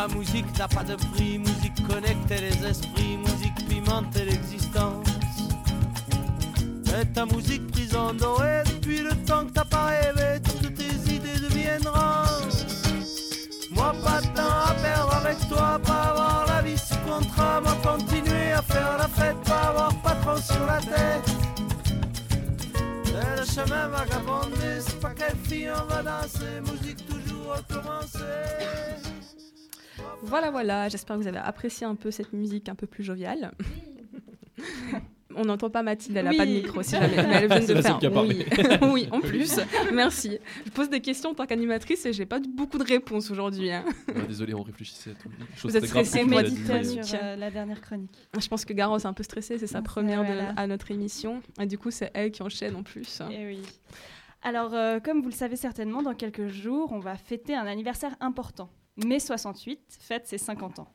Moi, 0.07 0.19
musique 0.19 0.57
n'a 0.57 0.67
pas 0.67 0.83
de 0.83 0.95
prix, 0.95 1.39
musique 1.39 1.87
connecte 1.87 2.29
les 2.29 2.65
esprits, 2.65 3.17
musique 3.17 3.67
pimente 3.67 4.15
l'existence. 4.15 5.07
Et 6.99 7.05
ta 7.13 7.25
musique 7.25 7.67
prison 7.71 8.13
dorée, 8.13 8.63
depuis 8.65 9.01
le 9.01 9.11
temps 9.25 9.45
que 9.45 9.51
t'as 9.51 9.65
pas 9.65 9.85
rêvé, 9.85 10.39
toutes 10.43 10.73
tes 10.75 11.13
idées 11.13 11.39
deviendront. 11.39 12.47
Moi, 13.71 13.93
pas 14.03 14.21
de 14.21 14.27
temps 14.27 14.65
à 14.67 14.73
perdre 14.81 15.13
avec 15.15 15.37
toi, 15.49 15.79
pas 15.83 16.03
avoir 16.11 16.45
la 16.47 16.61
vie 16.61 16.77
sous 16.77 16.97
contrat, 17.07 17.61
moi 17.61 17.77
continuer 17.83 18.51
à 18.51 18.61
faire 18.61 18.97
la 18.97 19.07
fête, 19.07 19.37
pas 19.43 19.69
avoir 19.69 19.93
patron 20.01 20.37
sur 20.37 20.65
la 20.65 20.79
tête. 20.79 21.29
Le 23.05 23.45
chemin 23.45 23.87
vagabondé, 23.89 24.79
c'est 24.79 24.99
pas 24.99 25.13
quelle 25.13 25.37
fille 25.43 25.69
on 25.69 25.85
va 25.93 26.01
danser, 26.01 26.61
musique 26.61 27.05
toujours 27.07 27.55
recommencer. 27.55 29.06
Voilà, 30.23 30.51
voilà, 30.51 30.89
j'espère 30.89 31.15
que 31.15 31.21
vous 31.21 31.27
avez 31.27 31.37
apprécié 31.37 31.85
un 31.85 31.95
peu 31.95 32.11
cette 32.11 32.33
musique 32.33 32.69
un 32.69 32.75
peu 32.75 32.87
plus 32.87 33.03
joviale. 33.03 33.51
On 35.39 35.45
n'entend 35.45 35.69
pas 35.69 35.83
Mathilde, 35.83 36.17
elle 36.17 36.25
n'a 36.25 36.31
Oui. 36.31 36.37
pas 36.37 36.45
de 36.47 36.51
micro, 36.51 36.81
si 36.81 36.91
jamais, 36.91 37.09
mais 37.15 37.33
elle 37.35 37.47
vient 37.47 37.61
C'est 37.61 37.75
de 37.75 37.81
faire. 37.81 37.91
seule 37.91 37.99
qui 37.99 38.05
a 38.07 38.09
parlé. 38.09 38.45
Oui. 38.81 38.87
oui, 38.91 39.07
en 39.11 39.19
plus, 39.21 39.59
merci. 39.93 40.39
Je 40.65 40.71
pose 40.71 40.89
des 40.89 40.99
questions 40.99 41.29
en 41.29 41.33
tant 41.35 41.45
qu'animatrice 41.45 42.07
et 42.07 42.13
j'ai 42.13 42.25
pas 42.25 42.39
beaucoup 42.39 42.79
de 42.79 42.83
réponses 42.83 43.29
aujourd'hui. 43.29 43.69
hein. 43.71 43.85
Ouais, 44.07 44.25
désolé, 44.27 44.55
on 44.55 44.63
réfléchissait 44.63 45.11
à 45.11 45.13
tout. 45.13 45.29
Choses 45.55 45.71
Vous 45.71 45.77
êtes 45.77 45.85
stressé, 45.85 46.25
dites-le. 46.25 47.03
sur 47.03 47.19
euh, 47.21 47.35
la 47.35 47.51
dernière 47.51 47.81
chronique. 47.81 48.17
Je 48.39 48.47
pense 48.47 48.65
que 48.65 48.73
Garros 48.73 48.97
est 48.97 49.05
un 49.05 49.13
peu 49.13 49.21
stressée, 49.21 49.59
c'est 49.59 49.67
sa 49.67 49.83
première 49.83 50.23
de- 50.23 50.59
à 50.59 50.65
notre 50.65 50.89
émission. 50.89 51.43
Et 51.61 51.67
du 51.67 51.77
coup, 51.77 51.91
c'est 51.91 52.09
elle 52.15 52.31
qui 52.31 52.41
enchaîne 52.41 52.75
en 52.75 52.81
plus. 52.81 53.21
Eh 53.31 53.45
oui. 53.45 53.59
Alors, 54.41 54.73
euh, 54.73 54.99
comme 54.99 55.21
vous 55.21 55.29
le 55.29 55.35
savez 55.35 55.55
certainement, 55.55 56.01
dans 56.01 56.15
quelques 56.15 56.47
jours, 56.47 56.91
on 56.93 56.99
va 56.99 57.15
fêter 57.15 57.53
un 57.53 57.67
anniversaire 57.67 58.15
important. 58.21 58.69
Mai 59.05 59.19
68 59.19 59.79
fête 59.99 60.25
ses 60.25 60.37
50 60.37 60.79
ans. 60.79 60.87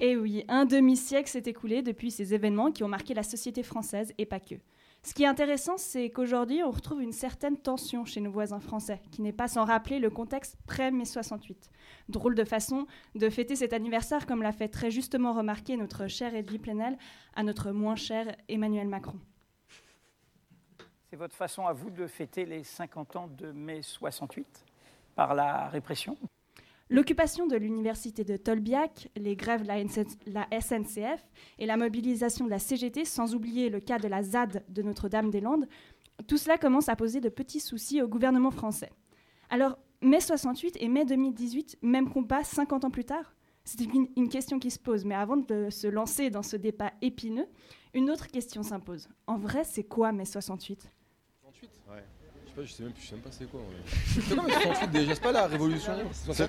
Et 0.00 0.16
oui, 0.16 0.44
un 0.48 0.64
demi-siècle 0.64 1.28
s'est 1.28 1.42
écoulé 1.46 1.82
depuis 1.82 2.10
ces 2.10 2.34
événements 2.34 2.70
qui 2.70 2.84
ont 2.84 2.88
marqué 2.88 3.14
la 3.14 3.22
société 3.22 3.62
française 3.62 4.12
et 4.18 4.26
pas 4.26 4.38
que. 4.38 4.54
Ce 5.02 5.14
qui 5.14 5.22
est 5.22 5.26
intéressant, 5.26 5.78
c'est 5.78 6.10
qu'aujourd'hui, 6.10 6.62
on 6.62 6.70
retrouve 6.70 7.02
une 7.02 7.12
certaine 7.12 7.56
tension 7.56 8.04
chez 8.04 8.20
nos 8.20 8.30
voisins 8.30 8.60
français, 8.60 9.00
qui 9.10 9.22
n'est 9.22 9.32
pas 9.32 9.48
sans 9.48 9.64
rappeler 9.64 9.98
le 9.98 10.10
contexte 10.10 10.56
pré-mai 10.66 11.04
68. 11.04 11.70
Drôle 12.08 12.34
de 12.34 12.44
façon 12.44 12.86
de 13.14 13.30
fêter 13.30 13.56
cet 13.56 13.72
anniversaire, 13.72 14.26
comme 14.26 14.42
l'a 14.42 14.52
fait 14.52 14.68
très 14.68 14.90
justement 14.90 15.32
remarquer 15.32 15.76
notre 15.76 16.08
cher 16.08 16.34
Edwy 16.34 16.58
Plenel 16.58 16.98
à 17.34 17.42
notre 17.42 17.70
moins 17.70 17.96
cher 17.96 18.36
Emmanuel 18.48 18.88
Macron. 18.88 19.18
C'est 21.10 21.16
votre 21.16 21.34
façon 21.34 21.66
à 21.66 21.72
vous 21.72 21.88
de 21.88 22.06
fêter 22.06 22.44
les 22.44 22.62
50 22.62 23.16
ans 23.16 23.28
de 23.28 23.50
mai 23.50 23.80
68 23.80 24.66
par 25.14 25.34
la 25.34 25.66
répression? 25.68 26.18
L'occupation 26.90 27.46
de 27.46 27.56
l'université 27.56 28.24
de 28.24 28.36
Tolbiac, 28.36 29.08
les 29.16 29.34
grèves 29.34 29.62
de 29.62 29.68
la, 29.68 29.82
NC 29.82 30.06
la 30.26 30.46
SNCF 30.60 31.26
et 31.58 31.64
la 31.64 31.78
mobilisation 31.78 32.44
de 32.44 32.50
la 32.50 32.58
CGT, 32.58 33.06
sans 33.06 33.34
oublier 33.34 33.70
le 33.70 33.80
cas 33.80 33.98
de 33.98 34.06
la 34.06 34.22
ZAD 34.22 34.64
de 34.68 34.82
Notre-Dame-des-Landes, 34.82 35.66
tout 36.26 36.36
cela 36.36 36.58
commence 36.58 36.90
à 36.90 36.96
poser 36.96 37.20
de 37.22 37.30
petits 37.30 37.60
soucis 37.60 38.02
au 38.02 38.08
gouvernement 38.08 38.50
français. 38.50 38.90
Alors, 39.48 39.78
mai 40.02 40.20
68 40.20 40.76
et 40.78 40.88
mai 40.88 41.06
2018, 41.06 41.78
même 41.80 42.10
combat 42.10 42.44
50 42.44 42.84
ans 42.84 42.90
plus 42.90 43.06
tard? 43.06 43.34
C'est 43.64 43.82
une 43.82 44.28
question 44.28 44.58
qui 44.58 44.70
se 44.70 44.78
pose, 44.78 45.06
mais 45.06 45.14
avant 45.14 45.38
de 45.38 45.70
se 45.70 45.86
lancer 45.86 46.28
dans 46.28 46.42
ce 46.42 46.56
débat 46.56 46.92
épineux, 47.00 47.48
une 47.94 48.10
autre 48.10 48.26
question 48.26 48.62
s'impose. 48.62 49.08
En 49.26 49.36
vrai, 49.38 49.64
c'est 49.64 49.84
quoi 49.84 50.12
mai 50.12 50.24
68 50.26 50.90
Ouais. 51.90 52.02
Je 52.44 52.50
sais 52.50 52.54
pas, 52.54 52.62
je 52.64 52.72
sais 52.72 52.82
même, 52.82 52.92
je 53.00 53.06
sais 53.06 53.14
même 53.14 53.22
pas 53.22 53.30
c'est 53.32 53.50
quoi. 53.50 53.60
quoi 53.60 54.44
mais 54.46 54.52
68 54.52 54.90
déjà 54.90 55.14
C'est 55.14 55.22
pas 55.22 55.32
la 55.32 55.46
révolution 55.46 55.92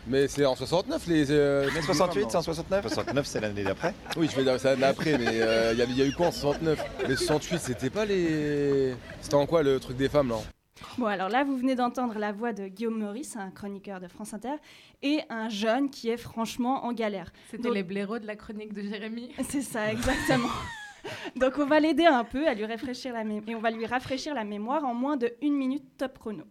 Mais 0.07 0.27
c'est 0.27 0.45
en 0.45 0.55
69 0.55 1.07
les. 1.07 1.31
euh, 1.31 1.69
Mais 1.73 1.81
68, 1.81 2.25
c'est 2.31 2.37
en 2.37 2.41
69 2.41 2.87
69, 2.87 3.25
c'est 3.27 3.39
l'année 3.41 3.63
d'après. 3.63 3.93
Oui, 4.17 4.27
je 4.31 4.35
vais 4.35 4.43
dire 4.43 4.59
c'est 4.59 4.69
l'année 4.69 4.81
d'après, 4.81 5.17
mais 5.17 5.41
euh, 5.41 5.73
il 5.73 5.97
y, 5.97 6.01
a 6.01 6.05
eu 6.05 6.11
quoi 6.13 6.27
en 6.27 6.31
69 6.31 6.83
Mais 7.07 7.15
68, 7.15 7.59
c'était 7.59 7.89
pas 7.89 8.05
les. 8.05 8.95
C'était 9.21 9.35
en 9.35 9.45
quoi 9.45 9.61
le 9.63 9.79
truc 9.79 9.97
des 9.97 10.09
femmes 10.09 10.29
là? 10.29 10.37
Bon, 10.97 11.05
alors 11.07 11.29
là, 11.29 11.43
vous 11.43 11.57
venez 11.57 11.75
d'entendre 11.75 12.17
la 12.17 12.31
voix 12.31 12.53
de 12.53 12.67
Guillaume 12.67 12.97
Meurice, 12.99 13.35
un 13.35 13.51
chroniqueur 13.51 13.99
de 13.99 14.07
France 14.07 14.33
Inter, 14.33 14.55
et 15.03 15.19
un 15.29 15.49
jeune 15.49 15.89
qui 15.89 16.09
est 16.09 16.17
franchement 16.17 16.85
en 16.85 16.93
galère. 16.93 17.31
C'était 17.51 17.63
Donc- 17.63 17.73
les 17.75 17.83
blaireaux 17.83 18.17
de 18.19 18.25
la 18.25 18.35
chronique 18.35 18.73
de 18.73 18.81
Jérémy. 18.81 19.29
C'est 19.49 19.61
ça, 19.61 19.91
exactement. 19.91 20.47
Donc 21.35 21.53
on 21.57 21.65
va 21.65 21.79
l'aider 21.79 22.05
un 22.05 22.23
peu 22.23 22.47
à 22.47 22.53
lui 22.53 22.65
rafraîchir 22.65 23.13
la 23.13 23.23
mé- 23.23 23.43
et 23.47 23.55
on 23.55 23.59
va 23.59 23.71
lui 23.71 23.85
rafraîchir 23.85 24.33
la 24.33 24.43
mémoire 24.43 24.85
en 24.85 24.93
moins 24.93 25.17
de 25.17 25.33
une 25.41 25.55
minute 25.55 25.85
top 25.97 26.17
chrono. 26.19 26.43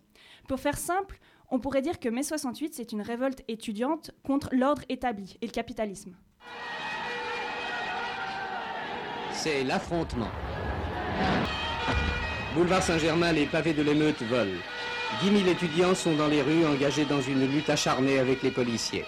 Pour 0.46 0.60
faire 0.60 0.78
simple, 0.78 1.18
on 1.50 1.58
pourrait 1.58 1.82
dire 1.82 1.98
que 1.98 2.08
mai 2.08 2.22
68 2.22 2.74
c'est 2.74 2.92
une 2.92 3.02
révolte 3.02 3.42
étudiante 3.48 4.10
contre 4.24 4.48
l'ordre 4.52 4.82
établi 4.88 5.36
et 5.40 5.46
le 5.46 5.52
capitalisme. 5.52 6.14
C'est 9.32 9.62
l'affrontement. 9.64 10.30
Boulevard 12.54 12.82
Saint-Germain, 12.82 13.32
les 13.32 13.46
pavés 13.46 13.72
de 13.72 13.82
l'émeute 13.82 14.20
volent. 14.22 14.58
10 15.22 15.38
000 15.38 15.48
étudiants 15.50 15.94
sont 15.94 16.14
dans 16.16 16.26
les 16.26 16.42
rues 16.42 16.66
engagés 16.66 17.04
dans 17.04 17.20
une 17.20 17.46
lutte 17.46 17.70
acharnée 17.70 18.18
avec 18.18 18.42
les 18.42 18.50
policiers. 18.50 19.04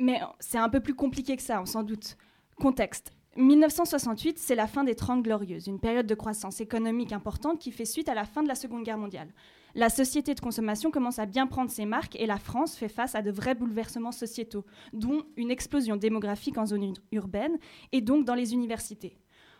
Mais 0.00 0.20
c'est 0.40 0.58
un 0.58 0.68
peu 0.68 0.80
plus 0.80 0.94
compliqué 0.94 1.36
que 1.36 1.42
ça, 1.42 1.60
on 1.60 1.66
s'en 1.66 1.82
doute. 1.82 2.16
Contexte. 2.60 3.12
1968, 3.36 4.38
c'est 4.38 4.54
la 4.54 4.66
fin 4.66 4.82
des 4.82 4.94
Trente 4.94 5.22
Glorieuses, 5.22 5.66
une 5.66 5.78
période 5.78 6.06
de 6.06 6.14
croissance 6.14 6.60
économique 6.60 7.12
importante 7.12 7.58
qui 7.58 7.70
fait 7.70 7.84
suite 7.84 8.08
à 8.08 8.14
la 8.14 8.24
fin 8.24 8.42
de 8.42 8.48
la 8.48 8.54
Seconde 8.54 8.82
Guerre 8.82 8.96
mondiale. 8.98 9.28
La 9.74 9.90
société 9.90 10.34
de 10.34 10.40
consommation 10.40 10.90
commence 10.90 11.18
à 11.18 11.26
bien 11.26 11.46
prendre 11.46 11.70
ses 11.70 11.84
marques 11.84 12.16
et 12.18 12.24
la 12.24 12.38
France 12.38 12.76
fait 12.76 12.88
face 12.88 13.14
à 13.14 13.20
de 13.20 13.30
vrais 13.30 13.54
bouleversements 13.54 14.12
sociétaux, 14.12 14.64
dont 14.94 15.22
une 15.36 15.50
explosion 15.50 15.96
démographique 15.96 16.56
en 16.56 16.64
zone 16.64 16.84
ur- 16.84 16.94
urbaine 17.12 17.58
et 17.92 18.00
donc 18.00 18.24
dans 18.24 18.34
les 18.34 18.54
universités. 18.54 19.18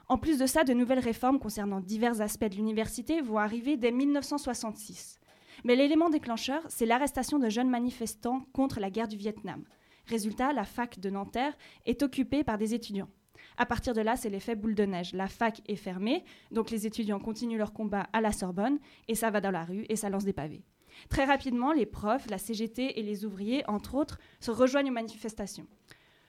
En 0.08 0.16
plus 0.16 0.38
de 0.38 0.46
ça, 0.46 0.64
de 0.64 0.72
nouvelles 0.72 1.00
réformes 1.00 1.38
concernant 1.38 1.80
divers 1.80 2.22
aspects 2.22 2.44
de 2.48 2.54
l'université 2.56 3.20
vont 3.20 3.38
arriver 3.38 3.76
dès 3.76 3.92
1966. 3.92 5.18
Mais 5.64 5.76
l'élément 5.76 6.08
déclencheur, 6.08 6.62
c'est 6.68 6.86
l'arrestation 6.86 7.38
de 7.38 7.50
jeunes 7.50 7.68
manifestants 7.70 8.46
contre 8.54 8.80
la 8.80 8.88
guerre 8.90 9.08
du 9.08 9.16
Vietnam. 9.16 9.64
Résultat, 10.06 10.52
la 10.54 10.64
fac 10.64 10.98
de 10.98 11.10
Nanterre 11.10 11.56
est 11.84 12.02
occupée 12.02 12.44
par 12.44 12.56
des 12.56 12.72
étudiants. 12.72 13.08
À 13.56 13.66
partir 13.66 13.94
de 13.94 14.00
là, 14.00 14.16
c'est 14.16 14.28
l'effet 14.28 14.54
boule 14.54 14.74
de 14.74 14.84
neige. 14.84 15.12
La 15.14 15.28
fac 15.28 15.62
est 15.66 15.76
fermée, 15.76 16.24
donc 16.50 16.70
les 16.70 16.86
étudiants 16.86 17.20
continuent 17.20 17.58
leur 17.58 17.72
combat 17.72 18.08
à 18.12 18.20
la 18.20 18.32
Sorbonne, 18.32 18.78
et 19.08 19.14
ça 19.14 19.30
va 19.30 19.40
dans 19.40 19.50
la 19.50 19.64
rue, 19.64 19.86
et 19.88 19.96
ça 19.96 20.10
lance 20.10 20.24
des 20.24 20.32
pavés. 20.32 20.64
Très 21.08 21.24
rapidement, 21.24 21.72
les 21.72 21.86
profs, 21.86 22.28
la 22.28 22.38
CGT 22.38 22.98
et 22.98 23.02
les 23.02 23.24
ouvriers, 23.24 23.68
entre 23.68 23.94
autres, 23.94 24.18
se 24.40 24.50
rejoignent 24.50 24.90
aux 24.90 24.94
manifestations. 24.94 25.66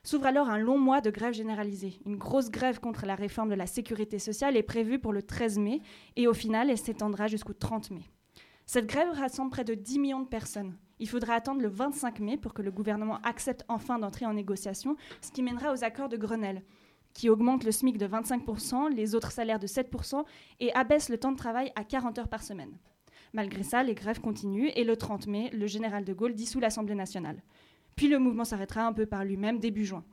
S'ouvre 0.04 0.28
alors 0.28 0.50
un 0.50 0.58
long 0.58 0.78
mois 0.78 1.02
de 1.02 1.10
grève 1.10 1.34
généralisée. 1.34 2.00
Une 2.06 2.16
grosse 2.16 2.50
grève 2.50 2.80
contre 2.80 3.06
la 3.06 3.16
réforme 3.16 3.50
de 3.50 3.56
la 3.56 3.68
sécurité 3.68 4.20
sociale 4.20 4.56
est 4.56 4.64
prévue 4.64 5.00
pour 5.00 5.12
le 5.12 5.22
13 5.22 5.60
mai, 5.60 5.82
et 6.16 6.28
au 6.28 6.34
final, 6.34 6.70
elle 6.70 6.78
s'étendra 6.78 7.28
jusqu'au 7.28 7.54
30 7.54 7.92
mai. 7.92 8.04
Cette 8.66 8.88
grève 8.88 9.10
rassemble 9.12 9.52
près 9.52 9.64
de 9.64 9.74
10 9.74 10.00
millions 10.00 10.22
de 10.22 10.28
personnes. 10.28 10.78
Il 11.00 11.08
faudra 11.08 11.34
attendre 11.34 11.62
le 11.62 11.68
25 11.68 12.20
mai 12.20 12.38
pour 12.38 12.54
que 12.54 12.62
le 12.62 12.72
gouvernement 12.72 13.20
accepte 13.24 13.64
enfin 13.68 14.00
d'entrer 14.00 14.26
en 14.26 14.34
négociation, 14.34 14.96
ce 15.22 15.32
qui 15.32 15.44
mènera 15.44 15.74
aux 15.74 15.84
accords 15.84 16.10
de 16.10 16.18
Grenelle, 16.18 16.64
qui 17.18 17.30
augmentent 17.30 17.64
le 17.64 17.72
SMIC 17.72 17.98
de 17.98 18.08
25%, 18.08 18.94
les 18.94 19.16
autres 19.16 19.32
salaires 19.32 19.58
de 19.58 19.66
7% 19.66 20.24
et 20.60 20.72
abaissent 20.74 21.10
le 21.10 21.18
temps 21.18 21.32
de 21.32 21.38
travail 21.38 21.72
à 21.76 21.84
40 21.84 22.20
heures 22.20 22.28
par 22.28 22.44
semaine. 22.44 22.78
Malgré 23.34 23.64
ça, 23.64 23.82
les 23.82 23.96
grèves 23.96 24.22
continuent 24.22 24.70
et 24.76 24.84
le 24.84 24.96
30 24.96 25.26
mai, 25.26 25.50
le 25.52 25.66
général 25.66 26.06
de 26.06 26.14
Gaulle 26.14 26.36
dissout 26.36 26.60
l'Assemblée 26.60 26.94
nationale. 26.94 27.42
Puis 27.96 28.08
le 28.08 28.20
mouvement 28.20 28.44
s'arrêtera 28.46 28.86
un 28.86 28.94
peu 28.94 29.08
par 29.08 29.26
lui-même 29.26 29.58
début 29.58 29.84
juin. 29.84 30.06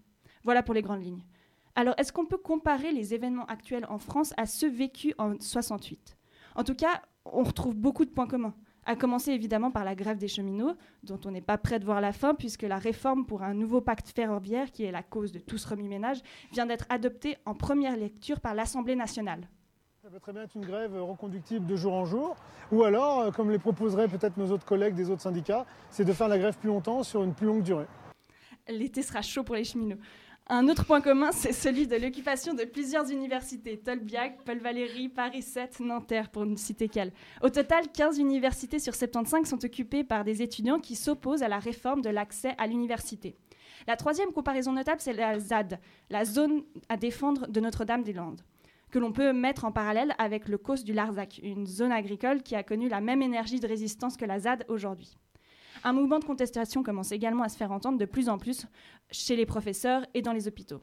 Voilà 0.44 0.62
pour 0.62 0.72
les 0.72 0.80
grandes 0.80 1.04
lignes. 1.04 1.26
Alors, 1.74 1.94
est-ce 1.98 2.10
qu'on 2.10 2.24
peut 2.24 2.38
comparer 2.38 2.90
les 2.90 3.12
événements 3.12 3.46
actuels 3.46 3.84
en 3.90 3.98
France 3.98 4.32
à 4.38 4.46
ceux 4.46 4.70
vécus 4.70 5.12
en 5.18 5.34
68 5.38 6.16
En 6.56 6.64
tout 6.64 6.74
cas, 6.74 7.02
on 7.26 7.42
retrouve 7.42 7.76
beaucoup 7.76 8.06
de 8.06 8.10
points 8.10 8.26
communs. 8.26 8.54
À 8.86 8.96
commencer 8.96 9.30
évidemment 9.30 9.70
par 9.70 9.84
la 9.84 9.94
grève 9.94 10.18
des 10.18 10.28
cheminots, 10.28 10.74
dont 11.02 11.18
on 11.24 11.30
n'est 11.30 11.40
pas 11.40 11.56
prêt 11.56 11.78
de 11.78 11.86
voir 11.86 12.02
la 12.02 12.12
fin, 12.12 12.34
puisque 12.34 12.62
la 12.62 12.76
réforme 12.76 13.24
pour 13.24 13.42
un 13.42 13.54
nouveau 13.54 13.80
pacte 13.80 14.10
ferroviaire, 14.14 14.70
qui 14.70 14.84
est 14.84 14.92
la 14.92 15.02
cause 15.02 15.32
de 15.32 15.38
tout 15.38 15.56
ce 15.56 15.68
remue-ménage, 15.68 16.20
vient 16.52 16.66
d'être 16.66 16.84
adoptée 16.90 17.38
en 17.46 17.54
première 17.54 17.96
lecture 17.96 18.40
par 18.40 18.54
l'Assemblée 18.54 18.94
nationale. 18.94 19.48
Ça 20.02 20.10
peut 20.10 20.20
très 20.20 20.34
bien 20.34 20.42
être 20.42 20.54
une 20.54 20.66
grève 20.66 20.94
reconductible 21.02 21.64
de 21.64 21.76
jour 21.76 21.94
en 21.94 22.04
jour, 22.04 22.36
ou 22.70 22.82
alors, 22.82 23.20
euh, 23.20 23.30
comme 23.30 23.50
les 23.50 23.58
proposeraient 23.58 24.06
peut-être 24.06 24.36
nos 24.36 24.50
autres 24.50 24.66
collègues 24.66 24.94
des 24.94 25.08
autres 25.08 25.22
syndicats, 25.22 25.64
c'est 25.88 26.04
de 26.04 26.12
faire 26.12 26.28
la 26.28 26.36
grève 26.36 26.58
plus 26.58 26.68
longtemps 26.68 27.02
sur 27.02 27.24
une 27.24 27.32
plus 27.32 27.46
longue 27.46 27.62
durée. 27.62 27.86
L'été 28.68 29.00
sera 29.00 29.22
chaud 29.22 29.44
pour 29.44 29.54
les 29.54 29.64
cheminots. 29.64 29.98
Un 30.50 30.68
autre 30.68 30.84
point 30.84 31.00
commun, 31.00 31.32
c'est 31.32 31.54
celui 31.54 31.86
de 31.86 31.96
l'occupation 31.96 32.52
de 32.52 32.64
plusieurs 32.64 33.10
universités, 33.10 33.78
Tolbiac, 33.78 34.44
Paul 34.44 34.58
Valéry, 34.58 35.08
Paris 35.08 35.40
7, 35.40 35.80
Nanterre, 35.80 36.28
pour 36.28 36.44
ne 36.44 36.54
citer 36.56 36.86
qu'elles. 36.86 37.14
Au 37.42 37.48
total, 37.48 37.84
15 37.90 38.18
universités 38.18 38.78
sur 38.78 38.94
75 38.94 39.48
sont 39.48 39.64
occupées 39.64 40.04
par 40.04 40.22
des 40.22 40.42
étudiants 40.42 40.80
qui 40.80 40.96
s'opposent 40.96 41.42
à 41.42 41.48
la 41.48 41.58
réforme 41.58 42.02
de 42.02 42.10
l'accès 42.10 42.54
à 42.58 42.66
l'université. 42.66 43.36
La 43.86 43.96
troisième 43.96 44.32
comparaison 44.32 44.72
notable, 44.72 45.00
c'est 45.00 45.14
la 45.14 45.38
ZAD, 45.38 45.80
la 46.10 46.26
zone 46.26 46.62
à 46.90 46.98
défendre 46.98 47.46
de 47.48 47.60
Notre-Dame-des-Landes, 47.60 48.42
que 48.90 48.98
l'on 48.98 49.12
peut 49.12 49.32
mettre 49.32 49.64
en 49.64 49.72
parallèle 49.72 50.14
avec 50.18 50.48
le 50.48 50.58
COS 50.58 50.84
du 50.84 50.92
Larzac, 50.92 51.40
une 51.42 51.66
zone 51.66 51.90
agricole 51.90 52.42
qui 52.42 52.54
a 52.54 52.62
connu 52.62 52.90
la 52.90 53.00
même 53.00 53.22
énergie 53.22 53.60
de 53.60 53.66
résistance 53.66 54.18
que 54.18 54.26
la 54.26 54.40
ZAD 54.40 54.66
aujourd'hui. 54.68 55.16
Un 55.86 55.92
mouvement 55.92 56.18
de 56.18 56.24
contestation 56.24 56.82
commence 56.82 57.12
également 57.12 57.42
à 57.42 57.50
se 57.50 57.58
faire 57.58 57.70
entendre 57.70 57.98
de 57.98 58.06
plus 58.06 58.30
en 58.30 58.38
plus 58.38 58.66
chez 59.10 59.36
les 59.36 59.44
professeurs 59.44 60.06
et 60.14 60.22
dans 60.22 60.32
les 60.32 60.48
hôpitaux. 60.48 60.80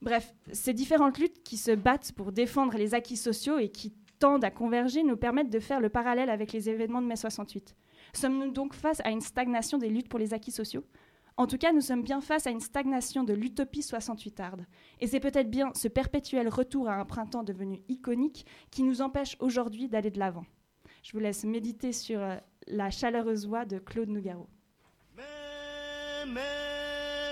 Bref, 0.00 0.34
ces 0.52 0.72
différentes 0.72 1.18
luttes 1.18 1.42
qui 1.42 1.58
se 1.58 1.70
battent 1.70 2.12
pour 2.12 2.32
défendre 2.32 2.76
les 2.78 2.94
acquis 2.94 3.18
sociaux 3.18 3.58
et 3.58 3.68
qui 3.68 3.94
tendent 4.18 4.44
à 4.44 4.50
converger 4.50 5.02
nous 5.02 5.18
permettent 5.18 5.50
de 5.50 5.60
faire 5.60 5.80
le 5.80 5.90
parallèle 5.90 6.30
avec 6.30 6.52
les 6.52 6.70
événements 6.70 7.02
de 7.02 7.06
mai 7.06 7.16
68. 7.16 7.76
Sommes-nous 8.14 8.52
donc 8.52 8.72
face 8.72 9.00
à 9.04 9.10
une 9.10 9.20
stagnation 9.20 9.76
des 9.76 9.90
luttes 9.90 10.08
pour 10.08 10.18
les 10.18 10.32
acquis 10.32 10.50
sociaux? 10.50 10.84
En 11.36 11.46
tout 11.46 11.58
cas, 11.58 11.72
nous 11.72 11.80
sommes 11.82 12.02
bien 12.02 12.20
face 12.20 12.46
à 12.46 12.50
une 12.50 12.60
stagnation 12.60 13.24
de 13.24 13.34
l'utopie 13.34 13.80
68arde. 13.80 14.64
Et 15.00 15.06
c'est 15.06 15.20
peut-être 15.20 15.50
bien 15.50 15.72
ce 15.74 15.88
perpétuel 15.88 16.48
retour 16.48 16.88
à 16.88 16.94
un 16.94 17.04
printemps 17.04 17.42
devenu 17.42 17.82
iconique 17.88 18.46
qui 18.70 18.82
nous 18.82 19.02
empêche 19.02 19.36
aujourd'hui 19.40 19.88
d'aller 19.88 20.10
de 20.10 20.18
l'avant. 20.18 20.44
Je 21.02 21.12
vous 21.12 21.18
laisse 21.18 21.44
méditer 21.44 21.92
sur 21.92 22.20
euh, 22.20 22.36
la 22.68 22.90
chaleureuse 22.90 23.46
voix 23.46 23.64
de 23.64 23.78
Claude 23.78 24.08
Nougaro. 24.08 24.46
mais, 25.16 25.24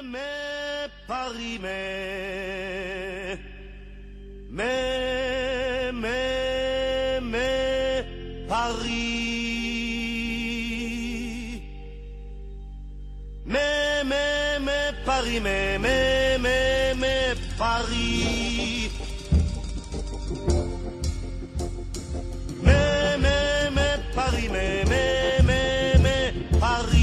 mais, 0.03 0.89
Paris, 1.07 1.59
mais, 1.63 3.39
mais, 4.51 5.93
mais, 5.93 7.21
mais, 7.23 8.05
Paris. 8.49 8.97
Mais, 13.47 14.05
mais, 14.05 14.59
mais, 14.61 14.93
Paris, 15.07 15.41
mais, 15.41 15.79
mais, 15.79 16.39
mais, 16.39 16.95
mais, 16.97 17.35
Paris. 17.57 18.91
Mais, 24.53 24.85
mais, 24.89 25.43
mais, 25.47 25.99
mais, 26.03 26.35
Paris. 26.59 27.01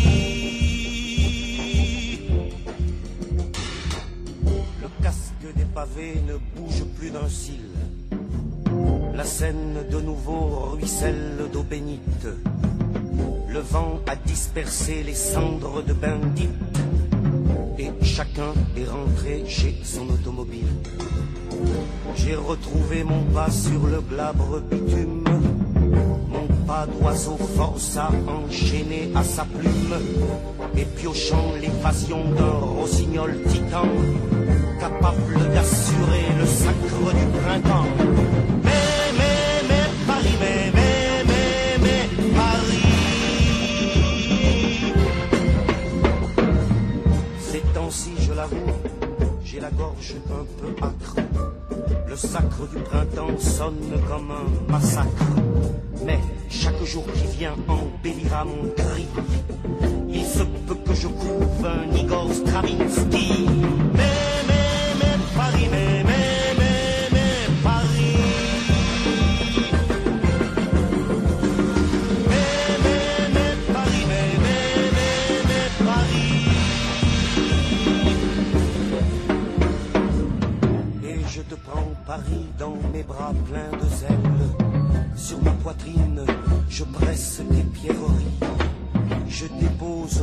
Le 4.82 4.88
casque 5.04 5.56
des 5.56 5.66
pavés 5.66 6.22
ne 6.28 6.38
bouge 6.56 6.84
plus 6.98 7.12
d'un 7.12 7.28
cil. 7.28 7.66
La 9.14 9.24
Seine 9.24 9.86
de 9.90 10.00
nouveau 10.00 10.72
ruisselle 10.74 11.50
d'eau 11.52 11.64
bénite. 11.64 12.28
Le 13.50 13.60
vent 13.60 14.00
a 14.08 14.16
dispersé 14.16 15.04
les 15.04 15.16
cendres 15.16 15.82
de 15.84 15.94
Bendit. 15.94 16.50
Et 17.80 17.92
chacun 18.04 18.54
est 18.76 18.86
rentré 18.86 19.44
chez 19.48 19.80
son 19.84 20.10
automobile. 20.10 20.68
J'ai 22.16 22.36
retrouvé 22.36 23.04
mon 23.04 23.24
pas 23.34 23.50
sur 23.50 23.86
le 23.88 24.02
glabre 24.02 24.62
bitume. 24.62 25.27
Pas 26.78 26.86
d'oiseau 26.86 27.38
force 27.56 27.98
à 27.98 28.12
enchaîner 28.28 29.10
à 29.16 29.24
sa 29.24 29.46
plume. 29.46 29.96
Et 30.76 30.86
piochant 30.86 31.54
l'évasion 31.60 32.24
d'un 32.38 32.60
rossignol 32.80 33.36
titan, 33.48 33.88
capable 34.80 35.40
d'assurer 35.56 36.26
le 36.40 36.46
sacre 36.46 37.16
du 37.16 37.26
printemps. 37.40 37.88
Mais, 38.64 38.72
mais, 39.18 39.64
mais, 39.68 39.88
Paris, 40.06 40.38
mais, 40.40 40.72
mais, 40.76 41.24
mais, 41.26 41.80
mais, 41.82 42.04
Paris. 42.36 42.92
Ces 47.40 47.64
temps-ci, 47.74 48.12
je 48.20 48.34
l'avoue, 48.34 48.74
j'ai 49.44 49.60
la 49.60 49.72
gorge 49.72 50.14
un 50.30 50.46
peu 50.62 50.86
âcre. 50.86 51.16
Le 52.08 52.16
sacre 52.16 52.68
du 52.72 52.78
printemps 52.84 53.40
sonne 53.40 54.00
comme 54.08 54.30
un 54.30 54.72
massacre. 54.72 55.26
Mais 56.06 56.20
chaque 56.68 56.86
jour 56.86 57.06
qui 57.14 57.38
vient 57.38 57.56
embellira 57.68 58.44
mon 58.44 58.70
cri. 58.76 59.06
Il 60.10 60.26
se 60.26 60.44
peut 60.44 60.76
que 60.86 60.94
je 60.94 61.08
couve 61.08 61.66
un 61.66 61.96
Igor 61.96 62.34
Stravinsky. 62.34 63.87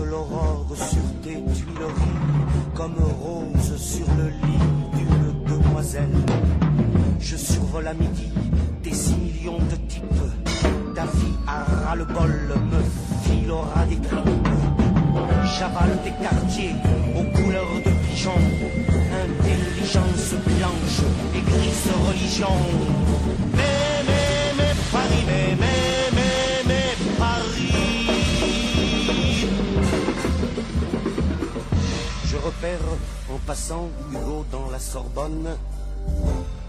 L'aurore 0.02 0.66
sur 0.74 1.22
tes 1.22 1.42
tuileries, 1.52 2.20
comme 2.74 2.94
rose 3.22 3.76
sur 3.76 4.06
le 4.18 4.28
lit 4.28 4.64
d'une 4.96 5.56
demoiselle. 5.56 6.16
Je 7.20 7.36
survole 7.36 7.88
à 7.88 7.94
midi 7.94 8.30
des 8.82 8.92
six 8.92 9.16
millions 9.16 9.58
de 9.58 9.76
types. 9.88 10.04
Ta 10.94 11.04
vie 11.06 11.36
à 11.46 11.64
ras 11.64 11.96
le 11.96 12.04
bol 12.04 12.30
me 12.70 12.82
filera 13.24 13.84
des 13.88 13.96
tripes. 13.96 14.48
J'avale 15.58 15.98
des 16.04 16.12
quartiers 16.22 16.74
aux 17.16 17.36
couleurs 17.36 17.74
de 17.84 17.90
pigeon. 18.06 18.38
Intelligence 19.24 20.34
blanche 20.46 21.00
et 21.34 21.40
grise 21.50 21.88
religion. 22.08 22.56
Mais, 23.54 24.74
Paris, 24.92 25.73
repère 32.44 32.80
en 33.32 33.38
passant 33.46 33.88
Hugo 34.10 34.44
dans 34.52 34.68
la 34.68 34.78
Sorbonne 34.78 35.56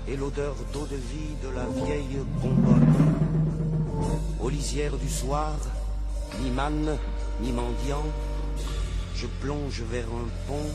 et 0.07 0.15
l'odeur 0.15 0.55
d'eau 0.71 0.85
de 0.85 0.95
vie 0.95 1.35
de 1.43 1.49
la 1.49 1.65
vieille 1.65 2.19
bonbonne. 2.41 2.95
Aux 4.39 4.49
lisières 4.49 4.95
du 4.95 5.09
soir, 5.09 5.53
ni 6.41 6.49
manne, 6.49 6.97
ni 7.41 7.51
mendiant, 7.51 8.05
je 9.15 9.27
plonge 9.41 9.83
vers 9.91 10.07
un 10.07 10.29
pont 10.47 10.69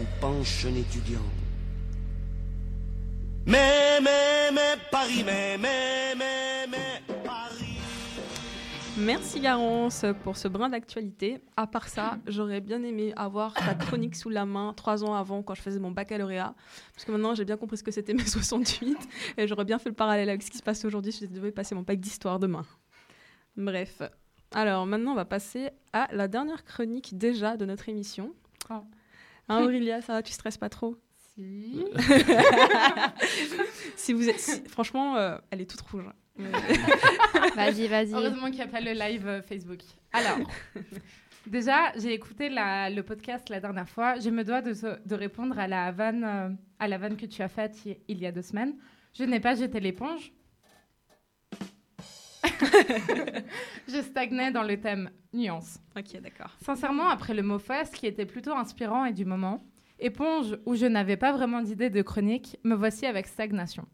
où 0.00 0.04
penche 0.20 0.66
un 0.66 0.74
étudiant. 0.74 1.30
Mais, 3.46 4.00
mais, 4.02 4.50
mais, 4.52 4.76
Paris, 4.90 5.22
mais, 5.24 5.56
mais, 5.56 6.14
mais, 6.14 6.66
mais. 6.70 7.13
Merci 8.96 9.40
Garance 9.40 10.04
pour 10.22 10.36
ce 10.36 10.46
brin 10.46 10.68
d'actualité. 10.68 11.40
À 11.56 11.66
part 11.66 11.88
ça, 11.88 12.18
j'aurais 12.26 12.60
bien 12.60 12.82
aimé 12.84 13.12
avoir 13.16 13.52
ta 13.54 13.74
chronique 13.86 14.14
sous 14.14 14.30
la 14.30 14.46
main 14.46 14.72
trois 14.72 15.04
ans 15.04 15.14
avant 15.14 15.42
quand 15.42 15.54
je 15.54 15.62
faisais 15.62 15.80
mon 15.80 15.90
baccalauréat. 15.90 16.54
Parce 16.94 17.04
que 17.04 17.10
maintenant 17.10 17.34
j'ai 17.34 17.44
bien 17.44 17.56
compris 17.56 17.76
ce 17.76 17.82
que 17.82 17.90
c'était 17.90 18.14
mai 18.14 18.22
68 18.26 18.96
et 19.36 19.48
j'aurais 19.48 19.64
bien 19.64 19.78
fait 19.78 19.88
le 19.88 19.94
parallèle 19.96 20.28
avec 20.28 20.42
ce 20.42 20.50
qui 20.50 20.58
se 20.58 20.62
passe 20.62 20.84
aujourd'hui 20.84 21.12
si 21.12 21.26
je 21.26 21.30
devais 21.30 21.50
passer 21.50 21.74
mon 21.74 21.82
bac 21.82 21.98
d'histoire 21.98 22.38
demain. 22.38 22.64
Bref. 23.56 24.00
Alors 24.52 24.86
maintenant 24.86 25.12
on 25.12 25.16
va 25.16 25.24
passer 25.24 25.70
à 25.92 26.08
la 26.12 26.28
dernière 26.28 26.64
chronique 26.64 27.18
déjà 27.18 27.56
de 27.56 27.64
notre 27.64 27.88
émission. 27.88 28.32
Oh. 28.70 28.74
Hein 29.48 29.64
Aurélia, 29.64 30.02
ça 30.02 30.14
va, 30.14 30.22
tu 30.22 30.32
stresses 30.32 30.56
pas 30.56 30.68
trop? 30.68 30.96
Si. 31.34 31.84
si 33.96 34.12
vous 34.12 34.28
êtes, 34.28 34.38
si- 34.38 34.62
franchement, 34.68 35.16
euh, 35.16 35.36
elle 35.50 35.60
est 35.60 35.68
toute 35.68 35.80
rouge. 35.80 36.04
Vas-y, 37.56 37.86
vas-y. 37.86 38.12
Heureusement 38.12 38.46
qu'il 38.46 38.56
n'y 38.56 38.62
a 38.62 38.66
pas 38.66 38.80
le 38.80 38.92
live 38.92 39.26
euh, 39.26 39.42
Facebook. 39.42 39.78
Alors, 40.12 40.38
déjà, 41.46 41.92
j'ai 41.96 42.12
écouté 42.12 42.48
la- 42.48 42.90
le 42.90 43.02
podcast 43.02 43.48
la 43.48 43.60
dernière 43.60 43.88
fois. 43.88 44.18
Je 44.18 44.30
me 44.30 44.42
dois 44.42 44.60
de, 44.60 45.14
répondre 45.14 45.58
à 45.58 45.68
la, 45.68 45.92
vanne, 45.92 46.24
euh, 46.24 46.48
à 46.78 46.88
la 46.88 46.98
vanne 46.98 47.16
que 47.16 47.26
tu 47.26 47.40
as 47.42 47.48
faite 47.48 47.78
il 47.84 48.18
y 48.18 48.26
a 48.26 48.32
deux 48.32 48.42
semaines. 48.42 48.74
Je 49.12 49.22
n'ai 49.24 49.38
pas 49.38 49.54
jeté 49.54 49.78
l'éponge. 49.78 50.32
je 53.88 54.02
stagnais 54.02 54.50
dans 54.50 54.62
le 54.64 54.80
thème 54.80 55.10
nuance. 55.32 55.78
Ok, 55.96 56.20
d'accord. 56.20 56.56
Sincèrement, 56.60 57.08
après 57.08 57.34
le 57.34 57.42
mot 57.42 57.58
face, 57.58 57.90
qui 57.90 58.06
était 58.06 58.26
plutôt 58.26 58.52
inspirant 58.52 59.04
et 59.04 59.12
du 59.12 59.24
moment, 59.24 59.64
éponge, 59.98 60.58
où 60.66 60.74
je 60.74 60.86
n'avais 60.86 61.16
pas 61.16 61.32
vraiment 61.32 61.62
d'idée 61.62 61.90
de 61.90 62.02
chronique, 62.02 62.58
me 62.64 62.74
voici 62.74 63.06
avec 63.06 63.26
stagnation. 63.26 63.86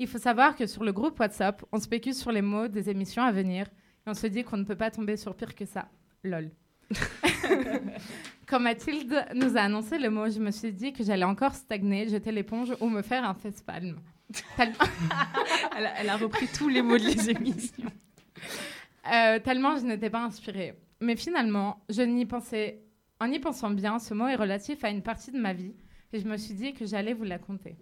Il 0.00 0.08
faut 0.08 0.18
savoir 0.18 0.56
que 0.56 0.66
sur 0.66 0.82
le 0.82 0.92
groupe 0.92 1.20
WhatsApp, 1.20 1.62
on 1.72 1.78
spécule 1.78 2.14
sur 2.14 2.32
les 2.32 2.40
mots 2.42 2.68
des 2.68 2.88
émissions 2.88 3.22
à 3.22 3.30
venir 3.32 3.66
et 3.66 4.10
on 4.10 4.14
se 4.14 4.26
dit 4.26 4.42
qu'on 4.42 4.56
ne 4.56 4.64
peut 4.64 4.74
pas 4.74 4.90
tomber 4.90 5.16
sur 5.18 5.34
pire 5.36 5.54
que 5.54 5.66
ça. 5.66 5.88
Lol. 6.24 6.50
Quand 8.46 8.60
Mathilde 8.60 9.26
nous 9.34 9.56
a 9.56 9.60
annoncé 9.60 9.98
le 9.98 10.08
mot, 10.10 10.28
je 10.28 10.40
me 10.40 10.50
suis 10.50 10.72
dit 10.72 10.92
que 10.94 11.04
j'allais 11.04 11.24
encore 11.24 11.54
stagner, 11.54 12.08
jeter 12.08 12.32
l'éponge 12.32 12.72
ou 12.80 12.88
me 12.88 13.02
faire 13.02 13.24
un 13.24 13.34
facepalm. 13.34 13.96
Tellement- 14.56 14.74
elle, 15.76 15.86
a, 15.86 16.00
elle 16.00 16.08
a 16.08 16.16
repris 16.16 16.46
tous 16.48 16.68
les 16.68 16.82
mots 16.82 16.96
de 16.98 17.04
les 17.04 17.30
émissions. 17.30 17.90
Euh, 19.12 19.38
tellement 19.40 19.76
je 19.76 19.84
n'étais 19.84 20.10
pas 20.10 20.22
inspirée. 20.24 20.74
Mais 21.00 21.16
finalement, 21.16 21.84
je 21.90 22.02
n'y 22.02 22.24
pensais, 22.26 22.82
en 23.20 23.30
y 23.30 23.38
pensant 23.38 23.70
bien, 23.70 23.98
ce 23.98 24.14
mot 24.14 24.28
est 24.28 24.34
relatif 24.36 24.82
à 24.82 24.90
une 24.90 25.02
partie 25.02 25.30
de 25.30 25.38
ma 25.38 25.52
vie 25.52 25.74
et 26.12 26.20
je 26.20 26.26
me 26.26 26.36
suis 26.38 26.54
dit 26.54 26.72
que 26.74 26.86
j'allais 26.86 27.12
vous 27.12 27.24
la 27.24 27.38
conter. 27.38 27.76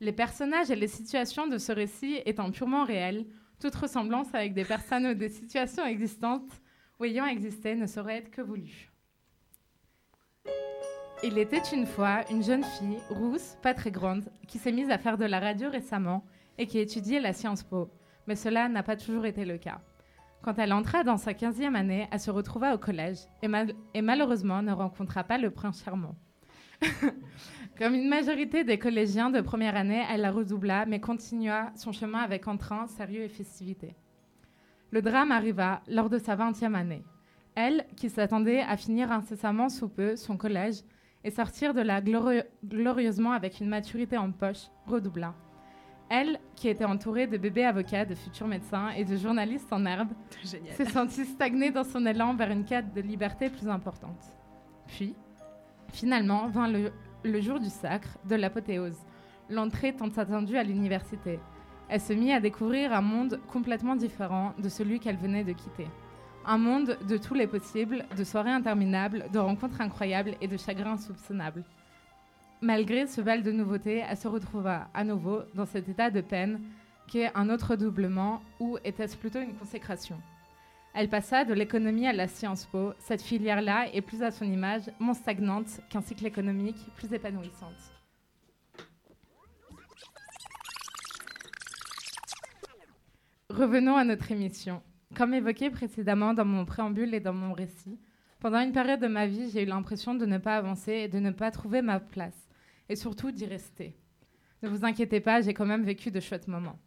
Les 0.00 0.12
personnages 0.12 0.70
et 0.70 0.76
les 0.76 0.88
situations 0.88 1.46
de 1.46 1.56
ce 1.56 1.72
récit 1.72 2.20
étant 2.26 2.50
purement 2.50 2.84
réels, 2.84 3.26
toute 3.60 3.74
ressemblance 3.74 4.34
avec 4.34 4.52
des 4.52 4.64
personnes 4.64 5.06
ou 5.06 5.14
des 5.14 5.30
situations 5.30 5.86
existantes 5.86 6.60
ou 7.00 7.04
ayant 7.04 7.26
existé 7.26 7.74
ne 7.74 7.86
saurait 7.86 8.18
être 8.18 8.30
que 8.30 8.42
voulue. 8.42 8.92
Il 11.24 11.38
était 11.38 11.62
une 11.72 11.86
fois 11.86 12.30
une 12.30 12.42
jeune 12.42 12.62
fille, 12.62 12.98
rousse, 13.08 13.56
pas 13.62 13.72
très 13.72 13.90
grande, 13.90 14.30
qui 14.46 14.58
s'est 14.58 14.72
mise 14.72 14.90
à 14.90 14.98
faire 14.98 15.16
de 15.16 15.24
la 15.24 15.40
radio 15.40 15.70
récemment 15.70 16.24
et 16.58 16.66
qui 16.66 16.78
étudiait 16.78 17.20
la 17.20 17.32
Sciences 17.32 17.62
Po. 17.62 17.90
Mais 18.26 18.36
cela 18.36 18.68
n'a 18.68 18.82
pas 18.82 18.96
toujours 18.96 19.24
été 19.24 19.46
le 19.46 19.56
cas. 19.56 19.80
Quand 20.42 20.58
elle 20.58 20.74
entra 20.74 21.04
dans 21.04 21.16
sa 21.16 21.32
15e 21.32 21.74
année, 21.74 22.06
elle 22.12 22.20
se 22.20 22.30
retrouva 22.30 22.74
au 22.74 22.78
collège 22.78 23.20
et, 23.42 23.48
et 23.94 24.02
malheureusement 24.02 24.60
ne 24.62 24.72
rencontra 24.72 25.24
pas 25.24 25.38
le 25.38 25.50
prince 25.50 25.82
charmant. 25.82 26.16
Comme 27.78 27.94
une 27.94 28.08
majorité 28.08 28.64
des 28.64 28.78
collégiens 28.78 29.28
de 29.28 29.42
première 29.42 29.76
année, 29.76 30.02
elle 30.10 30.22
la 30.22 30.30
redoubla, 30.30 30.86
mais 30.86 30.98
continua 30.98 31.72
son 31.76 31.92
chemin 31.92 32.20
avec 32.20 32.48
entrain, 32.48 32.86
sérieux 32.86 33.22
et 33.22 33.28
festivité. 33.28 33.94
Le 34.92 35.02
drame 35.02 35.30
arriva 35.30 35.82
lors 35.86 36.08
de 36.08 36.18
sa 36.18 36.36
20e 36.36 36.74
année. 36.74 37.04
Elle, 37.54 37.86
qui 37.96 38.08
s'attendait 38.08 38.60
à 38.62 38.78
finir 38.78 39.12
incessamment 39.12 39.68
sous 39.68 39.88
peu 39.88 40.16
son 40.16 40.38
collège 40.38 40.76
et 41.22 41.30
sortir 41.30 41.74
de 41.74 41.82
là 41.82 42.00
glori- 42.00 42.44
glorieusement 42.64 43.32
avec 43.32 43.60
une 43.60 43.68
maturité 43.68 44.16
en 44.16 44.30
poche, 44.32 44.68
redoubla. 44.86 45.34
Elle, 46.08 46.38
qui 46.54 46.68
était 46.68 46.84
entourée 46.84 47.26
de 47.26 47.36
bébés 47.36 47.64
avocats, 47.64 48.04
de 48.06 48.14
futurs 48.14 48.46
médecins 48.46 48.90
et 48.90 49.04
de 49.04 49.16
journalistes 49.16 49.72
en 49.72 49.84
herbe, 49.84 50.12
s'est 50.44 50.84
sentie 50.86 51.26
stagnée 51.26 51.72
dans 51.72 51.84
son 51.84 52.06
élan 52.06 52.34
vers 52.36 52.50
une 52.50 52.64
quête 52.64 52.94
de 52.94 53.02
liberté 53.02 53.50
plus 53.50 53.68
importante. 53.68 54.22
Puis, 54.86 55.14
finalement, 55.92 56.46
vint 56.48 56.68
le, 56.68 56.92
le 57.26 57.40
jour 57.40 57.60
du 57.60 57.70
sacre, 57.70 58.18
de 58.28 58.34
l'apothéose, 58.34 58.98
l'entrée 59.50 59.94
tant 59.94 60.08
attendue 60.08 60.56
à 60.56 60.62
l'université. 60.62 61.38
Elle 61.88 62.00
se 62.00 62.12
mit 62.12 62.32
à 62.32 62.40
découvrir 62.40 62.92
un 62.92 63.00
monde 63.00 63.40
complètement 63.52 63.96
différent 63.96 64.54
de 64.58 64.68
celui 64.68 64.98
qu'elle 64.98 65.16
venait 65.16 65.44
de 65.44 65.52
quitter. 65.52 65.86
Un 66.44 66.58
monde 66.58 66.96
de 67.08 67.16
tous 67.16 67.34
les 67.34 67.46
possibles, 67.46 68.04
de 68.16 68.24
soirées 68.24 68.50
interminables, 68.50 69.26
de 69.32 69.38
rencontres 69.38 69.80
incroyables 69.80 70.34
et 70.40 70.48
de 70.48 70.56
chagrins 70.56 70.92
insoupçonnables. 70.92 71.64
Malgré 72.60 73.06
ce 73.06 73.20
bal 73.20 73.42
de 73.42 73.52
nouveautés, 73.52 74.02
elle 74.08 74.16
se 74.16 74.28
retrouva 74.28 74.88
à 74.94 75.04
nouveau 75.04 75.40
dans 75.54 75.66
cet 75.66 75.88
état 75.88 76.10
de 76.10 76.20
peine 76.20 76.60
qu'est 77.08 77.30
un 77.36 77.50
autre 77.50 77.76
doublement 77.76 78.40
ou 78.58 78.78
était-ce 78.84 79.16
plutôt 79.16 79.40
une 79.40 79.54
consécration 79.54 80.20
Elle 80.98 81.10
passa 81.10 81.44
de 81.44 81.52
l'économie 81.52 82.06
à 82.06 82.14
la 82.14 82.26
Sciences 82.26 82.64
Po. 82.64 82.94
Cette 82.98 83.20
filière-là 83.20 83.92
est 83.92 84.00
plus 84.00 84.22
à 84.22 84.30
son 84.30 84.46
image, 84.46 84.84
moins 84.98 85.12
stagnante 85.12 85.82
qu'un 85.90 86.00
cycle 86.00 86.24
économique 86.24 86.78
plus 86.96 87.12
épanouissante. 87.12 87.74
Revenons 93.50 93.96
à 93.96 94.04
notre 94.04 94.32
émission. 94.32 94.82
Comme 95.14 95.34
évoqué 95.34 95.68
précédemment 95.68 96.32
dans 96.32 96.46
mon 96.46 96.64
préambule 96.64 97.12
et 97.12 97.20
dans 97.20 97.34
mon 97.34 97.52
récit, 97.52 98.00
pendant 98.40 98.60
une 98.60 98.72
période 98.72 99.00
de 99.00 99.06
ma 99.06 99.26
vie, 99.26 99.50
j'ai 99.50 99.64
eu 99.64 99.66
l'impression 99.66 100.14
de 100.14 100.24
ne 100.24 100.38
pas 100.38 100.56
avancer 100.56 100.92
et 100.92 101.08
de 101.08 101.18
ne 101.18 101.30
pas 101.30 101.50
trouver 101.50 101.82
ma 101.82 102.00
place, 102.00 102.48
et 102.88 102.96
surtout 102.96 103.32
d'y 103.32 103.44
rester. 103.44 103.98
Ne 104.62 104.70
vous 104.70 104.86
inquiétez 104.86 105.20
pas, 105.20 105.42
j'ai 105.42 105.52
quand 105.52 105.66
même 105.66 105.84
vécu 105.84 106.10
de 106.10 106.20
chouettes 106.20 106.48
moments. 106.48 106.78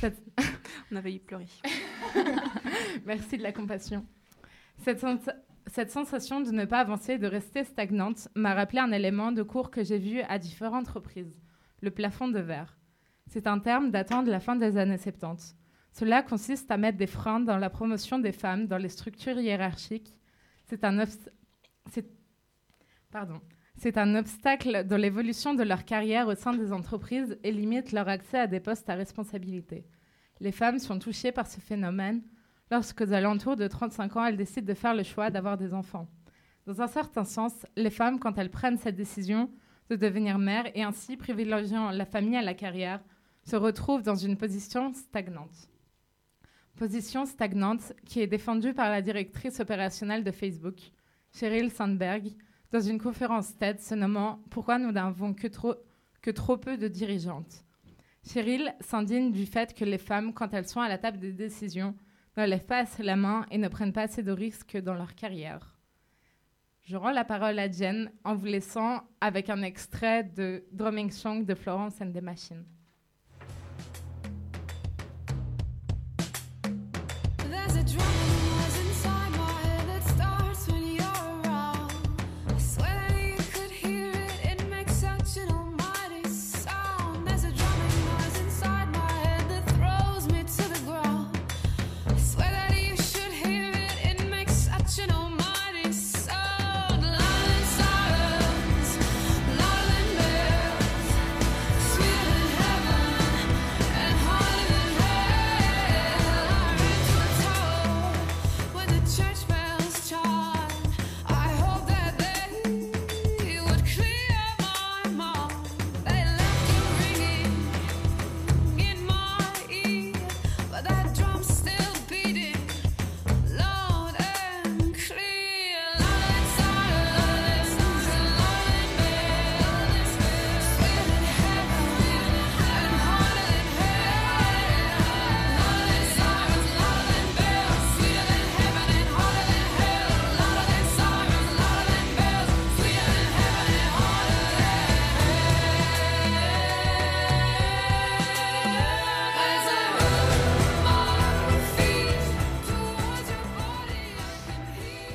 On 0.92 0.96
avait 0.96 1.14
eu 1.14 1.20
pleurer. 1.20 1.46
Merci 3.06 3.38
de 3.38 3.42
la 3.42 3.52
compassion. 3.52 4.06
Cette, 4.78 5.00
sens- 5.00 5.30
cette 5.66 5.90
sensation 5.90 6.40
de 6.40 6.50
ne 6.50 6.64
pas 6.64 6.80
avancer 6.80 7.18
de 7.18 7.26
rester 7.26 7.64
stagnante 7.64 8.28
m'a 8.34 8.54
rappelé 8.54 8.80
un 8.80 8.92
élément 8.92 9.32
de 9.32 9.42
cours 9.42 9.70
que 9.70 9.84
j'ai 9.84 9.98
vu 9.98 10.20
à 10.22 10.38
différentes 10.38 10.88
reprises, 10.88 11.36
le 11.80 11.90
plafond 11.90 12.28
de 12.28 12.40
verre. 12.40 12.76
C'est 13.26 13.46
un 13.46 13.58
terme 13.58 13.90
datant 13.90 14.22
de 14.22 14.30
la 14.30 14.40
fin 14.40 14.56
des 14.56 14.76
années 14.76 14.98
70. 14.98 15.56
Cela 15.92 16.22
consiste 16.22 16.70
à 16.70 16.76
mettre 16.78 16.98
des 16.98 17.06
freins 17.06 17.40
dans 17.40 17.58
la 17.58 17.70
promotion 17.70 18.18
des 18.18 18.32
femmes 18.32 18.66
dans 18.66 18.78
les 18.78 18.88
structures 18.88 19.38
hiérarchiques. 19.38 20.16
C'est 20.66 20.84
un, 20.84 21.04
Pardon. 23.10 23.40
C'est 23.76 23.98
un 23.98 24.14
obstacle 24.14 24.84
dans 24.86 24.96
l'évolution 24.96 25.54
de 25.54 25.62
leur 25.62 25.84
carrière 25.84 26.28
au 26.28 26.34
sein 26.34 26.52
des 26.52 26.72
entreprises 26.72 27.38
et 27.42 27.52
limite 27.52 27.92
leur 27.92 28.08
accès 28.08 28.38
à 28.38 28.46
des 28.46 28.60
postes 28.60 28.88
à 28.88 28.94
responsabilité. 28.94 29.86
Les 30.40 30.52
femmes 30.52 30.78
sont 30.78 30.98
touchées 30.98 31.32
par 31.32 31.46
ce 31.46 31.60
phénomène 31.60 32.22
lorsqu'aux 32.70 33.12
alentours 33.12 33.56
de 33.56 33.68
35 33.68 34.16
ans, 34.16 34.24
elles 34.24 34.36
décident 34.36 34.66
de 34.66 34.74
faire 34.74 34.94
le 34.94 35.02
choix 35.02 35.30
d'avoir 35.30 35.58
des 35.58 35.74
enfants. 35.74 36.08
Dans 36.66 36.80
un 36.80 36.86
certain 36.86 37.24
sens, 37.24 37.66
les 37.76 37.90
femmes, 37.90 38.18
quand 38.18 38.38
elles 38.38 38.50
prennent 38.50 38.78
cette 38.78 38.96
décision 38.96 39.50
de 39.90 39.96
devenir 39.96 40.38
mères 40.38 40.70
et 40.74 40.82
ainsi 40.82 41.16
privilégiant 41.16 41.90
la 41.90 42.06
famille 42.06 42.36
à 42.36 42.42
la 42.42 42.54
carrière, 42.54 43.02
se 43.44 43.56
retrouvent 43.56 44.02
dans 44.02 44.14
une 44.14 44.36
position 44.36 44.94
stagnante. 44.94 45.68
Position 46.76 47.26
stagnante 47.26 47.92
qui 48.06 48.20
est 48.20 48.26
défendue 48.26 48.74
par 48.74 48.90
la 48.90 49.02
directrice 49.02 49.60
opérationnelle 49.60 50.24
de 50.24 50.30
Facebook, 50.30 50.78
Sheryl 51.32 51.70
Sandberg, 51.70 52.28
dans 52.72 52.80
une 52.80 52.98
conférence 52.98 53.56
TED 53.56 53.80
se 53.80 53.94
nommant 53.94 54.40
Pourquoi 54.50 54.78
nous 54.78 54.90
n'avons 54.90 55.34
que 55.34 55.46
trop, 55.46 55.74
que 56.22 56.30
trop 56.30 56.56
peu 56.56 56.78
de 56.78 56.88
dirigeantes? 56.88 57.64
Cheryl 58.26 58.74
s'indigne 58.80 59.30
du 59.30 59.46
fait 59.46 59.74
que 59.74 59.84
les 59.84 59.98
femmes, 59.98 60.32
quand 60.32 60.54
elles 60.54 60.68
sont 60.68 60.80
à 60.80 60.88
la 60.88 60.98
table 60.98 61.18
des 61.18 61.32
décisions, 61.32 61.94
ne 62.36 62.46
lèvent 62.46 62.64
pas 62.64 62.78
assez 62.78 63.02
la 63.02 63.16
main 63.16 63.44
et 63.50 63.58
ne 63.58 63.68
prennent 63.68 63.92
pas 63.92 64.02
assez 64.02 64.22
de 64.22 64.32
risques 64.32 64.78
dans 64.78 64.94
leur 64.94 65.14
carrière. 65.14 65.76
Je 66.84 66.96
rends 66.96 67.10
la 67.10 67.24
parole 67.24 67.58
à 67.58 67.70
Jen 67.70 68.10
en 68.24 68.34
vous 68.34 68.46
laissant 68.46 69.02
avec 69.20 69.50
un 69.50 69.62
extrait 69.62 70.24
de 70.24 70.64
Drumming 70.72 71.10
Song 71.10 71.44
de 71.44 71.54
Florence 71.54 72.00
and 72.00 72.12
the 72.12 72.22
Machine. 72.22 72.64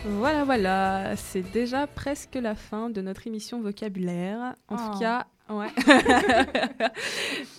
Voilà, 0.10 0.44
voilà, 0.46 1.16
c'est 1.16 1.42
déjà 1.52 1.86
presque 1.86 2.36
la 2.36 2.56
fin 2.56 2.90
de 2.90 3.02
notre 3.02 3.28
émission 3.28 3.62
vocabulaire. 3.62 4.56
En 4.68 4.76
Oh. 4.76 4.92
tout 4.94 5.00
cas, 5.00 5.28
ouais. 5.50 5.68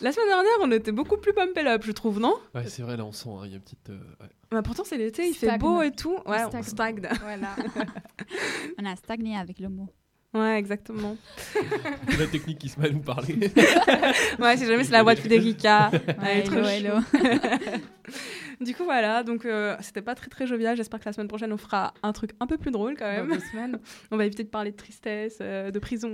la 0.00 0.12
semaine 0.12 0.28
dernière, 0.28 0.52
on 0.62 0.70
était 0.72 0.92
beaucoup 0.92 1.16
plus 1.18 1.32
pump 1.32 1.56
up, 1.58 1.82
je 1.84 1.92
trouve, 1.92 2.20
non? 2.20 2.34
Ouais, 2.54 2.66
c'est 2.66 2.82
vrai, 2.82 2.96
là, 2.96 3.04
on 3.04 3.12
sent, 3.12 3.28
hein, 3.30 3.42
il 3.44 3.50
y 3.50 3.52
a 3.52 3.56
une 3.56 3.62
petite. 3.62 3.90
euh, 3.90 3.98
ouais. 4.20 4.28
Bah, 4.50 4.62
Pourtant, 4.62 4.82
c'est 4.84 4.96
l'été, 4.96 5.28
il 5.28 5.34
fait 5.34 5.58
beau 5.58 5.82
et 5.82 5.92
tout. 5.92 6.16
Ouais, 6.26 6.42
On 6.44 6.46
on 6.46 6.62
stagne. 6.62 6.62
stagne. 6.62 7.08
Voilà. 7.22 7.54
On 8.78 8.84
a 8.84 8.96
stagné 8.96 9.36
avec 9.36 9.58
le 9.60 9.68
mot. 9.68 9.88
Ouais, 10.34 10.58
exactement. 10.58 11.16
La 12.18 12.26
technique 12.26 12.58
qui 12.58 12.68
se 12.68 12.78
met 12.78 12.88
à 12.88 12.90
nous 12.90 13.00
parler. 13.00 13.34
ouais, 14.38 14.56
si 14.58 14.66
jamais 14.66 14.84
c'est 14.84 14.92
la 14.92 15.02
voix 15.02 15.14
de 15.14 15.20
Federica. 15.20 15.90
Ouais, 16.22 16.44
hello, 16.46 17.00
chou. 17.00 18.64
du 18.64 18.74
coup, 18.74 18.84
voilà. 18.84 19.22
Donc, 19.22 19.46
euh, 19.46 19.74
c'était 19.80 20.02
pas 20.02 20.14
très 20.14 20.28
très 20.28 20.46
jovial. 20.46 20.76
J'espère 20.76 21.00
que 21.00 21.06
la 21.06 21.12
semaine 21.14 21.28
prochaine, 21.28 21.50
on 21.52 21.56
fera 21.56 21.94
un 22.02 22.12
truc 22.12 22.32
un 22.40 22.46
peu 22.46 22.58
plus 22.58 22.70
drôle 22.70 22.94
quand 22.98 23.06
même. 23.06 23.26
Dans 23.28 23.34
deux 23.36 23.40
semaines. 23.50 23.78
on 24.10 24.16
va 24.18 24.26
éviter 24.26 24.44
de 24.44 24.48
parler 24.50 24.70
de 24.72 24.76
tristesse, 24.76 25.38
euh, 25.40 25.70
de 25.70 25.78
prison. 25.78 26.10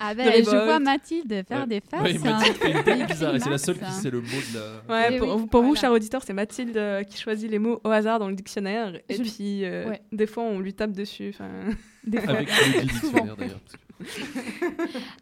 Ah 0.00 0.14
ben, 0.14 0.32
je 0.42 0.50
vois 0.50 0.78
Mathilde 0.80 1.44
faire 1.46 1.60
Ouais. 1.60 1.66
des 1.66 1.80
faces. 1.80 2.00
Ouais, 2.02 2.28
hein. 2.28 3.38
c'est 3.38 3.50
la 3.50 3.58
seule 3.58 3.78
qui 3.78 3.92
sait 3.92 4.10
le 4.10 4.20
mot 4.22 4.26
de 4.28 4.58
la. 4.58 4.94
Ouais, 4.94 5.08
Eh 5.12 5.18
pour, 5.18 5.36
oui, 5.36 5.46
pour 5.50 5.60
vous, 5.60 5.68
voilà. 5.68 5.80
cher 5.80 5.92
auditeur, 5.92 6.22
c'est 6.24 6.32
Mathilde 6.32 6.76
euh, 6.78 7.02
qui 7.02 7.20
choisit 7.20 7.50
les 7.50 7.58
mots 7.58 7.80
au 7.84 7.90
hasard 7.90 8.18
dans 8.18 8.28
le 8.28 8.34
dictionnaire. 8.34 8.94
Et 9.10 9.16
Je- 9.16 9.22
puis, 9.22 9.64
euh, 9.66 9.88
Ouais. 9.90 10.00
des 10.12 10.26
fois, 10.26 10.44
on 10.44 10.60
lui 10.60 10.72
tape 10.72 10.92
dessus. 10.92 11.30
enfin, 11.34 11.50
Des 12.06 12.20
fois. 12.20 12.30
Avec 12.34 12.48
dictionnaire 12.82 13.36
d'ailleurs. 13.36 13.60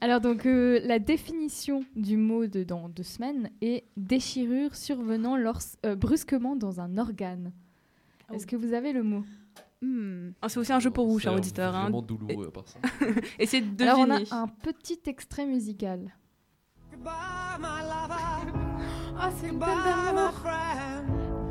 Alors 0.00 0.20
donc 0.20 0.46
euh, 0.46 0.80
la 0.84 0.98
définition 1.00 1.84
du 1.96 2.16
mot 2.16 2.46
de 2.46 2.62
dans 2.62 2.88
deux 2.88 3.02
semaines 3.02 3.50
est 3.60 3.84
déchirure 3.96 4.76
survenant 4.76 5.36
lors, 5.36 5.58
euh, 5.84 5.96
brusquement 5.96 6.54
dans 6.54 6.80
un 6.80 6.96
organe. 6.98 7.52
Est-ce 8.32 8.46
que 8.46 8.54
vous 8.56 8.74
avez 8.74 8.92
le 8.92 9.02
mot? 9.02 9.24
Hmm. 9.82 10.30
Ah, 10.42 10.48
c'est 10.48 10.58
aussi 10.60 10.72
un 10.72 10.80
jeu 10.80 10.90
pour 10.90 11.06
vous, 11.08 11.18
C'est 11.18 11.24
cher 11.24 11.34
auditeur. 11.34 11.74
hein. 11.74 11.82
vraiment 11.82 12.02
douloureux 12.02 12.46
à 12.48 12.50
part 12.50 12.68
ça. 12.68 12.78
Essayez 13.38 13.62
de 13.62 13.82
Alors 13.82 13.98
on 14.00 14.10
a 14.10 14.20
un 14.30 14.46
petit 14.48 15.00
extrait 15.06 15.46
musical. 15.46 16.14
Oh, 19.20 19.20
c'est 19.40 19.48
une 19.48 19.58
peine 19.58 19.68
d'amour. 19.84 20.32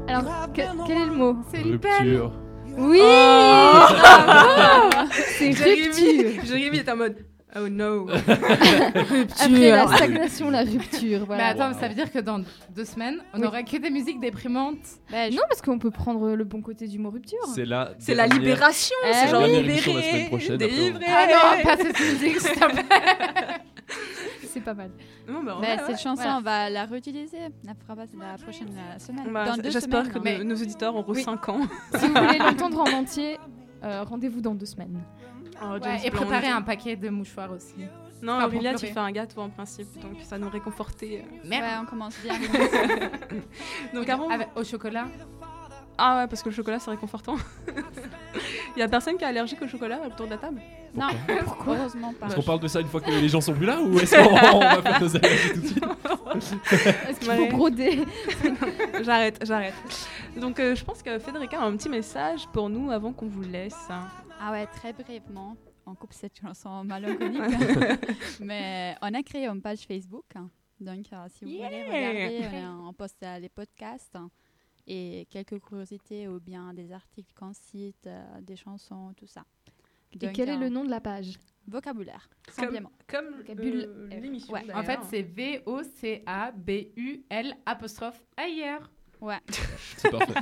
Alors 0.07 0.51
que- 0.53 0.87
quel 0.87 0.97
est 0.97 1.05
le 1.05 1.13
mot? 1.15 1.37
C'est 1.51 1.61
une 1.61 1.79
peine. 1.79 2.29
Oui 2.77 2.99
Oh 3.01 3.85
Bravo 3.89 4.89
C'est 5.37 5.51
Jérémy, 5.53 6.23
rupture. 6.23 6.45
Jérémy 6.45 6.77
est 6.77 6.89
en 6.89 6.95
mode 6.95 7.15
Oh 7.55 7.69
no. 7.69 8.07
Après 8.27 9.71
la 9.71 9.87
stagnation, 9.87 10.49
la 10.51 10.61
rupture. 10.61 11.25
Mais 11.29 11.41
attends, 11.41 11.73
ça 11.79 11.87
veut 11.87 11.95
dire 11.95 12.11
que 12.11 12.19
dans 12.19 12.41
deux 12.75 12.83
semaines, 12.85 13.19
on 13.33 13.37
Oui. 13.37 13.43
n'aura 13.45 13.63
que 13.63 13.77
des 13.77 13.89
musiques 13.89 14.19
déprimantes. 14.19 14.75
Ben, 15.09 15.31
je- 15.31 15.35
Non, 15.37 15.43
parce 15.49 15.61
qu'on 15.61 15.79
peut 15.79 15.89
prendre 15.89 16.35
le 16.35 16.43
bon 16.43 16.61
côté 16.61 16.87
du 16.87 16.99
mot 16.99 17.09
rupture. 17.09 17.39
C'est 17.55 17.65
la. 17.65 17.93
C'est 17.99 18.13
la 18.15 18.27
libération, 18.27 18.95
Eh 19.09 19.13
c'est 19.13 19.29
genre 19.29 19.41
libéré, 19.47 20.27
délivré. 20.57 21.05
Ah 21.07 21.25
non, 21.57 21.63
pas 21.63 21.77
cette 21.77 21.99
musique, 21.99 22.39
s'il 22.41 22.51
te 22.51 22.65
plaît. 22.65 22.83
C'est 24.57 24.63
pas 24.65 24.73
mal. 24.73 24.91
Non, 25.27 25.43
bah, 25.43 25.57
ouais, 25.59 25.77
cette 25.77 25.87
ouais. 25.87 25.97
chanson, 25.97 26.21
Voilà. 26.23 26.37
on 26.37 26.41
va 26.41 26.69
la 26.69 26.85
réutiliser. 26.85 27.37
La 27.63 27.73
la 27.73 28.37
prochaine 28.37 28.69
euh, 28.77 28.99
semaine. 28.99 29.31
Bah, 29.31 29.45
dans 29.45 29.57
deux 29.57 29.69
J'espère 29.71 30.09
que 30.11 30.19
hein. 30.19 30.43
nos- 30.43 30.55
auditeurs 30.55 30.95
auront 30.95 31.13
Oui. 31.13 31.23
5 31.23 31.49
ans. 31.49 31.61
Si 31.95 32.07
vous 32.07 32.13
voulez 32.13 32.37
l'entendre 32.39 32.81
en 32.81 32.91
entier, 32.99 33.37
euh, 33.83 34.03
rendez-vous 34.03 34.41
dans 34.41 34.55
deux 34.55 34.65
semaines. 34.65 35.01
Oh, 35.61 35.73
Ouais, 35.73 35.79
James 35.83 35.97
et 36.03 36.09
Bond. 36.11 36.17
préparer 36.17 36.47
un 36.49 36.61
paquet 36.61 36.95
de 36.95 37.09
mouchoirs 37.09 37.51
aussi. 37.51 37.75
Non, 38.21 38.43
Aurélia, 38.43 38.73
tu 38.73 38.87
fais 38.87 38.97
un 38.99 39.11
gâteau 39.11 39.41
en 39.41 39.49
principe, 39.49 39.99
donc 40.01 40.17
ça 40.23 40.37
nous 40.39 40.49
réconfortait. 40.49 41.23
euh. 41.23 41.47
Merde. 41.47 41.63
Ouais, 41.63 41.77
on 41.81 41.85
commence 41.85 42.15
bien. 42.23 42.33
Donc 43.93 44.09
avant. 44.09 44.29
Avec- 44.29 44.49
au 44.55 44.63
chocolat. 44.63 45.05
Ah 45.99 46.19
ouais, 46.21 46.27
parce 46.27 46.43
que 46.43 46.49
le 46.49 46.55
chocolat 46.55 46.79
c'est 46.79 46.91
réconfortant. 46.91 47.35
Il 48.75 48.79
y 48.79 48.83
a 48.83 48.87
personne 48.87 49.17
qui 49.17 49.23
est 49.23 49.27
allergique 49.27 49.61
au 49.63 49.67
chocolat 49.67 49.99
autour 50.05 50.25
de 50.27 50.31
la 50.31 50.37
table? 50.37 50.61
Non, 50.97 51.07
heureusement 51.67 52.13
pas. 52.13 52.27
Est-ce 52.27 52.35
qu'on 52.35 52.41
parle 52.43 52.59
de 52.59 52.67
ça 52.67 52.81
une 52.81 52.87
fois 52.87 53.01
que 53.01 53.09
les 53.11 53.29
gens 53.29 53.41
sont 53.41 53.53
plus 53.53 53.65
là 53.65 53.79
ou 53.81 53.97
est-ce 53.99 54.15
qu'on 54.15 54.33
va 54.35 54.81
faire 54.81 55.01
nos 55.01 55.15
allergies 55.15 55.53
tout 55.53 55.61
de 55.61 55.67
suite 55.67 55.85
Est-ce 57.09 57.19
qu'il 57.19 57.31
faut 57.31 57.55
broder 57.57 58.03
J'arrête, 59.03 59.39
j'arrête. 59.45 59.73
Donc 60.35 60.59
euh, 60.59 60.75
je 60.75 60.83
pense 60.83 61.01
que 61.01 61.17
Federica 61.19 61.59
a 61.59 61.65
un 61.65 61.75
petit 61.77 61.89
message 61.89 62.47
pour 62.53 62.69
nous 62.69 62.91
avant 62.91 63.13
qu'on 63.13 63.27
vous 63.27 63.43
laisse. 63.43 63.87
Ah 64.39 64.51
ouais, 64.51 64.67
très 64.67 64.93
brièvement. 64.93 65.55
On 65.85 65.95
coupe 65.95 66.13
cette 66.13 66.37
chanson 66.39 66.83
mélancolique. 66.83 67.41
Mais 68.41 68.95
on 69.01 69.13
a 69.13 69.23
créé 69.23 69.47
une 69.47 69.61
page 69.61 69.79
Facebook. 69.87 70.25
Donc, 70.79 71.05
euh, 71.11 71.25
si 71.29 71.45
vous 71.45 71.51
voulez 71.51 71.85
Yeah. 71.87 72.09
regarder, 72.29 72.65
on, 72.67 72.89
on 72.89 72.93
poste 72.93 73.23
euh, 73.23 73.39
les 73.39 73.49
podcasts 73.49 74.15
et 74.85 75.27
quelques 75.31 75.59
curiosités 75.59 76.27
ou 76.27 76.39
bien 76.39 76.73
des 76.73 76.91
articles 76.91 77.33
qu'on 77.33 77.51
cite, 77.53 78.05
euh, 78.05 78.41
des 78.41 78.55
chansons, 78.55 79.11
tout 79.17 79.25
ça. 79.25 79.43
Et 80.13 80.31
quel 80.33 80.49
est 80.49 80.57
le 80.57 80.69
nom 80.69 80.83
de 80.83 80.89
la 80.89 80.99
page? 81.01 81.37
Vocabulaire, 81.69 82.29
Comme, 82.55 82.65
simplement. 82.65 82.91
comme 83.07 83.25
Vocabule 83.37 83.89
euh, 83.89 84.07
l'émission. 84.21 84.53
Ouais, 84.53 84.63
En 84.73 84.83
fait, 84.83 84.99
c'est 85.09 85.21
V-O-C-A-B-U-L 86.27 87.53
apostrophe 87.65 88.23
ailleurs. 88.37 88.89
Ouais. 89.19 89.39
C'est 89.97 90.11
parfait. 90.11 90.33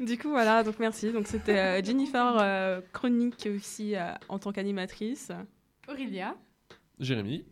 Du 0.00 0.16
coup, 0.18 0.28
voilà, 0.30 0.62
donc 0.62 0.78
merci. 0.78 1.10
Donc 1.12 1.26
c'était 1.26 1.58
euh, 1.58 1.82
Jennifer 1.82 2.36
euh, 2.38 2.80
Chronique 2.92 3.48
aussi 3.54 3.94
euh, 3.96 4.12
en 4.28 4.38
tant 4.38 4.52
qu'animatrice. 4.52 5.32
Aurélia. 5.88 6.34
Jérémy. 6.98 7.44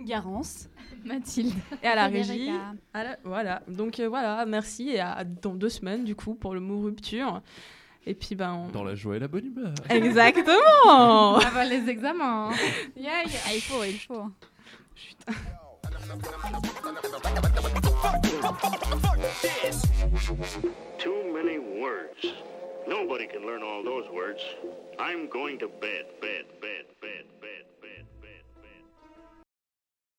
Garance. 0.00 0.68
Mathilde. 1.04 1.54
Et 1.82 1.86
à 1.86 1.94
la 1.94 2.06
régie. 2.08 2.50
à 2.92 3.04
la- 3.04 3.16
Voilà, 3.24 3.62
donc 3.68 4.00
euh, 4.00 4.08
voilà, 4.08 4.44
merci. 4.46 4.90
Et 4.90 5.00
à 5.00 5.24
dans 5.24 5.54
deux 5.54 5.68
semaines, 5.68 6.04
du 6.04 6.14
coup, 6.16 6.34
pour 6.34 6.54
le 6.54 6.60
mot 6.60 6.80
rupture. 6.80 7.42
Et 8.06 8.14
puis, 8.14 8.34
ben. 8.34 8.52
on- 8.52 8.68
Dans 8.68 8.84
la 8.84 8.94
joie 8.94 9.16
et 9.16 9.20
la 9.20 9.28
bonne 9.28 9.46
humeur. 9.46 9.74
Exactement 9.88 11.36
Avant 11.38 11.62
les 11.68 11.88
examens. 11.88 12.50
Yeah, 12.96 13.22
yeah. 13.24 13.40
Ah, 13.46 13.54
il 13.54 13.60
faut, 13.60 13.84
il 13.84 13.98
faut. 13.98 14.26
Too 20.98 21.32
many 21.34 21.58
words. 21.58 22.24
Nobody 22.88 23.26
can 23.26 23.44
learn 23.46 23.62
all 23.62 23.82
those 23.84 24.08
words. 24.12 24.40
I'm 24.98 25.28
going 25.28 25.58
to 25.60 25.68
bed, 25.68 26.06
bed, 26.20 26.44
bed. 26.60 26.84